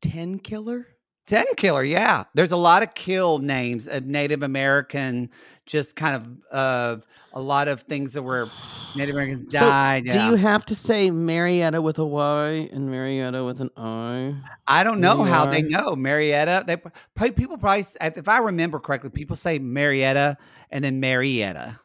Ten 0.00 0.38
killer. 0.38 0.86
Ten 1.28 1.44
Killer, 1.56 1.84
yeah. 1.84 2.24
There's 2.32 2.52
a 2.52 2.56
lot 2.56 2.82
of 2.82 2.94
kill 2.94 3.38
names 3.38 3.86
of 3.86 4.06
Native 4.06 4.42
American, 4.42 5.28
just 5.66 5.94
kind 5.94 6.16
of 6.16 6.26
uh, 6.50 6.96
a 7.34 7.40
lot 7.40 7.68
of 7.68 7.82
things 7.82 8.14
that 8.14 8.22
were 8.22 8.50
Native 8.96 9.14
Americans 9.14 9.52
died. 9.52 10.06
Do 10.06 10.16
yeah. 10.16 10.30
you 10.30 10.36
have 10.36 10.64
to 10.64 10.74
say 10.74 11.10
Marietta 11.10 11.82
with 11.82 11.98
a 11.98 12.04
Y 12.06 12.70
and 12.72 12.90
Marietta 12.90 13.44
with 13.44 13.60
an 13.60 13.68
I? 13.76 14.36
I 14.66 14.82
don't 14.82 15.00
know 15.00 15.22
how 15.22 15.44
they 15.44 15.60
know 15.60 15.94
Marietta. 15.94 16.64
They 16.66 16.78
p- 16.78 17.30
people 17.32 17.58
probably, 17.58 17.84
if 18.00 18.16
if 18.16 18.26
I 18.26 18.38
remember 18.38 18.78
correctly, 18.78 19.10
people 19.10 19.36
say 19.36 19.58
Marietta 19.58 20.38
and 20.70 20.82
then 20.82 20.98
Marietta. 20.98 21.78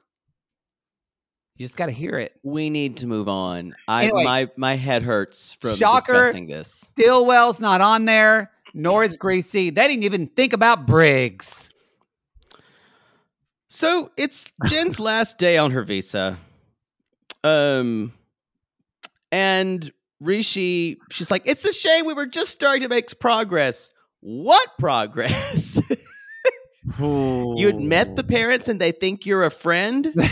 You 1.58 1.66
just 1.66 1.76
got 1.76 1.88
to 1.88 1.92
hear 1.92 2.18
it. 2.18 2.34
We 2.44 2.70
need 2.70 2.98
to 2.98 3.08
move 3.08 3.28
on. 3.28 3.76
I 3.90 4.06
Anyway. 4.06 4.24
my 4.24 4.50
my 4.56 4.76
head 4.76 5.04
hurts 5.04 5.54
from 5.60 5.76
Shocker. 5.76 6.14
discussing 6.14 6.48
this. 6.48 6.90
Stillwell's 6.98 7.60
not 7.60 7.82
on 7.82 8.06
there, 8.06 8.53
nor 8.74 9.04
is 9.04 9.16
Greasy. 9.16 9.70
They 9.70 9.88
didn't 9.88 10.04
even 10.04 10.28
think 10.28 10.54
about 10.54 10.86
Briggs. 10.88 11.72
So 13.68 14.12
it's 14.18 14.46
Jen's 14.66 15.00
last 15.00 15.38
day 15.38 15.58
on 15.58 15.72
her 15.72 15.84
visa. 15.84 16.38
Um 17.44 18.14
and 19.32 19.92
Rishi, 20.20 21.00
she's 21.10 21.32
like, 21.32 21.44
it's 21.46 21.66
a 21.66 21.74
shame 21.74 22.06
we 22.06 22.14
were 22.14 22.28
just 22.28 22.52
starting 22.52 22.84
to 22.84 22.88
make 22.88 23.20
progress. 23.20 23.92
What 24.22 24.70
progress? 24.80 25.82
You'd 27.00 27.80
met 27.80 28.16
the 28.16 28.24
parents 28.24 28.68
and 28.70 28.80
they 28.80 28.92
think 28.92 29.26
you're 29.26 29.44
a 29.44 29.52
friend. 29.52 30.14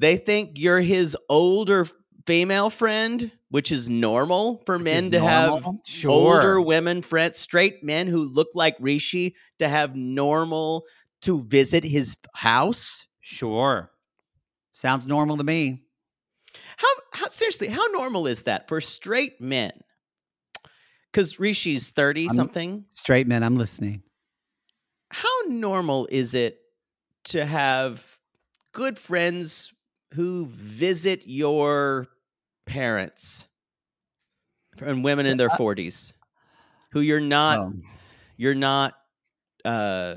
They 0.00 0.16
think 0.16 0.52
you're 0.58 0.80
his 0.80 1.14
older 1.28 1.86
female 2.26 2.70
friend, 2.70 3.30
which 3.50 3.70
is 3.72 3.88
normal 3.88 4.62
for 4.64 4.78
men 4.78 5.04
is 5.06 5.10
to 5.10 5.20
have 5.20 5.50
normal? 5.50 5.80
Sure. 5.84 6.10
older 6.36 6.60
women 6.60 7.02
friends, 7.02 7.36
straight 7.36 7.82
men 7.84 8.06
who 8.06 8.22
look 8.22 8.48
like 8.54 8.76
Rishi 8.80 9.34
to 9.58 9.68
have 9.68 9.94
normal 9.94 10.84
to 11.22 11.42
visit 11.42 11.84
his 11.84 12.16
house. 12.34 13.06
Sure. 13.20 13.90
Sounds 14.72 15.06
normal 15.06 15.36
to 15.36 15.44
me. 15.44 15.82
How, 16.76 16.88
how 17.12 17.28
seriously, 17.28 17.68
how 17.68 17.84
normal 17.86 18.26
is 18.26 18.42
that 18.42 18.66
for 18.68 18.80
straight 18.80 19.40
men? 19.40 19.72
Because 21.12 21.38
Rishi's 21.38 21.90
30 21.90 22.28
I'm- 22.28 22.36
something. 22.36 22.84
Straight 22.94 23.26
men, 23.26 23.42
I'm 23.42 23.56
listening. 23.56 24.02
How 25.10 25.28
normal 25.48 26.06
is 26.10 26.34
it 26.34 26.58
to 27.24 27.44
have 27.44 28.18
good 28.72 28.96
friends 28.96 29.72
who 30.14 30.46
visit 30.46 31.24
your 31.26 32.06
parents 32.70 33.48
and 34.80 35.02
women 35.04 35.26
in 35.26 35.36
their 35.36 35.48
40s 35.50 36.14
who 36.92 37.00
you're 37.00 37.20
not 37.20 37.58
Um, 37.58 37.82
you're 38.36 38.54
not 38.54 38.94
uh 39.64 40.16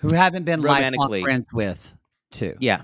who 0.00 0.12
haven't 0.14 0.44
been 0.44 0.60
lifelong 0.62 1.20
friends 1.22 1.46
with, 1.52 1.94
too. 2.30 2.54
yeah 2.58 2.82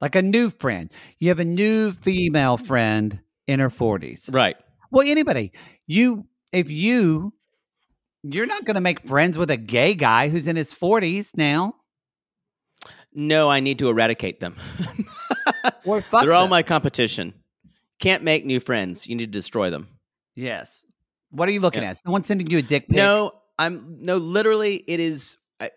Like 0.00 0.14
a 0.16 0.22
new 0.22 0.50
friend. 0.50 0.90
You 1.18 1.28
have 1.28 1.38
a 1.40 1.44
new 1.44 1.92
female 1.92 2.56
friend 2.56 3.20
in 3.46 3.60
her 3.60 3.70
40s. 3.70 4.32
right 4.34 4.56
Well, 4.90 5.06
anybody, 5.06 5.52
you 5.86 6.26
if 6.52 6.68
you 6.70 7.32
you're 8.22 8.46
not 8.46 8.64
going 8.64 8.74
to 8.74 8.80
make 8.82 9.00
friends 9.06 9.38
with 9.38 9.50
a 9.50 9.56
gay 9.56 9.94
guy 9.94 10.28
who's 10.28 10.46
in 10.48 10.56
his 10.56 10.74
40s 10.74 11.36
now. 11.36 11.74
no 13.14 13.48
i 13.48 13.60
need 13.60 13.78
to 13.78 13.88
eradicate 13.88 14.40
them 14.40 14.54
they're 15.84 16.32
all 16.32 16.44
them. 16.44 16.50
my 16.50 16.62
competition 16.62 17.32
can't 18.00 18.22
make 18.22 18.44
new 18.44 18.60
friends 18.60 19.06
you 19.06 19.14
need 19.14 19.26
to 19.26 19.38
destroy 19.38 19.70
them 19.70 19.88
Yes. 20.36 20.84
What 21.32 21.48
are 21.48 21.52
you 21.52 21.60
looking 21.60 21.82
Yeah. 21.82 21.90
at? 21.90 21.98
Someone 21.98 22.24
sending 22.24 22.50
you 22.50 22.58
a 22.58 22.62
dick 22.62 22.88
pic? 22.88 22.96
no 22.96 23.32
i'm 23.58 23.98
no 24.00 24.16
literally 24.16 24.76
it 24.86 25.00
is 25.00 25.36
I, 25.60 25.70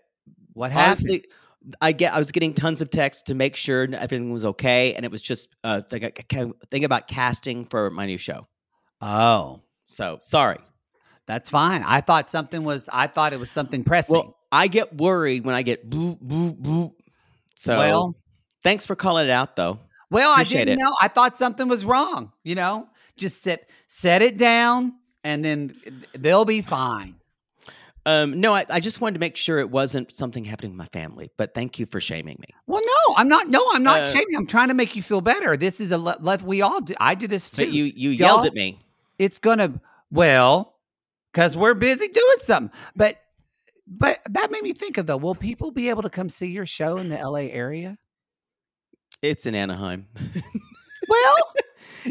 What 0.54 0.72
happened? 0.72 0.88
honestly 0.88 1.26
i 1.82 1.92
get 1.92 2.14
i 2.14 2.18
was 2.18 2.32
getting 2.32 2.54
tons 2.54 2.82
of 2.82 2.90
texts 2.90 3.24
to 3.24 3.36
make 3.36 3.56
sure 3.56 3.84
everything 3.94 4.32
was 4.32 4.46
okay 4.46 4.94
and 4.96 5.06
it 5.06 5.12
was 5.12 5.22
just 5.22 5.50
uh 5.64 5.82
like 5.92 6.26
thing 6.72 6.84
about 6.86 7.08
casting 7.08 7.66
for 7.66 7.90
my 7.90 8.06
new 8.06 8.18
show 8.18 8.48
oh, 9.02 9.62
so 9.86 10.18
sorry 10.22 10.60
that's 11.26 11.50
fine. 11.50 11.84
I 11.86 12.02
thought 12.02 12.30
something 12.30 12.66
was. 12.66 12.90
I 12.92 13.08
thought 13.08 13.32
it 13.32 13.40
was 13.40 13.50
something 13.50 13.84
pressing. 13.86 14.14
well 14.14 14.38
i 14.52 14.68
get 14.68 14.94
worried 14.98 15.46
when 15.46 15.56
i 15.56 15.62
get 15.62 15.90
boo 15.90 16.18
boo 16.22 16.52
boo 16.54 16.94
so 17.56 17.78
well, 17.78 18.16
thanks 18.62 18.86
for 18.86 18.96
calling 18.96 19.28
it 19.28 19.32
out 19.32 19.56
though 19.56 19.80
well, 20.14 20.34
I 20.36 20.44
didn't 20.44 20.70
it. 20.70 20.80
know. 20.80 20.96
I 21.02 21.08
thought 21.10 21.36
something 21.36 21.68
was 21.68 21.84
wrong. 21.84 22.32
You 22.44 22.56
know, 22.56 22.88
just 23.18 23.44
sit, 23.44 23.70
set 23.88 24.22
it 24.22 24.38
down, 24.38 24.94
and 25.24 25.44
then 25.44 25.76
they'll 26.16 26.46
be 26.46 26.62
fine. 26.62 27.16
um 28.06 28.40
no 28.42 28.54
I, 28.54 28.66
I 28.70 28.80
just 28.82 29.00
wanted 29.00 29.14
to 29.14 29.20
make 29.20 29.38
sure 29.38 29.60
it 29.60 29.70
wasn't 29.70 30.12
something 30.12 30.44
happening 30.44 30.72
with 30.74 30.78
my 30.78 30.90
family 31.00 31.32
but 31.38 31.54
thank 31.54 31.80
you 31.80 31.86
for 31.86 32.02
shaming 32.02 32.36
me 32.40 32.48
Well, 32.68 32.82
no, 32.86 33.16
I'm 33.16 33.30
not. 33.30 33.48
No, 33.48 33.64
I'm 33.74 33.84
not 33.84 34.02
Uh, 34.02 34.10
shaming. 34.12 34.36
I'm 34.36 34.46
trying 34.48 34.68
to 34.68 34.74
make 34.74 34.94
you 34.96 35.02
feel 35.02 35.22
better. 35.22 35.56
This 35.56 35.80
is 35.80 35.92
a 35.94 35.98
le- 35.98 36.18
le- 36.20 36.40
we 36.44 36.62
all 36.62 36.82
do. 36.82 36.94
I 37.00 37.16
do 37.16 37.28
this 37.28 37.50
too. 37.50 37.64
but 37.66 37.72
you 37.74 37.86
you 37.86 38.10
yelled 38.10 38.40
Y'all- 38.42 38.48
at 38.48 38.54
me 38.54 38.80
it's 39.20 39.40
gonna 39.40 39.80
well 40.12 40.76
because 41.32 41.56
we're 41.56 41.76
busy 41.76 42.08
doing 42.10 42.40
something 42.40 42.78
but 42.96 43.16
but 43.88 44.20
that 44.30 44.52
made 44.52 44.64
me 44.64 44.74
think 44.74 44.98
of 44.98 45.06
though 45.08 45.18
will 45.18 45.36
people 45.36 45.72
be 45.72 45.88
able 45.90 46.02
to 46.02 46.10
come 46.10 46.28
see 46.30 46.48
your 46.48 46.66
show 46.66 46.98
in 46.98 47.08
the 47.10 47.18
la 47.18 47.36
area 47.38 47.98
it's 49.24 49.46
in 49.48 49.56
anaheim. 49.56 50.08
Well 51.10 51.54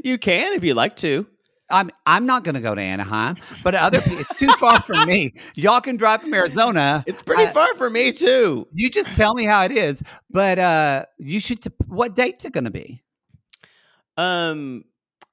you 0.04 0.18
can 0.18 0.52
if 0.52 0.62
you 0.64 0.74
like 0.74 0.96
to. 0.96 1.26
I'm 1.70 1.90
i'm 2.06 2.26
not 2.26 2.44
gonna 2.44 2.60
go 2.60 2.74
to 2.74 2.80
anaheim 2.82 3.36
but 3.64 3.74
other 3.74 4.00
it's 4.04 4.38
too 4.38 4.50
far 4.58 4.82
from 4.82 5.08
me. 5.08 5.32
Y'all 5.54 5.80
can 5.80 5.96
drive 5.96 6.20
from 6.20 6.34
arizona. 6.34 7.02
It's 7.06 7.22
pretty 7.22 7.44
I- 7.44 7.52
far 7.52 7.74
for 7.76 7.88
me 7.88 8.12
too. 8.12 8.68
You 8.74 8.90
just 8.90 9.16
tell 9.16 9.34
me 9.34 9.44
how 9.44 9.64
it 9.64 9.72
is 9.72 10.02
but 10.30 10.58
uh 10.58 11.06
you 11.18 11.40
should 11.40 11.62
t- 11.62 11.70
what 11.86 12.14
date's 12.14 12.44
it 12.44 12.52
gonna 12.52 12.70
be? 12.70 13.02
Um, 14.18 14.84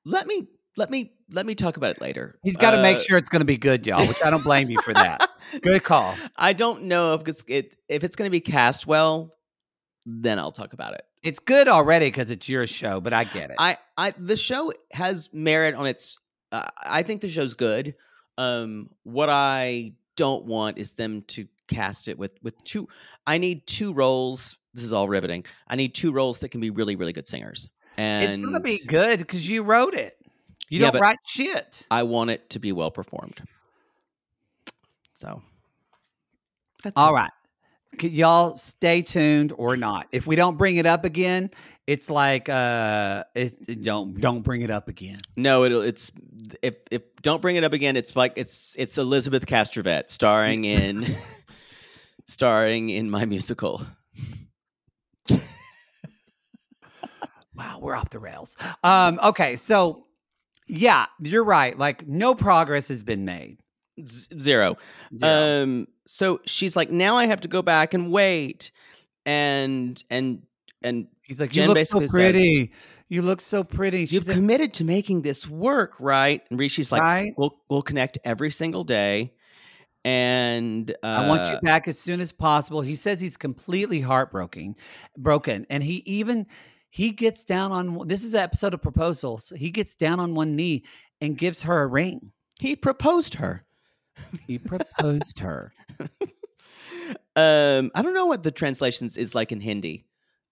let 0.05 0.25
me 0.25 0.47
let 0.77 0.89
me 0.89 1.11
let 1.33 1.45
me 1.45 1.53
talk 1.53 1.75
about 1.77 1.89
it 1.91 1.99
later. 2.01 2.39
he's 2.43 2.55
got 2.57 2.71
to 2.71 2.81
make 2.81 2.97
Uh, 2.97 3.01
sure 3.01 3.17
it's 3.17 3.29
gonna 3.29 3.43
be 3.45 3.57
good 3.57 3.85
y'all 3.85 4.07
which 4.07 4.23
i 4.23 4.29
don't 4.29 4.43
blame 4.43 4.69
you 4.69 4.81
for 4.81 4.93
that. 4.93 5.29
Good 5.61 5.83
call. 5.83 6.15
I 6.37 6.53
don't 6.53 6.83
know 6.83 7.15
if 7.15 7.27
it's 7.27 7.43
it, 7.47 7.75
if 7.89 8.03
it's 8.03 8.15
going 8.15 8.27
to 8.27 8.31
be 8.31 8.39
cast 8.39 8.85
well. 8.85 9.31
Then 10.05 10.37
I'll 10.37 10.51
talk 10.51 10.73
about 10.73 10.93
it. 10.93 11.01
It's 11.23 11.39
good 11.39 11.67
already 11.67 12.07
because 12.07 12.29
it's 12.29 12.47
your 12.47 12.65
show 12.65 13.01
but 13.01 13.13
i 13.13 13.23
get 13.23 13.49
it 13.49 13.55
I 13.59 13.77
I 13.97 14.13
the 14.17 14.37
show 14.37 14.71
has 14.93 15.29
merit 15.33 15.75
on 15.75 15.85
its. 15.85 16.17
Uh, 16.53 16.69
I 16.81 17.03
think 17.03 17.19
the 17.19 17.27
show's 17.29 17.53
good. 17.53 17.95
Um, 18.37 18.89
what 19.03 19.27
I 19.29 19.91
don't 20.15 20.45
want 20.45 20.77
is 20.77 20.93
them 20.93 21.21
to 21.23 21.45
cast 21.67 22.07
it 22.07 22.17
with 22.17 22.31
with 22.41 22.63
two. 22.63 22.87
I 23.27 23.37
need 23.37 23.67
two 23.67 23.93
roles. 23.93 24.57
This 24.73 24.85
is 24.85 24.93
all 24.93 25.09
riveting. 25.09 25.43
I 25.67 25.75
need 25.75 25.93
two 25.93 26.13
roles 26.13 26.39
that 26.39 26.49
can 26.49 26.61
be 26.61 26.69
really 26.69 26.95
really 26.95 27.11
good 27.11 27.27
singers. 27.27 27.69
And 27.97 28.23
it's 28.23 28.41
gonna 28.41 28.61
be 28.61 28.79
good 28.87 29.19
because 29.19 29.47
you 29.49 29.63
wrote 29.63 29.93
it 29.93 30.15
you 30.69 30.79
Yeah, 30.79 30.91
don't 30.91 31.01
write 31.01 31.17
shit 31.25 31.85
I 31.91 32.03
want 32.03 32.29
it 32.29 32.49
to 32.51 32.59
be 32.59 32.71
well 32.71 32.91
performed. 32.91 33.41
So, 35.13 35.41
that's 36.83 36.93
All 36.95 37.09
it. 37.09 37.15
right. 37.15 37.31
Y'all 38.01 38.55
stay 38.57 39.01
tuned 39.01 39.51
or 39.57 39.75
not. 39.75 40.07
If 40.11 40.25
we 40.27 40.35
don't 40.35 40.57
bring 40.57 40.77
it 40.77 40.85
up 40.85 41.03
again, 41.05 41.49
it's 41.87 42.09
like 42.09 42.47
uh 42.47 43.23
it, 43.35 43.57
it- 43.67 43.81
don't 43.83 44.19
don't 44.21 44.41
bring 44.41 44.61
it 44.61 44.69
up 44.71 44.87
again. 44.87 45.17
No, 45.35 45.63
it'll 45.65 45.81
it's 45.81 46.11
if 46.61 46.75
if 46.91 47.01
don't 47.21 47.41
bring 47.41 47.55
it 47.55 47.63
up 47.63 47.73
again. 47.73 47.97
It's 47.97 48.15
like 48.15 48.33
it's 48.35 48.75
it's 48.77 48.97
Elizabeth 48.97 49.45
Castrovet 49.47 50.09
starring 50.09 50.65
in 50.65 51.15
starring 52.27 52.89
in 52.89 53.09
my 53.09 53.25
musical. 53.25 53.81
Wow, 57.55 57.79
we're 57.81 57.95
off 57.95 58.09
the 58.09 58.19
rails. 58.19 58.55
Um, 58.83 59.19
okay, 59.21 59.57
so 59.57 60.05
yeah, 60.67 61.07
you're 61.21 61.43
right. 61.43 61.77
Like 61.77 62.07
no 62.07 62.33
progress 62.33 62.87
has 62.87 63.03
been 63.03 63.25
made. 63.25 63.57
Z- 64.07 64.39
zero. 64.39 64.77
Zero. 65.19 65.63
Um. 65.63 65.87
So 66.11 66.41
she's 66.45 66.75
like, 66.75 66.89
now 66.89 67.17
I 67.17 67.27
have 67.27 67.41
to 67.41 67.47
go 67.47 67.61
back 67.61 67.93
and 67.93 68.11
wait, 68.11 68.71
and 69.27 70.01
and 70.09 70.41
and 70.81 71.07
He's 71.21 71.39
like, 71.39 71.51
Jen 71.51 71.67
you 71.69 71.75
look 71.75 71.77
so 71.85 71.99
basically 71.99 72.07
says, 72.07 72.11
pretty. 72.15 72.71
you 73.09 73.21
look 73.21 73.39
so 73.41 73.63
pretty. 73.63 74.05
You've 74.05 74.27
like, 74.27 74.35
committed 74.35 74.73
to 74.75 74.83
making 74.83 75.21
this 75.21 75.47
work, 75.47 75.93
right? 75.99 76.41
And 76.49 76.59
Rishi's 76.59 76.91
like, 76.91 77.03
Right. 77.03 77.35
we'll 77.37 77.55
we'll 77.69 77.83
connect 77.83 78.17
every 78.23 78.49
single 78.49 78.83
day, 78.83 79.33
and 80.03 80.89
uh, 81.03 81.05
I 81.05 81.27
want 81.27 81.47
you 81.47 81.59
back 81.61 81.87
as 81.87 81.99
soon 81.99 82.21
as 82.21 82.31
possible. 82.31 82.81
He 82.81 82.95
says 82.95 83.19
he's 83.19 83.37
completely 83.37 84.01
heartbroken, 84.01 84.75
broken, 85.15 85.67
and 85.69 85.83
he 85.83 85.97
even 86.07 86.47
he 86.89 87.11
gets 87.11 87.43
down 87.43 87.71
on 87.71 88.07
this 88.07 88.23
is 88.23 88.33
an 88.33 88.39
episode 88.39 88.73
of 88.73 88.81
proposals. 88.81 89.53
He 89.55 89.69
gets 89.69 89.93
down 89.93 90.19
on 90.19 90.33
one 90.33 90.55
knee 90.55 90.85
and 91.21 91.37
gives 91.37 91.61
her 91.61 91.83
a 91.83 91.85
ring. 91.87 92.31
He 92.59 92.75
proposed 92.75 93.35
her. 93.35 93.63
He 94.47 94.57
proposed 94.57 95.37
her. 95.37 95.71
Um, 97.35 97.89
I 97.95 98.01
don't 98.01 98.13
know 98.13 98.25
what 98.25 98.43
the 98.43 98.51
translations 98.51 99.17
is 99.17 99.33
like 99.33 99.51
in 99.51 99.61
Hindi. 99.61 100.05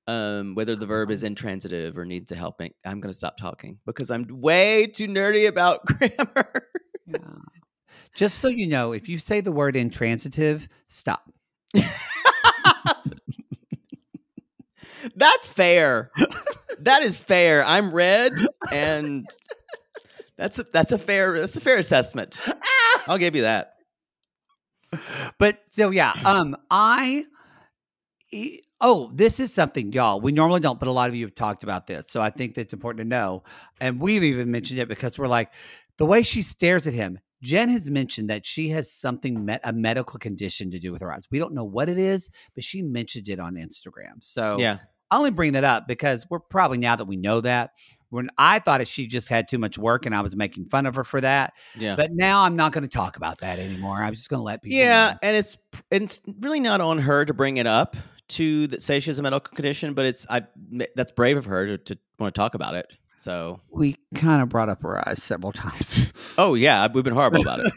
Um, 0.07 0.55
whether 0.55 0.75
the 0.75 0.85
verb 0.85 1.11
is 1.11 1.21
intransitive 1.21 1.97
or 1.97 2.05
needs 2.05 2.31
a 2.31 2.35
helping. 2.35 2.73
I'm 2.85 3.01
going 3.01 3.11
to 3.11 3.17
stop 3.17 3.37
talking 3.37 3.77
because 3.85 4.09
I'm 4.09 4.25
way 4.29 4.87
too 4.87 5.07
nerdy 5.07 5.47
about 5.47 5.85
grammar. 5.85 6.67
Yeah. 7.05 7.17
Just 8.15 8.39
so 8.39 8.47
you 8.47 8.67
know, 8.67 8.93
if 8.93 9.09
you 9.09 9.17
say 9.17 9.41
the 9.41 9.51
word 9.51 9.75
intransitive, 9.75 10.69
stop. 10.87 11.29
That's 15.15 15.51
fair. 15.51 16.11
that 16.79 17.01
is 17.01 17.19
fair. 17.19 17.65
I'm 17.65 17.91
red, 17.91 18.33
and 18.71 19.25
that's 20.37 20.59
a 20.59 20.63
that's 20.63 20.91
a 20.91 20.97
fair 20.97 21.39
that's 21.39 21.55
a 21.55 21.61
fair 21.61 21.77
assessment. 21.77 22.41
I'll 23.07 23.17
give 23.17 23.35
you 23.35 23.41
that. 23.41 23.76
But 25.37 25.59
so 25.69 25.89
yeah, 25.89 26.13
um, 26.25 26.55
I 26.69 27.25
oh, 28.81 29.11
this 29.13 29.39
is 29.39 29.53
something, 29.53 29.91
y'all. 29.91 30.21
We 30.21 30.31
normally 30.31 30.59
don't, 30.59 30.79
but 30.79 30.87
a 30.87 30.91
lot 30.91 31.09
of 31.09 31.15
you 31.15 31.25
have 31.25 31.35
talked 31.35 31.63
about 31.63 31.87
this, 31.87 32.07
so 32.09 32.21
I 32.21 32.29
think 32.29 32.55
that's 32.55 32.73
important 32.73 32.99
to 32.99 33.07
know. 33.07 33.43
And 33.79 33.99
we've 33.99 34.23
even 34.23 34.51
mentioned 34.51 34.79
it 34.79 34.87
because 34.87 35.17
we're 35.17 35.27
like 35.27 35.51
the 35.97 36.05
way 36.05 36.23
she 36.23 36.41
stares 36.41 36.87
at 36.87 36.93
him. 36.93 37.19
Jen 37.43 37.69
has 37.69 37.89
mentioned 37.89 38.31
that 38.31 38.47
she 38.47 38.69
has 38.69 38.91
something 38.91 39.45
met 39.45 39.61
a 39.63 39.71
medical 39.71 40.17
condition 40.17 40.71
to 40.71 40.79
do 40.79 40.91
with 40.91 41.01
her 41.01 41.13
eyes. 41.13 41.27
We 41.29 41.37
don't 41.37 41.53
know 41.53 41.63
what 41.63 41.87
it 41.87 41.99
is, 41.99 42.29
but 42.55 42.63
she 42.63 42.81
mentioned 42.81 43.29
it 43.29 43.39
on 43.39 43.55
Instagram. 43.55 44.21
So 44.21 44.57
Yeah. 44.57 44.79
I 45.09 45.17
only 45.17 45.31
bring 45.31 45.53
that 45.53 45.63
up 45.63 45.87
because 45.87 46.25
we're 46.29 46.39
probably 46.39 46.79
now 46.79 46.95
that 46.95 47.05
we 47.05 47.15
know 47.15 47.39
that. 47.41 47.71
When 48.09 48.29
I 48.37 48.59
thought 48.59 48.79
it, 48.81 48.87
she 48.87 49.07
just 49.07 49.27
had 49.27 49.49
too 49.49 49.57
much 49.57 49.77
work, 49.77 50.05
and 50.05 50.15
I 50.15 50.21
was 50.21 50.35
making 50.35 50.65
fun 50.65 50.85
of 50.85 50.95
her 50.95 51.03
for 51.03 51.19
that. 51.21 51.53
Yeah. 51.77 51.95
But 51.95 52.11
now 52.13 52.43
I'm 52.43 52.55
not 52.55 52.71
going 52.71 52.83
to 52.83 52.89
talk 52.89 53.17
about 53.17 53.39
that 53.39 53.59
anymore. 53.59 54.01
I'm 54.01 54.13
just 54.13 54.29
going 54.29 54.39
to 54.39 54.43
let 54.43 54.61
people. 54.61 54.77
Yeah, 54.77 55.11
know. 55.11 55.17
and 55.23 55.35
it's 55.35 55.57
it's 55.91 56.21
really 56.39 56.59
not 56.59 56.79
on 56.79 56.99
her 56.99 57.25
to 57.25 57.33
bring 57.33 57.57
it 57.57 57.67
up 57.67 57.97
to 58.29 58.67
say 58.79 58.99
she 58.99 59.09
has 59.09 59.19
a 59.19 59.23
medical 59.23 59.53
condition, 59.53 59.93
but 59.93 60.05
it's 60.05 60.25
I 60.29 60.43
that's 60.95 61.11
brave 61.11 61.37
of 61.37 61.45
her 61.45 61.77
to, 61.77 61.77
to 61.77 61.99
want 62.19 62.33
to 62.33 62.39
talk 62.39 62.55
about 62.55 62.75
it. 62.75 62.87
So, 63.19 63.61
we 63.71 63.95
kind 64.13 64.41
of 64.43 64.49
brought 64.49 64.69
up 64.69 64.83
her 64.83 65.07
eyes 65.07 65.23
several 65.23 65.51
times. 65.51 66.13
oh 66.37 66.53
yeah, 66.53 66.87
we've 66.93 67.03
been 67.03 67.13
horrible 67.13 67.41
about 67.41 67.59
it. 67.59 67.73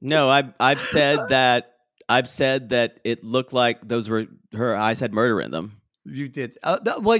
no, 0.00 0.30
I've 0.30 0.52
I've 0.60 0.80
said 0.80 1.28
that 1.30 1.72
I've 2.08 2.28
said 2.28 2.70
that 2.70 3.00
it 3.04 3.24
looked 3.24 3.52
like 3.52 3.86
those 3.86 4.08
were 4.08 4.26
her 4.52 4.76
eyes 4.76 5.00
had 5.00 5.12
murder 5.12 5.40
in 5.40 5.50
them. 5.50 5.80
You 6.08 6.28
did. 6.28 6.56
Uh, 6.62 6.78
well, 7.00 7.18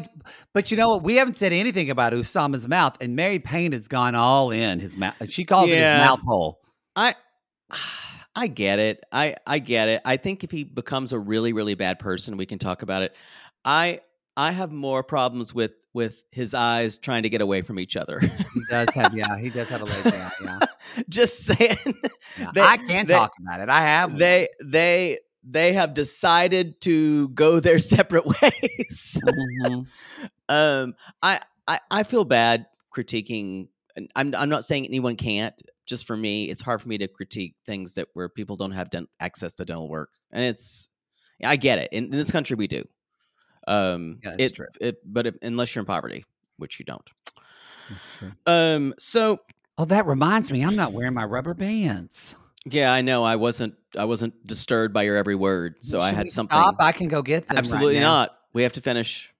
but 0.53 0.71
you 0.71 0.77
know 0.77 0.91
what? 0.91 1.03
We 1.03 1.17
haven't 1.17 1.37
said 1.37 1.53
anything 1.53 1.91
about 1.91 2.13
Oussama's 2.13 2.69
mouth, 2.69 2.97
and 3.01 3.17
Mary 3.17 3.39
Payne 3.39 3.73
has 3.73 3.89
gone 3.89 4.15
all 4.15 4.51
in 4.51 4.79
his 4.81 4.97
mouth. 4.97 5.15
She 5.29 5.45
calls 5.45 5.69
it 5.69 5.77
his 5.77 5.91
mouth 5.91 6.21
hole. 6.21 6.61
I 6.95 7.15
I 8.35 8.47
get 8.49 8.79
it. 8.79 9.03
I 9.13 9.37
I 9.47 9.59
get 9.59 9.89
it. 9.89 10.03
I 10.05 10.17
think 10.19 10.45
if 10.45 10.51
he 10.51 10.65
becomes 10.65 11.13
a 11.13 11.19
really 11.19 11.53
really 11.53 11.75
bad 11.75 11.99
person, 11.99 12.37
we 12.37 12.47
can 12.47 12.59
talk 12.59 12.83
about 12.83 13.03
it. 13.03 13.15
I 13.65 14.01
I 14.37 14.53
have 14.53 14.71
more 14.71 15.03
problems 15.03 15.55
with 15.55 15.73
with 15.95 16.23
his 16.31 16.53
eyes 16.53 16.99
trying 16.99 17.23
to 17.23 17.31
get 17.31 17.41
away 17.41 17.63
from 17.63 17.81
each 17.81 17.97
other. 17.97 18.21
He 18.21 18.61
does 18.69 18.91
have, 18.91 19.15
yeah, 19.15 19.39
he 19.39 19.49
does 19.49 19.67
have 19.71 19.81
a 19.81 19.87
lazy 19.87 20.11
eye. 20.11 20.31
Yeah, 20.45 20.59
Just 21.09 21.45
saying. 21.47 21.77
Yeah. 22.39 22.51
They- 22.55 22.61
I 22.61 22.77
can 22.77 23.07
they- 23.07 23.15
talk 23.15 23.33
about 23.41 23.61
it. 23.61 23.71
I 23.71 23.81
have. 23.81 24.19
They 24.19 24.49
they 24.63 25.19
they 25.49 25.73
have 25.75 25.95
decided 25.95 26.81
to 26.83 27.29
go 27.31 27.61
their 27.61 27.79
separate 27.95 28.27
ways. 28.27 29.19
Mhm. 29.65 29.87
um 30.49 30.95
I, 31.23 31.41
I 31.69 31.81
I 31.91 32.03
feel 32.03 32.25
bad 32.25 32.67
critiquing 32.95 33.69
I'm 34.15 34.35
I'm 34.35 34.49
not 34.49 34.65
saying 34.65 34.87
anyone 34.87 35.17
can't. 35.17 35.55
Just 35.87 36.07
for 36.07 36.17
me, 36.17 36.51
it's 36.51 36.61
hard 36.61 36.83
for 36.83 36.89
me 36.89 36.99
to 36.99 37.07
critique 37.09 37.55
things 37.65 37.95
that 37.95 38.09
where 38.15 38.29
people 38.29 38.57
don't 38.57 38.73
have 38.73 38.89
access 39.21 39.55
to 39.55 39.65
dental 39.65 39.89
work. 39.89 40.11
And 40.33 40.45
it's 40.45 40.91
I 41.43 41.57
get 41.57 41.79
it. 41.79 41.91
In, 41.93 42.05
in 42.05 42.11
this 42.11 42.31
country 42.31 42.57
we 42.57 42.67
do. 42.67 42.85
Um 43.67 44.19
Yeah, 44.23 44.35
it, 44.39 44.55
true. 44.55 44.67
it 44.81 44.97
but 45.05 45.27
if, 45.29 45.35
unless 45.43 45.75
you're 45.75 45.83
in 45.83 45.87
poverty, 45.87 46.25
which 46.57 46.79
you 46.79 46.85
don't. 46.85 47.09
That's 47.89 48.17
true. 48.19 48.33
Um 48.47 48.95
so 48.99 49.41
Oh, 49.79 49.85
that 49.85 50.07
reminds 50.07 50.51
me, 50.51 50.63
I'm 50.63 50.75
not 50.77 50.95
wearing 50.95 51.13
my 51.13 51.25
rubber 51.25 51.53
bands. 51.53 52.35
Yeah, 52.69 52.93
I 52.93 53.01
know 53.01 53.23
I 53.25 53.37
wasn't 53.37 53.75
I 53.97 54.05
wasn't 54.05 54.47
disturbed 54.47 54.93
by 54.93 55.05
your 55.05 55.17
every 55.17 55.35
word. 55.35 55.77
So 55.81 56.01
I 56.01 56.13
had 56.13 56.31
something 56.31 56.57
Stop. 56.57 56.77
I 56.81 56.93
can 56.93 57.09
go 57.09 57.23
get 57.23 57.47
them. 57.47 57.57
right 57.57 57.59
Absolutely 57.65 58.01
now. 58.01 58.13
not. 58.13 58.39
We 58.53 58.63
have 58.65 58.73
to 58.73 58.81
finish. 58.81 59.33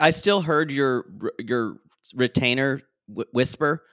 I 0.00 0.10
still 0.10 0.40
heard 0.40 0.72
your 0.72 1.06
your 1.38 1.78
retainer 2.14 2.80
wh- 3.06 3.32
whisper, 3.32 3.84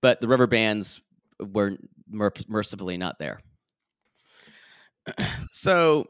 but 0.00 0.20
the 0.20 0.28
rubber 0.28 0.46
bands 0.46 1.00
were 1.38 1.76
mer- 2.08 2.32
mercifully 2.48 2.96
not 2.96 3.18
there. 3.18 3.40
So 5.52 6.06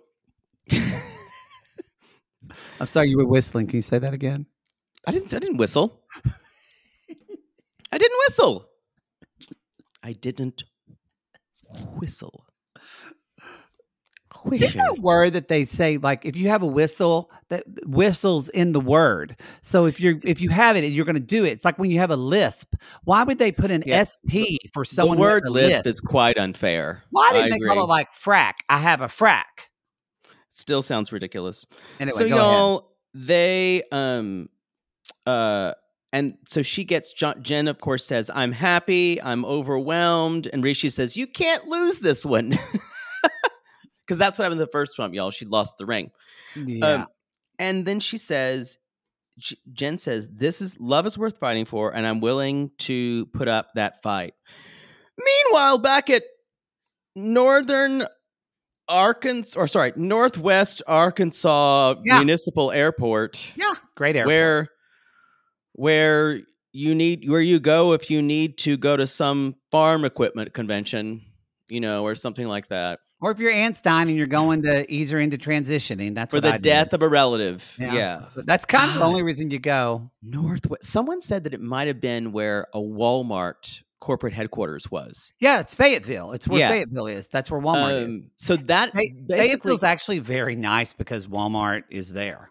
I'm 2.81 2.87
sorry, 2.87 3.09
you 3.09 3.16
were 3.16 3.26
whistling. 3.26 3.66
Can 3.66 3.76
you 3.76 3.83
say 3.83 3.99
that 3.99 4.12
again? 4.14 4.47
I 5.07 5.12
didn't 5.12 5.33
I 5.35 5.39
didn't 5.39 5.57
whistle. 5.57 6.03
I 7.93 7.99
didn't 7.99 8.18
whistle. 8.28 8.70
I 10.03 10.13
didn't 10.13 10.65
whistle. 11.99 12.47
Isn't 14.47 14.61
Whistle. 14.61 14.81
that 14.97 15.03
word 15.03 15.33
that 15.35 15.49
they 15.49 15.65
say 15.65 15.99
like 15.99 16.25
if 16.25 16.35
you 16.37 16.49
have 16.49 16.63
a 16.63 16.67
whistle 16.67 17.31
that 17.49 17.65
whistles 17.85 18.49
in 18.51 18.73
the 18.73 18.81
word 18.81 19.37
so 19.61 19.87
if 19.87 19.99
you're 20.01 20.19
if 20.25 20.41
you 20.41 20.49
have 20.51 20.77
it 20.77 20.85
you're 20.93 21.05
going 21.05 21.15
to 21.15 21.21
do 21.21 21.45
it 21.45 21.51
it's 21.51 21.65
like 21.65 21.79
when 21.81 21.91
you 21.91 21.99
have 21.99 22.13
a 22.13 22.17
lisp 22.17 22.75
why 23.05 23.23
would 23.25 23.39
they 23.39 23.51
put 23.53 23.71
an 23.73 23.83
Yeah. 23.85 24.03
sp 24.07 24.57
for 24.73 24.85
someone 24.85 25.19
has 25.19 25.25
word 25.27 25.43
a 25.47 25.51
lisp 25.51 25.85
is 25.87 26.01
quite 26.01 26.39
unfair. 26.39 27.03
why 27.11 27.29
I 27.31 27.43
didn't 27.43 27.51
they 27.61 27.67
call 27.67 27.83
it 27.83 27.89
like 27.89 28.13
frack 28.13 28.55
i 28.69 28.79
have 28.79 29.01
a 29.01 29.09
frack 29.09 29.69
Still 30.55 30.81
sounds 30.83 31.11
ridiculous. 31.13 31.67
anyway 31.99 32.17
so 32.17 32.29
go 32.29 32.37
y'all, 32.37 32.93
they 33.15 33.83
um 33.93 34.49
uh 35.27 35.73
and 36.13 36.35
so 36.47 36.63
she 36.63 36.85
gets 36.85 37.13
Jen 37.13 37.69
of 37.69 37.81
course 37.81 38.05
says 38.05 38.31
I'm 38.35 38.53
happy, 38.53 39.21
I'm 39.23 39.45
overwhelmed 39.45 40.49
and 40.53 40.63
Rishi 40.63 40.89
says 40.89 41.17
you 41.17 41.27
can't 41.27 41.67
lose 41.67 41.99
this 41.99 42.25
one. 42.25 42.59
Cuz 44.09 44.19
that's 44.19 44.39
what 44.39 44.45
happened 44.45 44.61
the 44.61 44.67
first 44.67 44.99
one, 44.99 45.15
y'all. 45.15 45.31
She 45.31 45.45
lost 45.45 45.79
the 45.79 45.87
ring. 45.87 46.11
yeah 46.57 46.87
Um, 46.87 47.07
and 47.59 47.87
then 47.87 48.01
she 48.01 48.19
says 48.19 48.79
Jen 49.73 49.99
says 49.99 50.29
this 50.29 50.61
is 50.61 50.77
love 50.81 51.07
is 51.07 51.17
worth 51.17 51.39
fighting 51.39 51.65
for 51.65 51.95
and 51.95 52.07
I'm 52.07 52.21
willing 52.21 52.71
to 52.79 53.27
put 53.27 53.49
up 53.49 53.69
that 53.75 54.03
fight. 54.03 54.35
Meanwhile, 55.17 55.79
back 55.79 56.11
at 56.11 56.25
Northern 57.15 58.07
Arkansas 58.89 59.59
or 59.59 59.69
sorry, 59.69 59.93
Northwest 59.95 60.83
Arkansas 60.89 61.95
Yeah. 62.05 62.17
Municipal 62.19 62.73
Airport 62.73 63.47
yeah 63.55 63.75
great 63.97 64.17
air 64.17 64.27
where 64.27 64.69
where 65.73 66.41
you 66.73 66.95
need 66.95 67.29
where 67.29 67.41
you 67.41 67.59
go 67.61 67.93
if 67.93 68.11
you 68.11 68.23
need 68.23 68.59
to 68.59 68.77
go 68.77 68.97
to 68.97 69.07
some 69.07 69.57
farm 69.71 70.05
equipment 70.05 70.53
convention, 70.55 71.23
you 71.68 71.81
know, 71.81 72.05
or 72.05 72.14
something 72.14 72.47
like 72.47 72.68
that. 72.68 73.01
or 73.21 73.31
if 73.33 73.39
your 73.39 73.51
aunt's 73.51 73.83
dying 73.83 74.09
and 74.09 74.16
you're 74.16 74.27
going 74.27 74.62
to 74.62 74.91
ease 74.91 75.11
her 75.11 75.18
into 75.18 75.37
transitioning 75.37 76.14
that's 76.14 76.31
For 76.31 76.41
what 76.41 76.53
the 76.53 76.59
death 76.59 76.93
of 76.95 77.03
a 77.03 77.09
relative. 77.09 77.77
Yeah. 77.79 77.95
yeah. 77.95 78.25
That's 78.37 78.64
kind 78.64 78.91
of 78.91 78.99
the 78.99 79.05
only 79.05 79.23
reason 79.23 79.51
you 79.51 79.59
go 79.59 80.11
Northwest. 80.23 80.85
Someone 80.85 81.21
said 81.21 81.45
that 81.45 81.55
it 81.55 81.61
might 81.61 81.89
have 81.89 82.01
been 82.01 82.33
where 82.33 82.66
a 82.73 82.79
Walmart 82.79 83.83
corporate 84.01 84.33
headquarters 84.33 84.91
was. 84.91 85.35
yeah 85.41 85.61
it's 85.61 85.75
fayetteville 85.75 86.33
it's 86.33 86.49
where 86.49 86.61
Yeah. 86.61 86.71
fayetteville 86.71 87.07
is 87.07 87.29
that's 87.29 87.51
where 87.51 87.61
walmart 87.61 88.01
is 88.01 88.05
Um, 88.09 88.31
so 88.37 88.57
that 88.57 88.93
Fay- 88.95 89.12
basically, 89.12 89.37
fayetteville's 89.49 89.83
actually 89.83 90.21
very 90.21 90.57
nice 90.57 90.95
because 90.95 91.27
walmart 91.27 91.83
is 91.91 92.11
there 92.11 92.51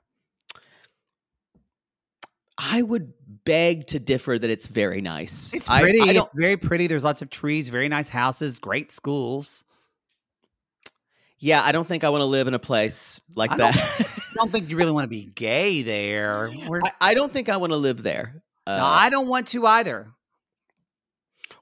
I 2.61 2.81
would 2.81 3.13
beg 3.45 3.87
to 3.87 3.99
differ 3.99 4.37
that 4.37 4.49
it's 4.49 4.67
very 4.67 4.99
nice. 5.01 5.53
It's 5.53 5.67
pretty. 5.69 6.01
I 6.01 6.07
don't- 6.07 6.17
it's 6.17 6.33
very 6.35 6.57
pretty. 6.57 6.87
There's 6.87 7.05
lots 7.05 7.21
of 7.21 7.29
trees, 7.29 7.69
very 7.69 7.87
nice 7.87 8.09
houses, 8.09 8.59
great 8.59 8.91
schools. 8.91 9.63
yeah, 11.39 11.63
I 11.63 11.71
don't 11.71 11.87
think 11.87 12.03
I 12.03 12.09
want 12.09 12.19
to 12.21 12.25
live 12.25 12.47
in 12.49 12.53
a 12.53 12.59
place 12.59 13.21
like 13.35 13.49
that. 13.51 13.59
I 13.59 13.71
don't- 13.71 13.97
that. 13.99 14.19
don't 14.35 14.51
think 14.51 14.69
you 14.69 14.75
really 14.75 14.91
want 14.91 15.05
to 15.05 15.07
be 15.09 15.23
gay 15.25 15.81
there. 15.83 16.49
I, 16.49 16.91
I 16.99 17.13
don't 17.13 17.31
think 17.31 17.47
I 17.47 17.55
want 17.57 17.71
to 17.71 17.77
live 17.77 18.03
there. 18.03 18.41
Uh, 18.67 18.75
no, 18.77 18.85
I 18.85 19.09
don't 19.09 19.27
want 19.27 19.47
to 19.47 19.65
either. 19.65 20.11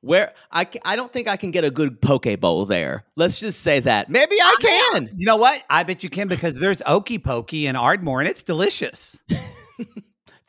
where 0.02 0.34
I, 0.52 0.68
I 0.84 0.96
don't 0.96 1.14
think 1.14 1.28
I 1.28 1.38
can 1.38 1.52
get 1.52 1.64
a 1.64 1.70
good 1.72 2.02
poke 2.02 2.26
bowl 2.40 2.66
there. 2.66 3.06
Let's 3.16 3.40
just 3.40 3.62
say 3.62 3.80
that. 3.82 4.10
Maybe 4.10 4.36
I 4.42 4.56
can. 4.60 5.10
You 5.16 5.26
know 5.28 5.38
what? 5.38 5.64
I 5.70 5.84
bet 5.84 6.04
you 6.04 6.10
can 6.10 6.28
because 6.28 6.58
there's 6.60 6.82
Okey 6.88 7.20
Pokey 7.20 7.68
in 7.68 7.76
Ardmore 7.76 8.20
and 8.22 8.28
it's 8.30 8.42
delicious. 8.44 9.16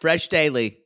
Fresh 0.01 0.29
daily. 0.29 0.79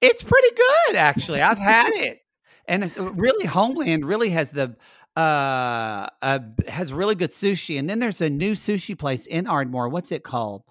It's 0.00 0.22
pretty 0.22 0.54
good, 0.54 0.96
actually. 0.96 1.42
I've 1.42 1.58
had 1.58 1.90
it, 1.92 2.20
and 2.66 2.92
really, 3.18 3.46
Homeland 3.46 4.04
really 4.04 4.30
has 4.30 4.50
the 4.50 4.76
uh, 5.16 6.06
uh 6.20 6.38
has 6.68 6.92
really 6.92 7.14
good 7.14 7.30
sushi. 7.30 7.78
And 7.78 7.88
then 7.88 7.98
there's 7.98 8.20
a 8.20 8.28
new 8.28 8.52
sushi 8.52 8.96
place 8.98 9.26
in 9.26 9.46
Ardmore. 9.46 9.88
What's 9.88 10.12
it 10.12 10.22
called? 10.22 10.62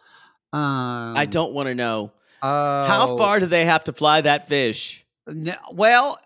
Um, 0.53 1.17
I 1.17 1.26
don't 1.26 1.53
want 1.53 1.67
to 1.67 1.76
know. 1.76 2.11
How 2.41 3.07
oh, 3.09 3.17
far 3.17 3.39
do 3.39 3.47
they 3.47 3.65
have 3.65 3.86
to 3.86 3.93
fly 3.93 4.21
that 4.21 4.47
fish? 4.47 5.05
No, 5.28 5.55
well, 5.71 6.19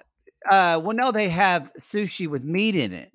uh, 0.46 0.80
well, 0.84 0.96
no, 0.96 1.12
they 1.12 1.30
have 1.30 1.72
sushi 1.80 2.28
with 2.28 2.44
meat 2.44 2.76
in 2.76 2.92
it, 2.92 3.12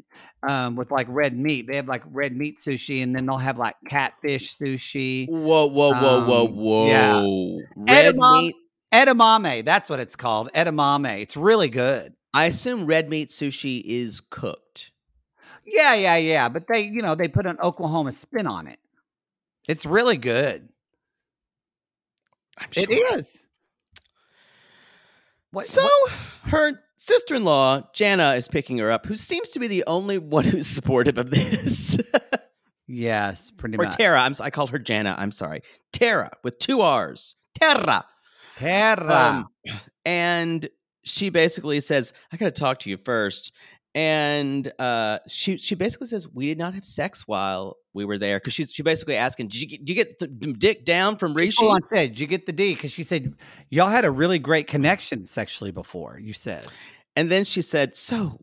um, 0.48 0.76
with 0.76 0.90
like 0.90 1.06
red 1.08 1.36
meat. 1.36 1.66
They 1.66 1.76
have 1.76 1.88
like 1.88 2.02
red 2.06 2.36
meat 2.36 2.58
sushi, 2.58 3.02
and 3.02 3.14
then 3.14 3.26
they'll 3.26 3.36
have 3.38 3.58
like 3.58 3.76
catfish 3.88 4.56
sushi. 4.56 5.28
Whoa, 5.28 5.66
whoa, 5.66 5.92
whoa, 5.92 6.24
whoa, 6.26 6.46
Um, 6.46 6.56
whoa. 6.56 6.86
yeah. 6.86 7.92
Red 7.94 8.14
Edamame. 8.14 8.42
meat. 8.42 8.56
Edamame, 8.92 9.64
that's 9.64 9.90
what 9.90 9.98
it's 10.00 10.14
called. 10.16 10.50
Edamame. 10.54 11.20
It's 11.20 11.36
really 11.36 11.68
good. 11.68 12.14
I 12.32 12.44
assume 12.46 12.86
red 12.86 13.08
meat 13.08 13.28
sushi 13.30 13.82
is 13.84 14.20
cooked. 14.20 14.92
Yeah, 15.66 15.94
yeah, 15.94 16.16
yeah. 16.16 16.48
But 16.48 16.66
they, 16.68 16.82
you 16.82 17.00
know, 17.02 17.14
they 17.14 17.26
put 17.28 17.46
an 17.46 17.58
Oklahoma 17.62 18.12
spin 18.12 18.46
on 18.46 18.66
it. 18.68 18.78
It's 19.66 19.86
really 19.86 20.16
good. 20.16 20.68
Sure. 22.70 22.84
is. 23.18 23.42
What, 25.50 25.64
So 25.64 25.82
what- 25.82 26.12
her 26.44 26.83
sister-in-law 27.04 27.90
Jana 27.92 28.32
is 28.34 28.48
picking 28.48 28.78
her 28.78 28.90
up, 28.90 29.06
who 29.06 29.14
seems 29.14 29.50
to 29.50 29.60
be 29.60 29.66
the 29.66 29.84
only 29.86 30.18
one 30.18 30.44
who's 30.44 30.66
supportive 30.66 31.18
of 31.18 31.30
this. 31.30 31.98
yes, 32.86 33.50
pretty 33.56 33.76
or 33.76 33.84
much. 33.84 33.96
Tara. 33.96 34.20
I'm. 34.20 34.32
I 34.40 34.50
called 34.50 34.70
her 34.70 34.78
Jana. 34.78 35.14
I'm 35.18 35.32
sorry, 35.32 35.62
Tara 35.92 36.30
with 36.42 36.58
two 36.58 36.80
R's. 36.80 37.36
Tara. 37.58 38.04
Terra. 38.56 39.46
Um, 39.66 39.76
and 40.04 40.68
she 41.04 41.30
basically 41.30 41.80
says, 41.80 42.12
"I 42.32 42.36
got 42.36 42.46
to 42.46 42.50
talk 42.60 42.80
to 42.80 42.90
you 42.90 42.96
first. 42.96 43.52
And 43.96 44.72
uh, 44.80 45.20
she 45.28 45.56
she 45.58 45.76
basically 45.76 46.08
says 46.08 46.26
we 46.26 46.46
did 46.46 46.58
not 46.58 46.74
have 46.74 46.84
sex 46.84 47.28
while 47.28 47.76
we 47.92 48.04
were 48.04 48.18
there 48.18 48.40
because 48.40 48.52
she's 48.52 48.72
she 48.72 48.82
basically 48.82 49.14
asking, 49.14 49.46
did 49.48 49.62
you 49.62 49.68
get, 49.68 49.84
did 49.84 49.96
you 49.96 50.04
get 50.04 50.18
the 50.18 50.26
dick 50.26 50.84
down 50.84 51.16
from 51.16 51.32
Rishi? 51.32 51.64
Hold 51.64 51.76
on, 51.76 51.86
said, 51.86 52.08
did 52.10 52.18
you 52.18 52.26
get 52.26 52.44
the 52.46 52.52
D? 52.52 52.74
Because 52.74 52.90
she 52.90 53.04
said 53.04 53.34
y'all 53.70 53.88
had 53.88 54.04
a 54.04 54.10
really 54.10 54.40
great 54.40 54.66
connection 54.66 55.26
sexually 55.26 55.70
before. 55.70 56.18
You 56.20 56.32
said. 56.32 56.66
And 57.16 57.30
then 57.30 57.44
she 57.44 57.62
said, 57.62 57.94
"So 57.96 58.40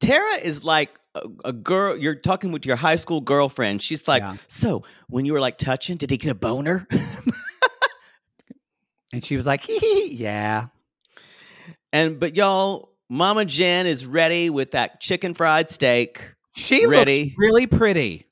Tara 0.00 0.36
is 0.42 0.64
like 0.64 0.98
a, 1.14 1.22
a 1.46 1.52
girl. 1.52 1.96
You're 1.96 2.14
talking 2.14 2.52
with 2.52 2.64
your 2.64 2.76
high 2.76 2.96
school 2.96 3.20
girlfriend. 3.20 3.82
She's 3.82 4.08
like, 4.08 4.22
Yeah. 4.22 4.36
so 4.46 4.82
when 5.08 5.24
you 5.26 5.32
were 5.32 5.40
like 5.40 5.58
touching, 5.58 5.96
did 5.96 6.10
he 6.10 6.16
get 6.16 6.30
a 6.30 6.34
boner? 6.34 6.86
And 9.10 9.24
she 9.24 9.36
was 9.36 9.46
like, 9.46 9.62
yeah. 10.06 10.66
and 11.94 12.20
but 12.20 12.36
y'all, 12.36 12.90
Mama 13.08 13.46
Jen 13.46 13.86
is 13.86 14.04
ready 14.04 14.50
with 14.50 14.72
that 14.72 15.00
chicken 15.00 15.32
fried 15.32 15.70
steak. 15.70 16.34
She 16.54 16.86
Ready. 16.86 17.24
looks 17.24 17.34
really 17.38 17.66
pretty. 17.66 18.26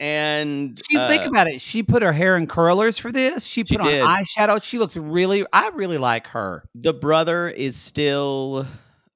And 0.00 0.80
She 0.90 0.96
think 0.96 1.24
uh, 1.24 1.28
about 1.28 1.46
it. 1.46 1.60
She 1.60 1.82
put 1.82 2.02
her 2.02 2.12
hair 2.12 2.36
in 2.36 2.46
curlers 2.46 2.96
for 2.98 3.12
this. 3.12 3.44
She 3.46 3.62
She 3.64 3.76
put 3.76 3.84
on 3.86 3.92
did. 3.92 4.02
eyeshadow. 4.02 4.62
She 4.62 4.78
looks 4.78 4.96
really. 4.96 5.44
I 5.52 5.68
really 5.74 5.98
like 5.98 6.26
her. 6.28 6.64
the 6.74 6.94
brother 6.94 7.48
is 7.48 7.76
still 7.76 8.66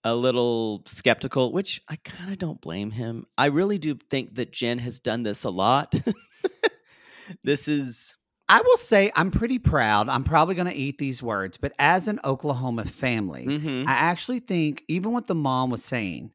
a 0.05 0.15
little 0.15 0.83
skeptical, 0.85 1.53
which 1.53 1.81
I 1.89 1.97
kind 2.05 2.31
of 2.31 2.39
don't 2.39 2.61
blame 2.61 2.91
him. 2.91 3.27
I 3.39 3.47
really 3.47 3.79
do 3.79 3.97
think 4.11 4.35
that 4.35 4.53
Jen 4.53 4.79
has 4.79 5.01
done 5.01 5.23
this 5.23 5.45
a 5.45 5.51
lot. 5.51 5.95
this 7.43 7.69
is 7.69 8.15
I 8.49 8.61
will 8.61 8.77
say 8.77 9.11
I'm 9.17 9.31
pretty 9.31 9.59
proud. 9.59 10.11
I'm 10.11 10.25
probably 10.25 10.55
going 10.55 10.69
to 10.69 10.75
eat 10.75 10.99
these 10.99 11.23
words, 11.23 11.57
but 11.57 11.73
as 11.79 12.09
an 12.09 12.21
Oklahoma 12.25 12.85
family, 12.85 13.47
mhm. 13.47 13.87
I 13.87 13.93
actually 13.93 14.41
think 14.41 14.85
even 14.89 15.13
what 15.13 15.27
the 15.27 15.35
mom 15.35 15.71
was 15.71 15.83
saying, 15.83 16.31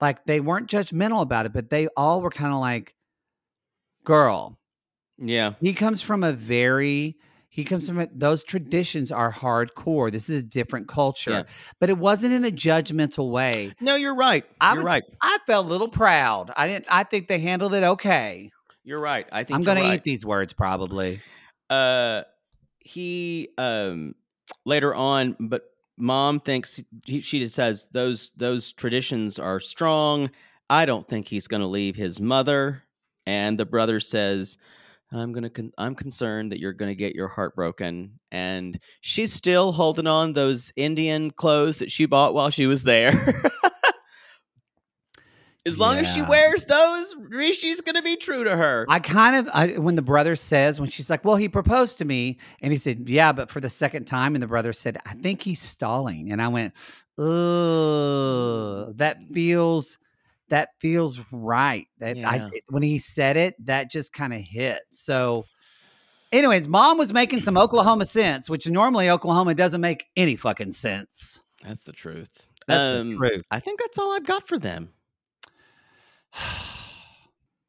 like 0.00 0.24
they 0.24 0.40
weren't 0.40 0.70
judgmental 0.70 1.20
about 1.20 1.44
it, 1.44 1.52
but 1.52 1.68
they 1.68 1.88
all 1.94 2.22
were 2.22 2.30
kind 2.30 2.54
of 2.54 2.60
like, 2.60 2.94
"Girl, 4.04 4.58
yeah. 5.18 5.54
he 5.60 5.74
comes 5.74 6.02
from 6.02 6.24
a 6.24 6.32
very." 6.32 7.16
He 7.54 7.64
comes 7.64 7.86
from 7.86 8.00
a, 8.00 8.08
those 8.14 8.42
traditions 8.44 9.12
are 9.12 9.30
hardcore. 9.30 10.10
This 10.10 10.30
is 10.30 10.40
a 10.40 10.42
different 10.42 10.88
culture, 10.88 11.30
Yeah. 11.30 11.42
but 11.80 11.90
it 11.90 11.98
wasn't 11.98 12.32
in 12.32 12.46
a 12.46 12.50
judgmental 12.50 13.30
way. 13.30 13.74
No, 13.78 13.94
you're 13.94 14.14
right. 14.14 14.46
I 14.58 14.72
you're 14.72 14.84
was, 14.84 14.86
right. 14.86 15.02
I 15.20 15.36
felt 15.46 15.66
a 15.66 15.68
little 15.68 15.88
proud. 15.88 16.50
I 16.56 16.66
didn't. 16.66 16.86
I 16.88 17.04
think 17.04 17.28
they 17.28 17.40
handled 17.40 17.74
it 17.74 17.82
okay. 17.84 18.50
You're 18.84 19.00
right. 19.00 19.26
I 19.30 19.44
think 19.44 19.58
I'm 19.58 19.64
going 19.64 19.76
to 19.76 19.82
to 19.82 19.92
eat 19.96 20.02
these 20.02 20.24
words 20.24 20.54
probably. 20.54 21.20
uh 21.68 22.22
he 22.78 23.50
um 23.58 24.14
later 24.64 24.94
on 24.94 25.36
but 25.38 25.62
mom 25.96 26.40
thinks 26.40 26.80
he, 27.04 27.20
she 27.20 27.38
just 27.38 27.54
says 27.54 27.86
those 27.92 28.32
those 28.32 28.72
traditions 28.72 29.38
are 29.38 29.60
strong 29.60 30.30
i 30.68 30.84
don't 30.84 31.06
think 31.06 31.28
he's 31.28 31.46
going 31.46 31.60
to 31.60 31.66
leave 31.68 31.94
his 31.94 32.18
mother 32.20 32.82
and 33.26 33.58
the 33.58 33.66
brother 33.66 34.00
says 34.00 34.58
i'm 35.12 35.32
to 35.34 35.50
con- 35.50 35.72
i'm 35.78 35.94
concerned 35.94 36.52
that 36.52 36.60
you're 36.60 36.72
going 36.72 36.90
to 36.90 36.96
get 36.96 37.14
your 37.14 37.28
heart 37.28 37.54
broken 37.54 38.18
and 38.30 38.78
she's 39.00 39.32
still 39.32 39.72
holding 39.72 40.06
on 40.06 40.32
those 40.32 40.72
indian 40.76 41.30
clothes 41.30 41.78
that 41.78 41.90
she 41.90 42.06
bought 42.06 42.34
while 42.34 42.50
she 42.50 42.66
was 42.66 42.82
there. 42.82 43.12
As 45.64 45.78
long 45.78 45.96
as 45.98 46.12
she 46.12 46.22
wears 46.22 46.64
those 46.64 47.14
rishi's 47.16 47.80
going 47.80 47.94
to 47.94 48.02
be 48.02 48.16
true 48.16 48.42
to 48.42 48.56
her. 48.56 48.84
I 48.88 48.98
kind 48.98 49.36
of 49.36 49.48
I, 49.54 49.78
when 49.78 49.94
the 49.94 50.02
brother 50.02 50.34
says 50.34 50.80
when 50.80 50.90
she's 50.90 51.08
like, 51.08 51.24
"Well, 51.24 51.36
he 51.36 51.48
proposed 51.48 51.98
to 51.98 52.04
me," 52.04 52.38
and 52.60 52.72
he 52.72 52.78
said, 52.78 53.08
"Yeah, 53.08 53.30
but 53.30 53.48
for 53.48 53.60
the 53.60 53.70
second 53.70 54.06
time," 54.06 54.34
and 54.34 54.42
the 54.42 54.48
brother 54.48 54.72
said, 54.72 54.98
"I 55.06 55.14
think 55.14 55.42
he's 55.42 55.60
stalling," 55.60 56.32
and 56.32 56.42
I 56.42 56.48
went, 56.48 56.74
"Ugh, 57.16 58.96
that 58.96 59.18
feels 59.32 59.98
that 60.52 60.70
feels 60.78 61.20
right." 61.32 61.88
That 61.98 62.16
Yeah. 62.16 62.30
I 62.30 62.50
when 62.68 62.82
he 62.84 62.98
said 62.98 63.36
it, 63.36 63.54
that 63.66 63.90
just 63.90 64.12
kind 64.12 64.32
of 64.32 64.40
hit. 64.40 64.80
So, 64.92 65.44
anyways, 66.30 66.68
mom 66.68 66.96
was 66.98 67.12
making 67.12 67.42
some 67.42 67.58
Oklahoma 67.58 68.06
sense, 68.06 68.48
which 68.48 68.68
normally 68.68 69.10
Oklahoma 69.10 69.54
doesn't 69.54 69.80
make 69.80 70.06
any 70.16 70.36
fucking 70.36 70.72
sense. 70.72 71.42
That's 71.64 71.82
the 71.82 71.92
truth. 71.92 72.46
That's 72.66 73.00
Um, 73.00 73.10
the 73.10 73.16
truth. 73.16 73.42
I 73.50 73.60
think 73.60 73.80
that's 73.80 73.98
all 73.98 74.12
I've 74.12 74.24
got 74.26 74.46
for 74.46 74.58
them. 74.58 74.92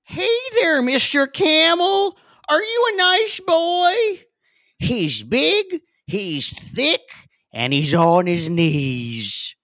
hey 0.04 0.38
there, 0.62 0.82
Mr. 0.82 1.32
Camel. 1.32 2.18
Are 2.50 2.62
you 2.62 2.90
a 2.94 2.98
nice 2.98 3.40
boy? 3.40 4.24
He's 4.80 5.24
big, 5.24 5.82
he's 6.08 6.52
thick, 6.74 7.02
and 7.54 7.72
he's 7.74 7.94
on 7.94 8.26
his 8.28 8.50
knees. 8.50 9.56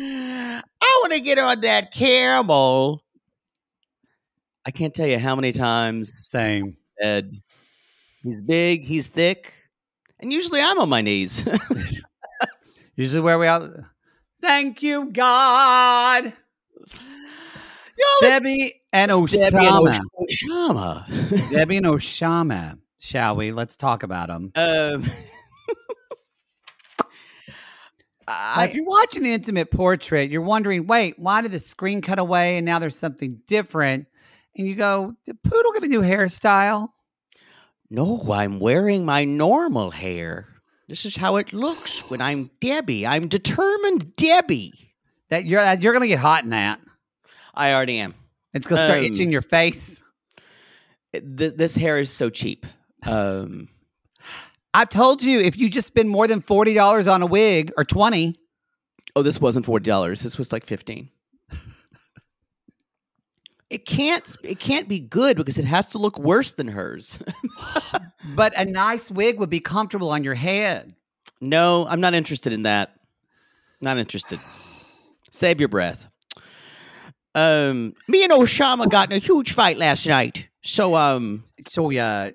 I 0.00 0.62
want 1.02 1.12
to 1.12 1.20
get 1.20 1.38
on 1.38 1.60
that 1.60 1.92
camel. 1.92 3.02
I 4.66 4.70
can't 4.70 4.94
tell 4.94 5.06
you 5.06 5.18
how 5.18 5.34
many 5.34 5.52
times 5.52 6.28
Same. 6.30 6.76
Ed, 7.00 7.32
he's 8.22 8.42
big, 8.42 8.84
he's 8.84 9.08
thick, 9.08 9.54
and 10.20 10.32
usually 10.32 10.60
I'm 10.60 10.78
on 10.80 10.88
my 10.88 11.00
knees. 11.00 11.44
Usually, 12.96 13.20
where 13.20 13.38
we 13.38 13.46
are. 13.46 13.94
Thank 14.42 14.82
you, 14.82 15.10
God. 15.12 16.24
Yo, 16.24 18.04
Debbie 18.20 18.82
and 18.92 19.12
let's 19.12 19.32
Debbie 19.32 19.56
and 19.66 19.86
Oussama. 19.86 20.00
Osh- 20.20 20.44
Oshama. 20.44 21.50
Debbie 21.50 21.76
and 21.76 21.86
Oshama, 21.86 22.78
shall 22.98 23.36
we? 23.36 23.52
Let's 23.52 23.76
talk 23.76 24.02
about 24.02 24.26
them. 24.28 24.50
um, 24.56 25.04
if 28.64 28.74
you're 28.74 28.84
watching 28.84 29.22
the 29.22 29.32
intimate 29.32 29.70
portrait, 29.70 30.30
you're 30.30 30.42
wondering, 30.42 30.86
wait, 30.86 31.18
why 31.18 31.40
did 31.40 31.52
the 31.52 31.58
screen 31.60 32.00
cut 32.02 32.18
away 32.18 32.56
and 32.58 32.64
now 32.66 32.78
there's 32.78 32.96
something 32.98 33.40
different? 33.46 34.06
And 34.56 34.66
you 34.66 34.74
go, 34.74 35.14
did 35.24 35.42
Poodle 35.42 35.72
get 35.72 35.84
a 35.84 35.88
new 35.88 36.00
hairstyle? 36.02 36.88
no, 37.90 38.22
I'm 38.30 38.60
wearing 38.60 39.04
my 39.06 39.24
normal 39.24 39.90
hair. 39.90 40.46
This 40.88 41.06
is 41.06 41.16
how 41.16 41.36
it 41.36 41.52
looks 41.54 42.00
when 42.10 42.20
I'm 42.20 42.50
Debbie. 42.60 43.06
I'm 43.06 43.28
determined 43.28 44.14
Debbie. 44.16 44.94
That 45.30 45.44
you're 45.46 45.60
that 45.62 45.80
you're 45.82 45.92
gonna 45.92 46.06
get 46.06 46.18
hot 46.18 46.44
in 46.44 46.50
that. 46.50 46.80
I 47.54 47.72
already 47.72 47.98
am. 47.98 48.14
It's 48.54 48.66
gonna 48.66 48.84
start 48.84 48.98
Um, 49.00 49.04
itching 49.06 49.30
your 49.32 49.42
face. 49.42 50.02
Th- 51.14 51.54
this 51.54 51.74
hair 51.76 51.98
is 51.98 52.10
so 52.12 52.28
cheap. 52.30 52.66
Um, 53.06 53.68
I've 54.78 54.90
told 54.90 55.24
you 55.24 55.40
if 55.40 55.58
you 55.58 55.68
just 55.68 55.88
spend 55.88 56.08
more 56.08 56.28
than 56.28 56.40
forty 56.40 56.72
dollars 56.72 57.08
on 57.08 57.20
a 57.20 57.26
wig 57.26 57.72
or 57.76 57.84
twenty. 57.84 58.36
Oh, 59.16 59.24
this 59.24 59.40
wasn't 59.40 59.66
forty 59.66 59.84
dollars. 59.90 60.22
This 60.22 60.38
was 60.38 60.52
like 60.52 60.64
fifteen. 60.64 61.10
It 63.70 63.84
can't. 63.84 64.34
It 64.42 64.60
can't 64.60 64.88
be 64.88 64.98
good 64.98 65.36
because 65.36 65.58
it 65.58 65.66
has 65.66 65.88
to 65.88 65.98
look 65.98 66.18
worse 66.18 66.54
than 66.54 66.68
hers. 66.68 67.18
But 68.34 68.56
a 68.56 68.64
nice 68.64 69.10
wig 69.10 69.38
would 69.38 69.50
be 69.50 69.60
comfortable 69.60 70.10
on 70.10 70.24
your 70.24 70.34
head. 70.34 70.94
no, 71.40 71.86
I'm 71.86 72.00
not 72.00 72.14
interested 72.14 72.52
in 72.52 72.62
that. 72.62 72.94
Not 73.80 73.98
interested. 73.98 74.40
Save 75.30 75.60
your 75.60 75.68
breath. 75.68 76.08
Um, 77.34 77.94
me 78.06 78.24
and 78.24 78.32
Oshama 78.32 78.88
got 78.88 79.10
in 79.10 79.16
a 79.16 79.18
huge 79.18 79.52
fight 79.52 79.76
last 79.76 80.06
night. 80.06 80.48
So, 80.62 80.94
um, 80.94 81.44
So 81.68 81.92
uh 81.92 82.30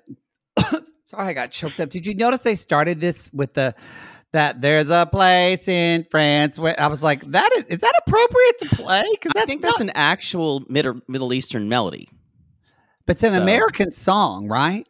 sorry 1.14 1.28
I 1.28 1.32
got 1.32 1.50
choked 1.50 1.80
up. 1.80 1.90
Did 1.90 2.06
you 2.06 2.14
notice 2.14 2.42
they 2.42 2.56
started 2.56 3.00
this 3.00 3.30
with 3.32 3.54
the 3.54 3.74
that 4.32 4.60
there's 4.60 4.90
a 4.90 5.06
place 5.06 5.68
in 5.68 6.06
France 6.10 6.58
where 6.58 6.78
I 6.80 6.88
was 6.88 7.02
like, 7.02 7.22
that 7.30 7.50
is 7.56 7.64
is 7.66 7.78
that 7.78 7.92
appropriate 8.06 8.58
to 8.60 8.76
play? 8.76 9.04
Because 9.12 9.32
I 9.36 9.44
think 9.46 9.62
that's 9.62 9.80
an 9.80 9.90
actual 9.94 10.64
Middle 10.68 11.00
Middle 11.08 11.32
Eastern 11.32 11.68
melody. 11.68 12.08
but 13.06 13.16
it's 13.16 13.22
an 13.22 13.32
so- 13.32 13.42
American 13.42 13.92
song, 13.92 14.48
right? 14.48 14.86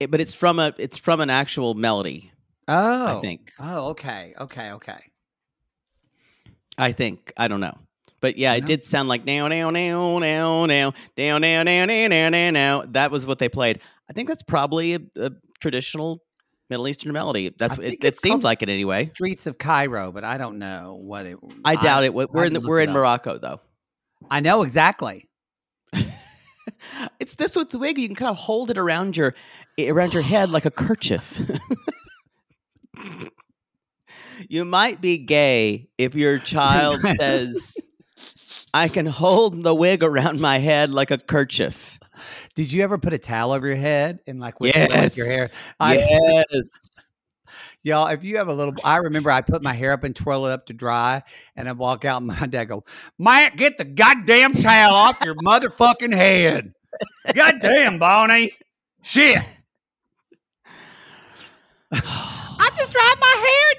It- 0.00 0.10
but 0.10 0.20
it's 0.20 0.34
from 0.34 0.58
a 0.58 0.74
it's 0.78 0.96
from 0.96 1.20
an 1.20 1.30
actual 1.30 1.74
melody. 1.74 2.32
Oh, 2.68 3.18
I 3.18 3.20
think. 3.20 3.52
Oh, 3.58 3.88
okay, 3.88 4.34
okay, 4.38 4.72
okay. 4.72 5.00
I 6.76 6.92
think. 6.92 7.32
I 7.36 7.48
don't 7.48 7.60
know. 7.60 7.76
But 8.20 8.36
yeah, 8.36 8.54
it 8.54 8.66
did 8.66 8.84
sound 8.84 9.08
like 9.08 9.24
now 9.24 9.46
now 9.48 9.70
now 9.70 10.18
now 10.18 10.26
now 10.66 10.92
now 11.16 11.38
now 11.38 11.62
now 11.62 11.84
now 11.84 12.06
now 12.08 12.28
now 12.28 12.50
now. 12.50 12.82
That 12.88 13.10
was 13.10 13.26
what 13.26 13.38
they 13.38 13.48
played. 13.48 13.80
I 14.10 14.12
think 14.12 14.28
that's 14.28 14.42
probably 14.42 14.94
a, 14.94 15.00
a 15.16 15.30
traditional 15.60 16.22
Middle 16.70 16.88
Eastern 16.88 17.12
melody. 17.12 17.54
That's 17.56 17.74
I 17.74 17.76
what 17.76 17.86
it, 17.86 18.04
it 18.04 18.16
seems 18.16 18.44
like 18.44 18.62
it 18.62 18.68
anyway. 18.68 19.06
Streets 19.06 19.46
of 19.46 19.58
Cairo, 19.58 20.12
but 20.12 20.24
I 20.24 20.36
don't 20.38 20.58
know 20.58 20.98
what 21.00 21.26
it. 21.26 21.38
I 21.64 21.76
doubt 21.76 22.04
it. 22.04 22.12
We're 22.12 22.44
in 22.44 22.52
the, 22.52 22.60
we're 22.60 22.80
in. 22.80 22.92
Morocco 22.92 23.38
though. 23.38 23.60
I 24.30 24.40
know 24.40 24.62
exactly. 24.62 25.28
It's 27.20 27.34
this 27.34 27.56
with 27.56 27.70
the 27.70 27.78
wig. 27.78 27.98
You 27.98 28.08
can 28.08 28.14
kind 28.14 28.30
of 28.30 28.36
hold 28.36 28.70
it 28.70 28.78
around 28.78 29.16
your 29.16 29.34
eh, 29.78 29.90
around 29.90 30.14
your 30.14 30.22
head 30.22 30.50
like 30.50 30.64
a 30.64 30.70
kerchief. 30.70 31.40
you 34.48 34.64
might 34.64 35.00
be 35.00 35.18
gay 35.18 35.88
if 35.98 36.14
your 36.14 36.38
child 36.38 37.00
says, 37.18 37.76
"I 38.72 38.88
can 38.88 39.06
hold 39.06 39.62
the 39.62 39.74
wig 39.74 40.02
around 40.02 40.40
my 40.40 40.58
head 40.58 40.90
like 40.90 41.10
a 41.10 41.18
kerchief." 41.18 41.97
Did 42.58 42.72
you 42.72 42.82
ever 42.82 42.98
put 42.98 43.12
a 43.12 43.18
towel 43.18 43.52
over 43.52 43.68
your 43.68 43.76
head 43.76 44.18
and 44.26 44.40
like 44.40 44.58
with, 44.58 44.74
with 44.74 44.90
Yes. 44.90 45.16
your 45.16 45.26
hair? 45.28 45.50
I, 45.78 45.94
yes. 45.94 46.70
Y'all, 47.84 48.08
if 48.08 48.24
you 48.24 48.38
have 48.38 48.48
a 48.48 48.52
little, 48.52 48.74
I 48.82 48.96
remember 48.96 49.30
I 49.30 49.42
put 49.42 49.62
my 49.62 49.72
hair 49.72 49.92
up 49.92 50.02
and 50.02 50.14
twirl 50.14 50.46
it 50.46 50.50
up 50.50 50.66
to 50.66 50.72
dry, 50.72 51.22
and 51.54 51.68
I 51.68 51.72
walk 51.72 52.04
out, 52.04 52.20
and 52.20 52.26
my 52.26 52.46
dad 52.46 52.64
go, 52.64 52.82
"Man, 53.16 53.52
get 53.54 53.78
the 53.78 53.84
goddamn 53.84 54.54
towel 54.54 54.92
off 54.92 55.20
your 55.24 55.36
motherfucking 55.36 56.12
head! 56.12 56.72
Goddamn, 57.32 58.00
Bonnie, 58.00 58.50
shit! 59.02 59.38
I 61.92 62.70
just 62.76 62.92
dried 62.92 63.18
my 63.20 63.36
hair, 63.36 63.78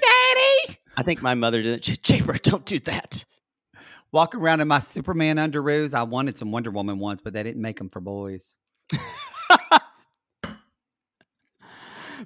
Daddy." 0.72 0.78
I 0.96 1.02
think 1.02 1.20
my 1.20 1.34
mother 1.34 1.62
did 1.62 1.86
it. 1.86 2.02
Chamber, 2.02 2.38
don't 2.42 2.64
do 2.64 2.78
that. 2.80 3.26
Walk 4.10 4.34
around 4.34 4.60
in 4.60 4.68
my 4.68 4.80
Superman 4.80 5.36
underoos. 5.36 5.92
I 5.92 6.04
wanted 6.04 6.38
some 6.38 6.50
Wonder 6.50 6.70
Woman 6.70 6.98
ones, 6.98 7.20
but 7.22 7.34
they 7.34 7.42
didn't 7.42 7.60
make 7.60 7.76
them 7.76 7.90
for 7.90 8.00
boys. 8.00 8.56
It 8.92 9.00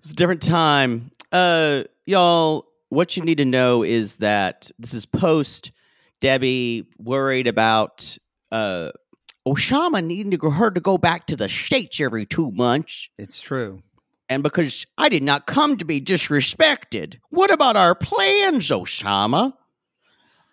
was 0.03 0.11
a 0.11 0.15
different 0.15 0.43
time. 0.43 1.11
Uh, 1.33 1.85
y'all, 2.05 2.67
what 2.89 3.17
you 3.17 3.23
need 3.23 3.39
to 3.39 3.45
know 3.45 3.83
is 3.83 4.17
that 4.17 4.71
this 4.79 4.93
is 4.93 5.07
post 5.07 5.73
Debbie 6.21 6.87
worried 6.99 7.47
about 7.47 8.17
uh, 8.51 8.91
Oshama 9.47 10.05
needing 10.05 10.37
to 10.39 10.51
her 10.51 10.71
to 10.71 10.81
go 10.81 10.99
back 10.99 11.27
to 11.27 11.37
the 11.37 11.49
States 11.49 12.01
every 12.01 12.27
two 12.27 12.51
months. 12.51 13.09
It's 13.19 13.41
true. 13.41 13.83
And 14.29 14.43
because 14.43 14.87
I 14.97 15.09
did 15.09 15.23
not 15.23 15.47
come 15.47 15.77
to 15.77 15.85
be 15.85 16.01
disrespected. 16.01 17.19
What 17.31 17.51
about 17.51 17.77
our 17.77 17.95
plans, 17.95 18.69
Osama? 18.69 19.53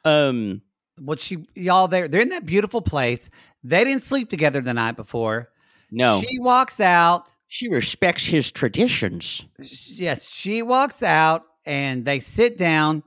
Um, 0.04 0.62
Well, 1.00 1.18
she, 1.18 1.46
y'all, 1.56 1.88
they're 1.88 2.08
they're 2.08 2.22
in 2.22 2.30
that 2.30 2.46
beautiful 2.46 2.82
place. 2.82 3.30
They 3.64 3.84
didn't 3.84 4.04
sleep 4.04 4.30
together 4.30 4.62
the 4.62 4.74
night 4.74 4.98
before. 4.98 5.51
No. 5.92 6.22
She 6.28 6.40
walks 6.40 6.80
out. 6.80 7.30
she 7.48 7.68
respects 7.68 8.26
his 8.26 8.52
traditions. 8.52 9.46
Yes, 9.60 10.28
she 10.30 10.62
walks 10.62 11.04
out 11.04 11.44
and 11.66 12.06
they 12.06 12.20
sit 12.20 12.58
down. 12.58 13.04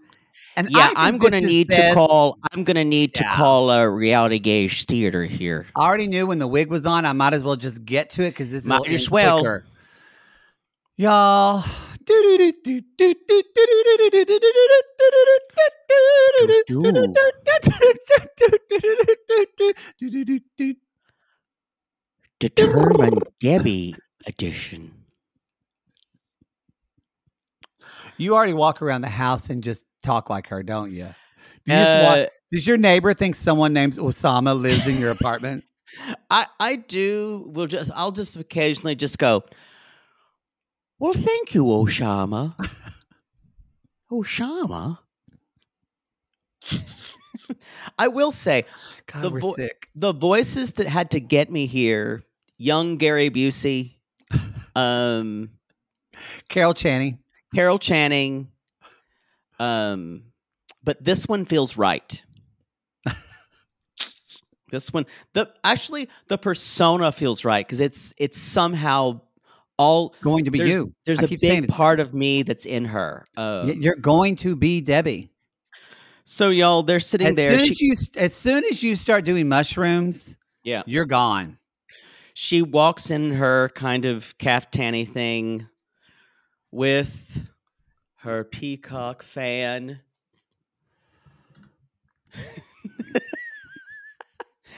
And 0.56 0.70
Yeah, 0.70 0.92
I'm 0.94 1.18
this 1.18 1.32
is 1.32 1.42
need 1.42 1.70
to 1.70 1.90
call. 1.94 2.38
I'm 2.52 2.62
gonna 2.62 2.84
need 2.84 3.14
to 3.14 3.24
call 3.24 3.70
a 3.70 3.90
Reality 3.90 4.38
Gays 4.38 4.84
theater 4.84 5.24
here. 5.24 5.66
I 5.74 5.84
already 5.84 6.06
knew 6.06 6.26
when 6.26 6.38
the 6.38 6.46
wig 6.46 6.70
was 6.70 6.86
on. 6.86 7.04
I 7.04 7.12
might 7.12 7.34
as 7.34 7.42
well 7.42 7.56
just 7.56 7.84
get 7.84 8.10
to 8.10 8.22
it 8.22 8.30
because 8.30 8.52
this 8.52 8.62
is 8.62 8.68
Might 8.68 8.82
little 8.82 8.94
as 8.94 9.10
well. 9.10 9.38
quicker. 9.40 9.66
Y'all. 10.96 11.64
Determined 22.48 23.22
Debbie 23.40 23.94
edition. 24.26 24.92
You 28.18 28.34
already 28.34 28.52
walk 28.52 28.82
around 28.82 29.00
the 29.00 29.08
house 29.08 29.48
and 29.50 29.62
just 29.62 29.84
talk 30.02 30.28
like 30.28 30.48
her, 30.48 30.62
don't 30.62 30.92
you? 30.92 31.08
Do 31.64 31.72
you 31.72 31.78
just 31.78 32.02
walk- 32.02 32.16
Uh, 32.18 32.26
does 32.52 32.66
your 32.66 32.76
neighbor 32.76 33.14
think 33.14 33.34
someone 33.34 33.72
named 33.72 33.94
Osama 33.94 34.58
lives 34.60 34.86
in 34.86 34.98
your 34.98 35.10
apartment? 35.10 35.64
I 36.30 36.46
I 36.60 36.76
do. 36.76 37.44
We'll 37.54 37.66
just 37.66 37.90
I'll 37.94 38.12
just 38.12 38.36
occasionally 38.36 38.94
just 38.94 39.16
go. 39.18 39.42
Well, 40.98 41.14
thank 41.14 41.54
you, 41.54 41.64
Osama. 41.64 42.54
Osama. 44.12 44.98
I 47.98 48.08
will 48.08 48.30
say 48.30 48.64
God, 49.12 49.22
The 49.22 49.30
vo- 49.30 49.54
sick. 49.54 49.88
the 49.94 50.12
voices 50.12 50.72
that 50.72 50.86
had 50.88 51.10
to 51.12 51.20
get 51.20 51.50
me 51.50 51.66
here: 51.66 52.22
young 52.58 52.96
Gary 52.96 53.30
Busey, 53.30 53.96
um, 54.76 55.50
Carol 56.48 56.74
Channing. 56.74 57.18
Carol 57.54 57.78
Channing. 57.78 58.48
Um, 59.58 60.24
but 60.82 61.02
this 61.02 61.26
one 61.26 61.44
feels 61.44 61.76
right. 61.76 62.20
this 64.70 64.92
one, 64.92 65.06
the 65.32 65.50
actually 65.62 66.08
the 66.28 66.38
persona 66.38 67.12
feels 67.12 67.44
right 67.44 67.64
because 67.64 67.80
it's 67.80 68.12
it's 68.18 68.38
somehow 68.38 69.20
all 69.78 70.14
Going 70.22 70.44
to 70.44 70.50
be 70.50 70.58
there's, 70.58 70.70
you. 70.70 70.92
There's 71.04 71.20
I 71.20 71.24
a 71.24 71.36
big 71.36 71.68
part 71.68 72.00
of 72.00 72.14
me 72.14 72.42
that's 72.42 72.66
in 72.66 72.84
her. 72.84 73.26
Um, 73.36 73.70
You're 73.82 73.96
going 73.96 74.36
to 74.36 74.54
be 74.56 74.80
Debbie. 74.80 75.30
so 76.24 76.50
y'all, 76.50 76.82
they're 76.82 77.00
sitting 77.00 77.28
As 77.28 77.36
there. 77.36 77.58
soon 77.58 77.72
She, 77.72 77.90
as 77.92 78.10
you 78.16 78.20
as 78.20 78.34
soon 78.34 78.64
as 78.70 78.82
you 78.82 78.96
start 78.96 79.24
doing 79.24 79.48
mushrooms, 79.48 80.36
yeah, 80.62 80.82
you're 80.86 81.06
gone. 81.06 81.58
She 82.34 82.60
walks 82.62 83.10
in 83.10 83.32
her 83.32 83.70
kind 83.70 84.04
of 84.04 84.36
caftany 84.38 85.08
thing 85.08 85.68
with 86.70 87.48
her 88.16 88.42
peacock 88.44 89.22
fan. 89.22 90.00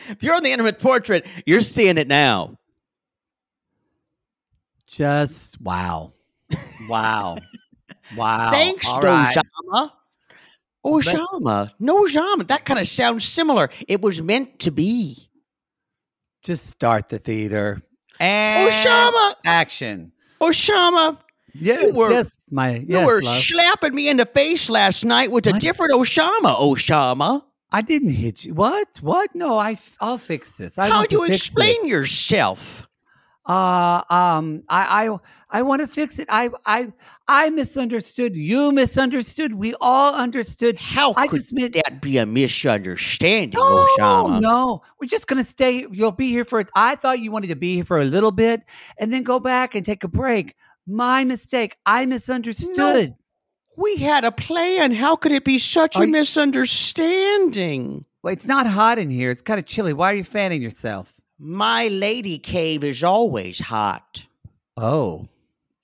if 0.09 0.23
you're 0.23 0.35
on 0.35 0.43
the 0.43 0.53
intimate 0.53 0.79
portrait, 0.79 1.27
you're 1.47 1.63
seeing 1.63 1.97
it 1.97 2.07
now. 2.07 2.59
Just 4.87 5.61
wow. 5.61 6.13
Wow. 6.89 7.39
wow. 8.17 8.51
Thanks, 8.51 8.87
All 8.87 9.01
right. 9.01 9.35
Dojama. 9.35 9.93
Oshama. 10.85 11.73
No 11.81 12.07
Jama. 12.07 12.45
That 12.45 12.67
kind 12.67 12.79
of 12.79 12.87
sounds 12.87 13.25
similar. 13.25 13.71
It 13.89 14.03
was 14.03 14.21
meant 14.21 14.59
to 14.61 14.71
be. 14.71 15.29
Just 16.47 16.69
start 16.69 17.09
the 17.09 17.19
theater. 17.19 17.83
And 18.21 18.71
Oshama. 18.71 19.35
action. 19.45 20.13
Oshama. 20.41 21.19
Yes, 21.59 21.93
were- 21.93 22.13
yes, 22.13 22.31
my 22.53 22.77
You 22.87 23.05
were 23.05 23.21
love. 23.21 23.37
slapping 23.43 23.95
me 23.97 24.09
in 24.09 24.19
the 24.19 24.27
face 24.27 24.71
last 24.71 25.05
night 25.05 25.33
with 25.33 25.47
a 25.49 25.55
different 25.59 25.93
Oshama, 25.95 26.55
Oshama. 26.57 27.43
I 27.73 27.83
didn't 27.83 28.11
hit 28.11 28.45
you. 28.45 28.55
What? 28.55 28.87
What? 29.01 29.35
No, 29.35 29.59
I 29.59 29.77
I'll 30.01 30.19
fix 30.19 30.57
this. 30.57 30.79
I 30.79 30.89
How 30.89 31.05
do 31.05 31.17
you 31.17 31.25
explain 31.25 31.83
this. 31.83 31.91
yourself? 31.91 32.86
Uh 33.47 34.03
um 34.11 34.63
I 34.69 35.07
I 35.09 35.59
I 35.59 35.63
want 35.63 35.81
to 35.81 35.87
fix 35.87 36.19
it. 36.19 36.27
I 36.29 36.51
I 36.65 36.93
I 37.29 37.51
misunderstood. 37.51 38.37
You 38.37 38.73
misunderstood. 38.73 39.55
We 39.55 39.75
all 39.81 40.15
understood. 40.15 40.77
How 40.79 41.15
I 41.17 41.29
could 41.29 41.39
just 41.41 41.53
meant 41.53 41.75
that 41.75 42.01
be 42.03 42.19
a 42.19 42.27
misunderstanding, 42.27 43.57
No, 43.61 44.39
no, 44.41 44.83
we're 45.01 45.07
just 45.07 45.29
gonna 45.29 45.45
stay. 45.45 45.87
You'll 45.93 46.11
be 46.11 46.31
here 46.31 46.45
for. 46.45 46.65
I 46.75 46.97
thought 46.97 47.21
you 47.21 47.31
wanted 47.31 47.49
to 47.49 47.57
be 47.57 47.77
here 47.77 47.85
for 47.85 48.01
a 48.01 48.05
little 48.05 48.33
bit 48.33 48.63
and 48.99 49.13
then 49.13 49.23
go 49.23 49.39
back 49.39 49.75
and 49.77 49.87
take 49.87 50.03
a 50.03 50.09
break. 50.09 50.57
My 50.89 51.25
mistake. 51.25 51.77
I 51.87 52.07
misunderstood. 52.07 53.15
We 53.77 53.97
had 53.97 54.25
a 54.25 54.33
plan. 54.33 54.91
How 54.93 55.15
could 55.17 55.33
it 55.33 55.45
be 55.45 55.59
such 55.59 55.97
Are 55.97 56.03
a 56.03 56.07
you- 56.07 56.13
misunderstanding? 56.13 58.05
Well, 58.23 58.33
it's 58.33 58.47
not 58.47 58.67
hot 58.67 58.99
in 58.99 59.11
here. 59.11 59.31
It's 59.31 59.43
kind 59.43 59.61
of 59.61 59.67
chilly. 59.67 59.93
Why 59.93 60.11
are 60.13 60.15
you 60.17 60.25
fanning 60.25 60.63
yourself? 60.63 61.13
My 61.39 61.89
lady 61.89 62.39
cave 62.39 62.83
is 62.85 63.05
always 63.05 63.59
hot. 63.59 64.27
Oh. 64.77 65.29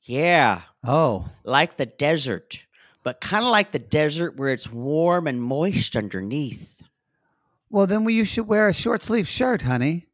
Yeah, 0.02 0.62
Oh. 0.84 1.28
like 1.44 1.76
the 1.76 1.86
desert, 1.86 2.64
but 3.04 3.20
kind 3.20 3.44
of 3.44 3.50
like 3.52 3.70
the 3.72 3.78
desert 3.78 4.36
where 4.36 4.48
it's 4.48 4.70
warm 4.72 5.26
and 5.26 5.40
moist 5.42 5.94
underneath. 5.94 6.82
Well, 7.70 7.86
then 7.86 8.08
you 8.08 8.24
should 8.24 8.48
wear 8.48 8.68
a 8.68 8.74
short 8.74 9.02
sleeve 9.02 9.28
shirt, 9.28 9.62
honey. 9.62 10.06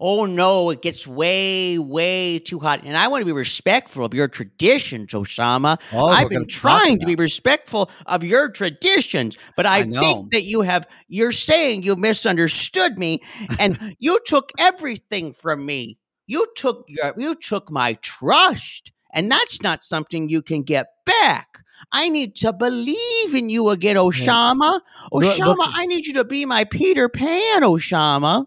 Oh 0.00 0.26
no, 0.26 0.70
it 0.70 0.82
gets 0.82 1.06
way, 1.06 1.78
way 1.78 2.38
too 2.38 2.58
hot. 2.58 2.82
And 2.84 2.96
I 2.96 3.08
want 3.08 3.22
to 3.22 3.26
be 3.26 3.32
respectful 3.32 4.04
of 4.04 4.14
your 4.14 4.28
traditions, 4.28 5.12
Osama. 5.12 5.80
Oh, 5.92 6.08
I've 6.08 6.28
been 6.28 6.46
trying 6.46 6.98
to 6.98 7.06
be 7.06 7.14
respectful 7.14 7.90
of 8.06 8.24
your 8.24 8.50
traditions, 8.50 9.36
but 9.56 9.66
I, 9.66 9.78
I 9.78 9.82
think 9.82 10.32
that 10.32 10.44
you 10.44 10.62
have, 10.62 10.86
you're 11.08 11.32
saying 11.32 11.82
you 11.82 11.96
misunderstood 11.96 12.98
me 12.98 13.22
and 13.58 13.78
you 13.98 14.18
took 14.26 14.50
everything 14.58 15.32
from 15.32 15.64
me. 15.66 15.98
You 16.26 16.46
took 16.56 16.84
your, 16.88 17.14
you 17.18 17.34
took 17.34 17.70
my 17.70 17.94
trust, 17.94 18.92
and 19.12 19.30
that's 19.30 19.62
not 19.62 19.84
something 19.84 20.28
you 20.28 20.42
can 20.42 20.62
get 20.62 20.86
back. 21.04 21.58
I 21.92 22.08
need 22.08 22.34
to 22.36 22.52
believe 22.52 23.34
in 23.34 23.50
you 23.50 23.68
again, 23.68 23.96
Oshama. 23.96 24.80
Look- 25.12 25.38
look- 25.58 25.70
I 25.74 25.84
need 25.86 26.06
you 26.06 26.14
to 26.14 26.24
be 26.24 26.46
my 26.46 26.64
Peter 26.64 27.08
Pan, 27.10 27.62
Osama. 27.62 28.46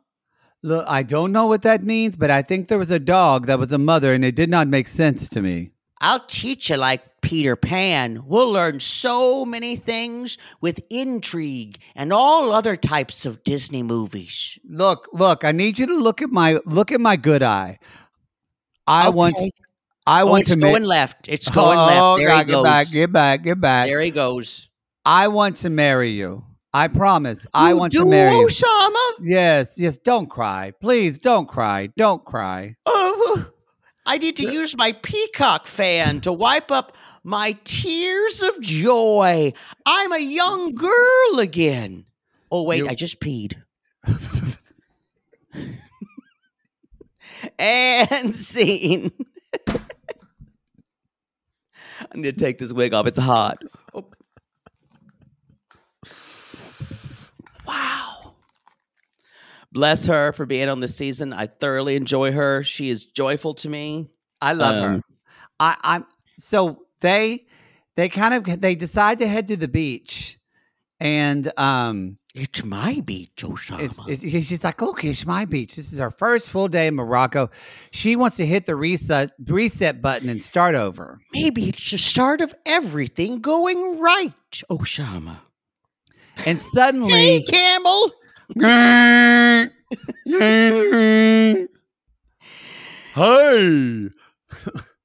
Look, 0.63 0.85
I 0.87 1.03
don't 1.03 1.31
know 1.31 1.45
what 1.45 1.61
that 1.61 1.83
means, 1.83 2.17
but 2.17 2.31
I 2.31 2.41
think 2.41 2.67
there 2.67 2.79
was 2.79 2.91
a 2.91 2.99
dog 2.99 3.45
that 3.45 3.59
was 3.59 3.71
a 3.71 3.77
mother, 3.77 4.13
and 4.13 4.25
it 4.25 4.35
did 4.35 4.49
not 4.49 4.67
make 4.67 4.87
sense 4.87 5.29
to 5.29 5.41
me. 5.41 5.71
I'll 6.01 6.25
teach 6.27 6.69
you 6.69 6.77
like 6.77 7.21
Peter 7.21 7.55
Pan. 7.55 8.23
We'll 8.25 8.51
learn 8.51 8.79
so 8.79 9.45
many 9.45 9.75
things 9.75 10.37
with 10.61 10.79
intrigue 10.89 11.79
and 11.95 12.13
all 12.13 12.51
other 12.51 12.75
types 12.75 13.25
of 13.25 13.43
Disney 13.43 13.83
movies. 13.83 14.59
Look, 14.67 15.07
look, 15.13 15.43
I 15.43 15.51
need 15.51 15.79
you 15.79 15.87
to 15.87 15.95
look 15.95 16.21
at 16.21 16.29
my 16.29 16.59
look 16.65 16.91
at 16.91 17.01
my 17.01 17.15
good 17.15 17.43
eye. 17.43 17.79
I 18.85 19.09
want 19.09 19.35
Okay. 19.37 19.51
I 20.05 20.21
oh, 20.21 20.27
want 20.27 20.41
it's 20.41 20.51
to 20.51 20.57
ma- 20.57 20.69
going 20.69 20.83
left. 20.83 21.27
It's 21.27 21.49
going 21.49 21.77
oh, 21.77 21.85
left. 21.85 22.19
There 22.19 22.27
God, 22.29 22.37
he 22.39 22.45
get 22.45 22.51
goes. 22.53 22.63
back, 22.63 22.91
get 22.91 23.11
back, 23.11 23.43
get 23.43 23.59
back. 23.59 23.87
There 23.87 24.01
he 24.01 24.11
goes. 24.11 24.69
I 25.05 25.27
want 25.27 25.57
to 25.57 25.69
marry 25.69 26.11
you. 26.11 26.45
I 26.77 26.87
promise. 26.87 27.47
I 27.55 27.73
want 27.73 27.91
do, 27.91 28.01
to 28.01 28.05
marry 28.05 28.35
you. 28.35 28.45
Osama? 28.45 29.13
Yes, 29.19 29.79
yes. 29.79 29.97
Don't 29.97 30.29
cry, 30.29 30.73
please. 30.79 31.17
Don't 31.17 31.47
cry. 31.47 31.89
Don't 31.97 32.23
cry. 32.23 32.75
Oh, 32.85 33.49
I 34.05 34.19
need 34.19 34.37
to 34.37 34.51
use 34.51 34.77
my 34.77 34.91
peacock 35.01 35.65
fan 35.65 36.21
to 36.21 36.31
wipe 36.31 36.69
up 36.69 36.95
my 37.23 37.57
tears 37.63 38.43
of 38.43 38.61
joy. 38.61 39.53
I'm 39.87 40.13
a 40.13 40.19
young 40.19 40.75
girl 40.75 41.39
again. 41.39 42.05
Oh, 42.51 42.61
wait, 42.61 42.77
You- 42.77 42.89
I 42.89 42.93
just 42.93 43.19
peed. 43.19 43.55
and 47.57 48.35
scene. 48.35 49.11
I 49.67 49.79
need 52.13 52.37
to 52.37 52.45
take 52.45 52.59
this 52.59 52.71
wig 52.71 52.93
off. 52.93 53.07
It's 53.07 53.17
hot. 53.17 53.63
Wow. 57.67 58.33
Bless 59.71 60.05
her 60.05 60.31
for 60.33 60.45
being 60.45 60.69
on 60.69 60.79
this 60.79 60.95
season. 60.95 61.33
I 61.33 61.47
thoroughly 61.47 61.95
enjoy 61.95 62.31
her. 62.31 62.63
She 62.63 62.89
is 62.89 63.05
joyful 63.05 63.53
to 63.55 63.69
me. 63.69 64.09
I 64.41 64.53
love 64.53 64.75
her. 64.75 64.89
Um, 64.95 65.03
I, 65.59 65.75
I'm 65.83 66.05
so 66.39 66.85
they 67.01 67.45
they 67.95 68.09
kind 68.09 68.33
of 68.33 68.61
they 68.61 68.75
decide 68.75 69.19
to 69.19 69.27
head 69.27 69.47
to 69.47 69.57
the 69.57 69.67
beach, 69.67 70.39
and 70.99 71.51
um, 71.59 72.17
It's 72.33 72.63
my 72.63 73.01
beach, 73.01 73.31
Osama. 73.39 74.07
it's, 74.07 74.23
it's 74.23 74.47
she's 74.47 74.63
like, 74.63 74.81
okay, 74.81 75.09
it's 75.09 75.25
my 75.25 75.45
beach. 75.45 75.75
This 75.75 75.91
is 75.91 75.99
our 75.99 76.11
first 76.11 76.49
full 76.49 76.67
day 76.67 76.87
in 76.87 76.95
Morocco. 76.95 77.49
She 77.91 78.15
wants 78.15 78.37
to 78.37 78.45
hit 78.45 78.67
the 78.67 78.75
reset 78.75 79.31
reset 79.47 80.01
button 80.01 80.29
and 80.29 80.41
start 80.41 80.75
over. 80.75 81.19
Maybe 81.33 81.67
it's 81.69 81.91
the 81.91 81.97
start 81.97 82.39
of 82.39 82.55
everything 82.65 83.41
going 83.41 83.99
right, 83.99 84.33
Osama. 84.69 85.39
And 86.45 86.61
suddenly, 86.61 87.11
Hey, 87.11 87.43
oh, 87.47 87.51
Camel. 87.51 88.11
hey, 93.15 94.09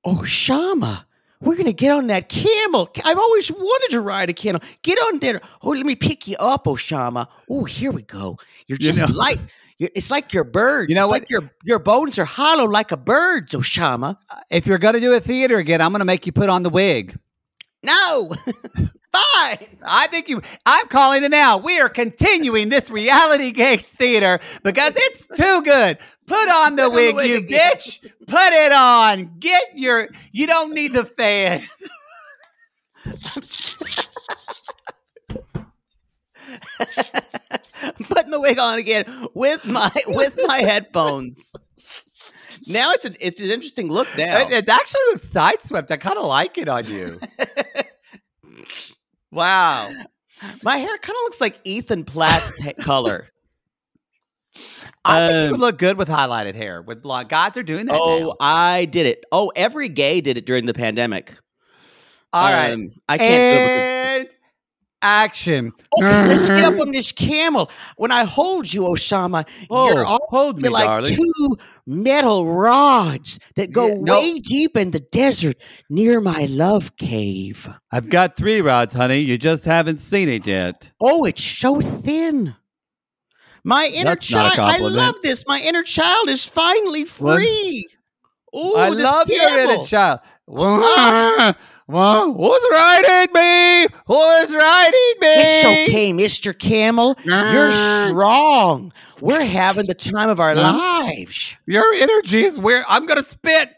Osama, 0.06 1.04
we're 1.40 1.56
gonna 1.56 1.72
get 1.72 1.92
on 1.92 2.06
that 2.08 2.28
camel. 2.28 2.90
I've 3.04 3.18
always 3.18 3.50
wanted 3.50 3.90
to 3.92 4.00
ride 4.00 4.30
a 4.30 4.32
camel. 4.32 4.60
Get 4.82 4.98
on 4.98 5.18
there. 5.20 5.40
Oh, 5.62 5.70
let 5.70 5.86
me 5.86 5.96
pick 5.96 6.28
you 6.28 6.36
up, 6.38 6.66
oh, 6.66 6.74
Osama. 6.74 7.26
Oh, 7.50 7.64
here 7.64 7.90
we 7.92 8.02
go. 8.02 8.38
You're 8.66 8.78
You 8.80 8.92
just 8.92 8.98
know- 8.98 9.06
like 9.16 9.38
you're, 9.78 9.90
it's 9.94 10.10
like 10.10 10.32
your 10.32 10.44
bird. 10.44 10.88
You 10.90 10.94
know 10.94 11.04
it's 11.06 11.10
what? 11.12 11.20
Like 11.22 11.30
your 11.30 11.50
your 11.64 11.78
bones 11.78 12.18
are 12.18 12.24
hollow 12.24 12.66
like 12.66 12.92
a 12.92 12.96
bird's, 12.96 13.54
oh, 13.54 13.60
Osama. 13.60 14.16
if 14.50 14.66
you're 14.66 14.78
gonna 14.78 15.00
do 15.00 15.12
a 15.14 15.20
theater 15.20 15.58
again, 15.58 15.80
I'm 15.80 15.92
gonna 15.92 16.04
make 16.04 16.26
you 16.26 16.32
put 16.32 16.48
on 16.48 16.62
the 16.62 16.70
wig. 16.70 17.18
No, 17.84 18.32
fine. 19.12 19.78
I 19.84 20.06
think 20.08 20.28
you. 20.28 20.40
I'm 20.66 20.86
calling 20.88 21.24
it 21.24 21.30
now. 21.30 21.58
We 21.58 21.80
are 21.80 21.88
continuing 21.88 22.68
this 22.70 22.90
Reality 22.90 23.52
Gays 23.52 23.92
theater 23.92 24.40
because 24.62 24.92
it's 24.96 25.26
too 25.26 25.62
good. 25.62 25.98
Put 26.26 26.48
on 26.48 26.76
the 26.76 26.82
Put 26.84 26.90
on 26.90 26.90
the 26.90 26.90
wig, 26.90 27.14
wig 27.16 27.28
you 27.30 27.36
again. 27.38 27.72
bitch. 27.76 28.02
Put 28.26 28.52
it 28.52 28.72
on. 28.72 29.36
Get 29.38 29.62
your. 29.74 30.08
You 30.32 30.46
don't 30.46 30.72
need 30.74 30.92
the 30.92 31.04
fan. 31.04 31.62
I'm 37.82 38.04
putting 38.04 38.30
the 38.30 38.40
wig 38.40 38.58
on 38.58 38.78
again 38.78 39.04
with 39.34 39.64
my 39.66 39.90
with 40.08 40.38
my 40.46 40.58
headphones. 40.58 41.54
Now 42.66 42.92
it's 42.92 43.04
an 43.04 43.16
it's 43.20 43.40
an 43.40 43.46
interesting 43.50 43.88
look 43.88 44.08
now. 44.16 44.40
It, 44.46 44.52
it 44.52 44.68
actually 44.68 45.00
looks 45.10 45.26
sideswept. 45.28 45.90
I 45.90 45.96
kind 45.96 46.18
of 46.18 46.26
like 46.26 46.58
it 46.58 46.68
on 46.68 46.86
you. 46.86 47.18
wow. 49.32 49.90
My 50.62 50.76
hair 50.76 50.98
kind 50.98 51.16
of 51.16 51.22
looks 51.24 51.40
like 51.40 51.60
Ethan 51.64 52.04
Plath's 52.04 52.60
color. 52.80 53.28
I 55.04 55.28
think 55.28 55.32
you 55.40 55.44
Um, 55.46 55.50
would 55.52 55.60
look 55.60 55.78
good 55.78 55.96
with 55.98 56.08
highlighted 56.08 56.54
hair. 56.54 56.82
With 56.82 57.02
blonde 57.02 57.28
guys 57.28 57.56
are 57.56 57.62
doing 57.62 57.86
that 57.86 57.98
Oh, 58.00 58.18
now. 58.28 58.34
I 58.40 58.84
did 58.84 59.06
it. 59.06 59.24
Oh, 59.32 59.50
every 59.56 59.88
gay 59.88 60.20
did 60.20 60.36
it 60.36 60.46
during 60.46 60.66
the 60.66 60.74
pandemic. 60.74 61.34
All 62.32 62.50
right. 62.50 62.72
Um, 62.72 62.90
I 63.08 63.18
can't 63.18 63.30
do 63.30 63.62
it 63.62 64.20
And 64.20 64.28
action. 65.02 65.72
Okay, 65.98 66.26
let's 66.28 66.48
get 66.48 66.64
up 66.64 66.80
on 66.80 66.92
this 66.92 67.12
camel. 67.12 67.70
When 67.96 68.10
I 68.12 68.24
hold 68.24 68.72
you, 68.72 68.82
Osama, 68.82 69.46
you're 69.70 70.04
Oh, 70.04 70.06
all 70.06 70.26
hold 70.28 70.58
me, 70.58 70.64
you're 70.64 70.72
like 70.72 70.84
darling. 70.86 71.14
two 71.16 71.56
metal 71.86 72.46
rods 72.52 73.38
that 73.56 73.72
go 73.72 73.88
Yeah, 73.88 73.94
no. 74.00 74.20
way 74.20 74.38
deep 74.38 74.76
in 74.76 74.90
the 74.90 75.00
desert 75.00 75.56
near 75.90 76.20
my 76.20 76.46
love 76.46 76.96
cave. 76.96 77.68
I've 77.90 78.08
got 78.08 78.36
three 78.36 78.60
rods, 78.60 78.94
honey. 78.94 79.18
You 79.18 79.38
just 79.38 79.64
haven't 79.64 79.98
seen 79.98 80.28
it 80.28 80.46
yet. 80.46 80.92
Oh, 81.00 81.24
it's 81.24 81.42
so 81.42 81.80
thin. 81.80 82.54
My 83.64 83.86
inner 83.94 84.10
That's 84.10 84.30
not 84.30 84.52
a 84.52 84.56
child. 84.56 84.74
I 84.74 84.78
love 84.78 85.16
this. 85.22 85.44
My 85.46 85.60
inner 85.60 85.82
child 85.82 86.28
is 86.28 86.46
finally 86.46 87.04
free. 87.04 87.86
Oh, 88.52 88.76
I 88.76 88.88
love 88.88 89.28
your 89.28 89.48
inner 89.58 89.86
child. 89.86 90.20
Ah! 90.50 91.56
Whoa, 91.86 92.32
who's 92.32 92.62
riding 92.70 93.32
me? 93.34 93.86
Who's 94.06 94.54
riding 94.54 95.14
me? 95.20 95.34
It's 95.42 95.90
okay, 95.90 96.12
Mr. 96.12 96.58
Camel. 96.58 97.18
You're 97.24 97.70
ah. 97.72 98.06
strong. 98.08 98.92
We're 99.22 99.44
having 99.44 99.86
the 99.86 99.94
time 99.94 100.28
of 100.30 100.40
our 100.40 100.52
lives. 100.56 101.56
Your 101.66 101.94
energy 101.94 102.42
is 102.42 102.58
where 102.58 102.84
I'm 102.88 103.06
gonna 103.06 103.22
spit. 103.22 103.72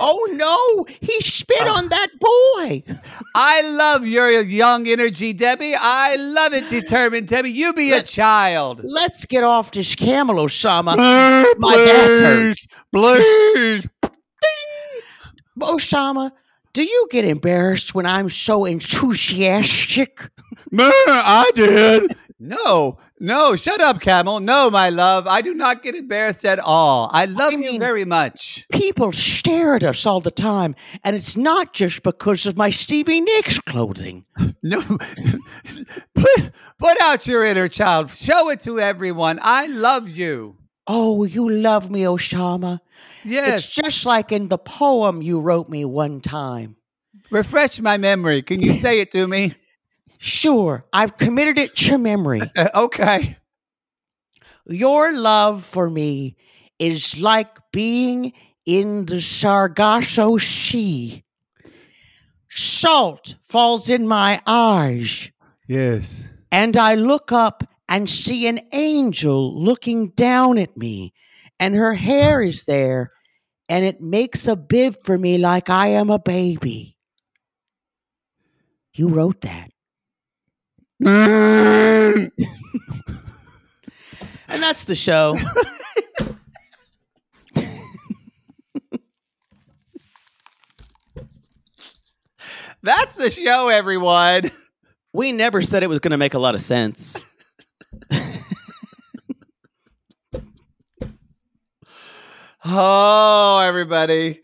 Oh 0.00 0.28
no, 0.32 0.86
he 1.00 1.20
spit 1.20 1.62
oh. 1.62 1.76
on 1.76 1.88
that 1.88 2.08
boy. 2.18 2.82
I 3.36 3.62
love 3.62 4.04
your 4.04 4.42
young 4.42 4.88
energy, 4.88 5.34
Debbie. 5.34 5.76
I 5.78 6.16
love 6.16 6.52
it, 6.52 6.66
determined 6.66 7.28
Debbie. 7.28 7.50
You 7.50 7.72
be 7.74 7.90
a 7.90 7.98
Let's- 7.98 8.12
child. 8.12 8.80
Let's 8.82 9.24
get 9.24 9.44
off 9.44 9.70
this 9.70 9.94
camel, 9.94 10.34
Osama. 10.34 10.96
My 11.56 11.76
back 11.76 11.94
hurts. 11.94 12.66
please. 12.90 13.86
Osama, 15.60 16.32
do 16.72 16.82
you 16.82 17.06
get 17.12 17.24
embarrassed 17.24 17.94
when 17.94 18.04
I'm 18.04 18.28
so 18.28 18.64
enthusiastic? 18.64 20.28
Man, 20.72 20.90
I 21.06 21.52
did. 21.54 22.16
No, 22.46 22.98
no, 23.18 23.56
shut 23.56 23.80
up, 23.80 24.02
Camel. 24.02 24.38
No, 24.38 24.70
my 24.70 24.90
love. 24.90 25.26
I 25.26 25.40
do 25.40 25.54
not 25.54 25.82
get 25.82 25.94
embarrassed 25.94 26.44
at 26.44 26.58
all. 26.58 27.08
I 27.12 27.24
love 27.24 27.52
you 27.52 27.58
mean- 27.58 27.80
very 27.80 28.04
much. 28.04 28.66
People 28.70 29.12
stare 29.12 29.76
at 29.76 29.82
us 29.82 30.04
all 30.04 30.20
the 30.20 30.30
time, 30.30 30.74
and 31.04 31.16
it's 31.16 31.36
not 31.36 31.72
just 31.72 32.02
because 32.02 32.44
of 32.44 32.56
my 32.58 32.68
Stevie 32.68 33.20
Nicks 33.20 33.58
clothing. 33.60 34.24
No, 34.62 34.80
put, 36.14 36.52
put 36.78 37.00
out 37.02 37.26
your 37.26 37.44
inner 37.44 37.68
child. 37.68 38.10
Show 38.10 38.48
it 38.48 38.60
to 38.60 38.80
everyone. 38.80 39.38
I 39.42 39.66
love 39.66 40.08
you. 40.08 40.56
Oh, 40.86 41.24
you 41.24 41.50
love 41.50 41.90
me, 41.90 42.02
Osama. 42.04 42.80
Yes. 43.24 43.64
It's 43.64 43.70
just 43.74 44.06
like 44.06 44.32
in 44.32 44.48
the 44.48 44.56
poem 44.56 45.20
you 45.20 45.38
wrote 45.40 45.68
me 45.68 45.84
one 45.84 46.20
time. 46.22 46.76
Refresh 47.30 47.80
my 47.80 47.98
memory. 47.98 48.40
Can 48.40 48.60
you 48.60 48.72
say 48.84 49.00
it 49.00 49.10
to 49.12 49.26
me? 49.26 49.54
Sure, 50.18 50.82
I've 50.92 51.16
committed 51.16 51.58
it 51.58 51.74
to 51.76 51.98
memory. 51.98 52.40
Uh, 52.56 52.68
okay. 52.74 53.36
Your 54.66 55.12
love 55.12 55.64
for 55.64 55.90
me 55.90 56.36
is 56.78 57.18
like 57.20 57.48
being 57.72 58.32
in 58.64 59.04
the 59.06 59.20
Sargasso 59.20 60.38
Sea. 60.38 61.22
Salt 62.48 63.34
falls 63.44 63.90
in 63.90 64.06
my 64.08 64.40
eyes, 64.46 65.30
Yes. 65.68 66.28
and 66.52 66.76
I 66.76 66.94
look 66.94 67.32
up 67.32 67.64
and 67.88 68.08
see 68.08 68.46
an 68.46 68.60
angel 68.72 69.60
looking 69.62 70.10
down 70.10 70.56
at 70.58 70.76
me, 70.76 71.12
and 71.58 71.74
her 71.74 71.94
hair 71.94 72.40
is 72.40 72.64
there, 72.64 73.10
and 73.68 73.84
it 73.84 74.00
makes 74.00 74.46
a 74.46 74.56
bib 74.56 74.94
for 75.02 75.18
me 75.18 75.36
like 75.36 75.68
I 75.68 75.88
am 75.88 76.08
a 76.10 76.18
baby. 76.18 76.96
You 78.94 79.08
wrote 79.08 79.40
that. 79.42 79.70
And 84.54 84.62
that's 84.62 84.84
the 84.84 84.94
show. 84.94 85.36
That's 92.82 93.16
the 93.16 93.30
show, 93.30 93.68
everyone. 93.68 94.50
we 95.12 95.32
never 95.32 95.62
said 95.62 95.82
it 95.82 95.88
was 95.88 95.98
going 96.00 96.12
to 96.12 96.18
make 96.18 96.34
a 96.34 96.38
lot 96.38 96.54
of 96.54 96.62
sense. 96.62 97.18
Oh, 102.66 103.60
everybody. 103.62 104.40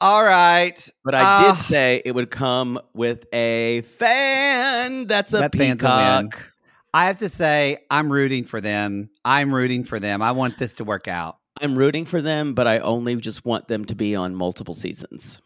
All 0.00 0.24
right. 0.24 0.88
But 1.04 1.14
I 1.14 1.20
Uh, 1.48 1.54
did 1.54 1.62
say 1.64 2.02
it 2.04 2.12
would 2.12 2.30
come 2.30 2.78
with 2.94 3.26
a 3.34 3.82
fan. 3.82 5.06
That's 5.06 5.32
a 5.34 5.38
That 5.38 5.54
fan's 5.54 5.82
a 5.82 5.86
win. 5.86 6.28
peacock. 6.30 6.52
I 6.94 7.06
have 7.06 7.18
to 7.18 7.28
say, 7.28 7.78
I'm 7.90 8.10
rooting 8.10 8.44
for 8.44 8.60
them. 8.60 9.10
I'm 9.24 9.54
rooting 9.54 9.84
for 9.84 10.00
them. 10.00 10.22
I 10.22 10.32
want 10.32 10.58
this 10.58 10.72
to 10.74 10.84
work 10.84 11.06
out. 11.06 11.36
I'm 11.60 11.76
rooting 11.76 12.04
for 12.06 12.22
them, 12.22 12.54
but 12.54 12.66
I 12.66 12.78
only 12.78 13.14
just 13.16 13.44
want 13.44 13.68
them 13.68 13.84
to 13.86 13.94
be 13.94 14.16
on 14.16 14.34
multiple 14.34 14.74
seasons. 14.74 15.40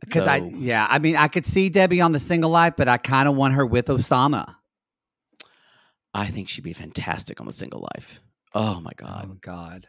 Because 0.00 0.26
I, 0.26 0.36
yeah, 0.38 0.86
I 0.88 0.98
mean, 0.98 1.16
I 1.16 1.28
could 1.28 1.44
see 1.44 1.68
Debbie 1.68 2.00
on 2.00 2.12
the 2.12 2.18
single 2.18 2.50
life, 2.50 2.74
but 2.78 2.88
I 2.88 2.96
kind 2.96 3.28
of 3.28 3.36
want 3.36 3.52
her 3.54 3.66
with 3.66 3.86
Osama. 3.86 4.56
I 6.14 6.28
think 6.28 6.48
she'd 6.48 6.64
be 6.64 6.72
fantastic 6.72 7.38
on 7.40 7.46
the 7.46 7.52
single 7.52 7.86
life. 7.94 8.20
Oh 8.54 8.80
my 8.80 8.90
god! 8.96 9.28
Oh, 9.30 9.36
god. 9.40 9.40
God. 9.42 9.88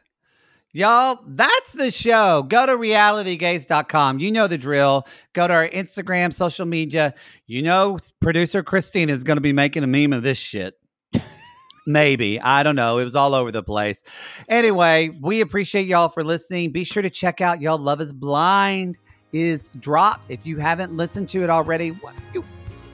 Y'all, 0.74 1.20
that's 1.28 1.74
the 1.74 1.92
show. 1.92 2.44
Go 2.44 2.66
to 2.66 2.74
realitygays.com. 2.74 4.20
You 4.20 4.32
know 4.32 4.48
the 4.48 4.58
drill. 4.58 5.06
Go 5.34 5.48
to 5.48 5.54
our 5.54 5.68
Instagram, 5.68 6.34
social 6.34 6.66
media. 6.66 7.14
You 7.46 7.62
know, 7.62 8.00
producer 8.22 8.64
Christine 8.64 9.10
is 9.10 9.24
going 9.24 9.36
to 9.38 9.42
be 9.42 9.52
making 9.52 9.84
a 9.84 9.88
meme 9.88 10.14
of 10.14 10.24
this 10.24 10.38
shit. 10.38 10.76
Maybe. 11.86 12.40
I 12.40 12.64
don't 12.64 12.78
know. 12.78 13.00
It 13.00 13.04
was 13.04 13.18
all 13.18 13.36
over 13.36 13.52
the 13.52 13.64
place. 13.64 14.02
Anyway, 14.48 15.18
we 15.22 15.42
appreciate 15.42 15.88
y'all 15.88 16.08
for 16.08 16.24
listening. 16.24 16.72
Be 16.72 16.86
sure 16.86 17.04
to 17.04 17.10
check 17.10 17.42
out 17.42 17.62
Y'all 17.62 17.78
Love 17.78 18.00
is 18.00 18.14
Blind 18.14 18.98
is 19.34 19.70
dropped. 19.80 20.30
If 20.30 20.46
you 20.46 20.58
haven't 20.58 20.96
listened 20.96 21.28
to 21.30 21.44
it 21.44 21.50
already, 21.50 21.90
what 21.90 22.14
you 22.34 22.46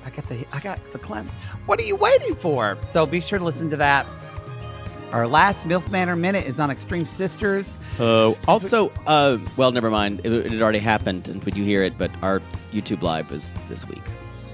I 0.03 0.09
got 0.09 0.27
the 0.27 0.45
I 0.51 0.59
got 0.59 0.91
the 0.91 0.99
clam. 0.99 1.29
What 1.65 1.79
are 1.79 1.83
you 1.83 1.95
waiting 1.95 2.33
for? 2.33 2.77
So 2.85 3.05
be 3.05 3.19
sure 3.19 3.39
to 3.39 3.45
listen 3.45 3.69
to 3.71 3.77
that. 3.77 4.07
Our 5.11 5.25
last 5.27 5.65
MILF 5.67 5.89
Manor 5.89 6.15
Minute 6.17 6.45
is 6.45 6.59
on 6.59 6.69
Extreme 6.69 7.05
Sisters. 7.05 7.77
Uh, 7.99 8.31
also, 8.47 8.91
uh, 9.07 9.37
well, 9.55 9.71
never 9.71 9.89
mind. 9.89 10.19
It, 10.25 10.31
it 10.51 10.61
already 10.61 10.79
happened, 10.79 11.29
and 11.29 11.41
would 11.45 11.55
you 11.55 11.63
hear 11.63 11.81
it, 11.83 11.97
but 11.97 12.11
our 12.21 12.41
YouTube 12.73 13.01
live 13.01 13.31
is 13.31 13.53
this 13.69 13.87
week. 13.87 14.01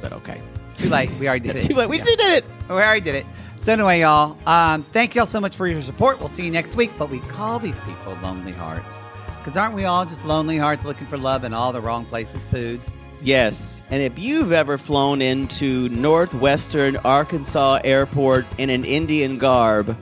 But 0.02 0.14
okay, 0.14 0.42
Too 0.78 0.90
late. 0.90 1.10
We 1.20 1.28
already 1.28 1.48
did 1.48 1.56
it. 1.58 1.64
too 1.66 1.74
late. 1.74 1.90
We 1.90 1.98
Yeah. 1.98 2.04
did 2.06 2.20
it. 2.20 2.46
We 2.70 2.76
already 2.76 3.02
did 3.02 3.16
it. 3.16 3.26
So 3.58 3.74
anyway, 3.74 4.02
y'all, 4.02 4.38
um, 4.46 4.84
thank 4.92 5.16
y'all 5.16 5.26
so 5.26 5.40
much 5.40 5.56
for 5.56 5.68
your 5.68 5.82
support. 5.82 6.20
We'll 6.20 6.28
see 6.30 6.46
you 6.46 6.52
next 6.52 6.76
week. 6.76 6.92
But 7.00 7.10
we 7.10 7.20
call 7.20 7.58
these 7.60 7.80
people 7.80 8.16
lonely 8.22 8.52
hearts. 8.52 9.00
Because 9.40 9.58
aren't 9.58 9.74
we 9.74 9.86
all 9.86 10.06
just 10.06 10.24
lonely 10.26 10.58
hearts 10.58 10.86
looking 10.86 11.08
for 11.08 11.18
love 11.18 11.44
in 11.46 11.54
all 11.54 11.72
the 11.74 11.82
wrong 11.82 12.06
places, 12.06 12.42
Poods? 12.52 13.04
Yes, 13.22 13.82
and 13.90 14.02
if 14.04 14.20
you've 14.20 14.52
ever 14.52 14.78
flown 14.78 15.22
into 15.22 15.88
northwestern 15.90 16.98
Arkansas 16.98 17.80
Airport 17.86 18.46
in 18.58 18.70
an 18.70 18.84
Indian 18.84 19.38
garb 19.38 19.98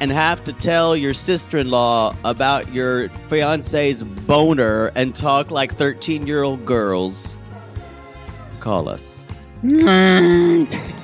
and 0.00 0.10
have 0.10 0.44
to 0.44 0.52
tell 0.52 0.96
your 0.96 1.14
sister-in-law 1.14 2.16
about 2.24 2.72
your 2.72 3.08
fiance's 3.28 4.02
boner 4.02 4.88
and 4.94 5.14
talk 5.14 5.50
like 5.50 5.74
13-year-old 5.76 6.64
girls, 6.66 7.34
call 8.60 8.88
us. 8.88 9.22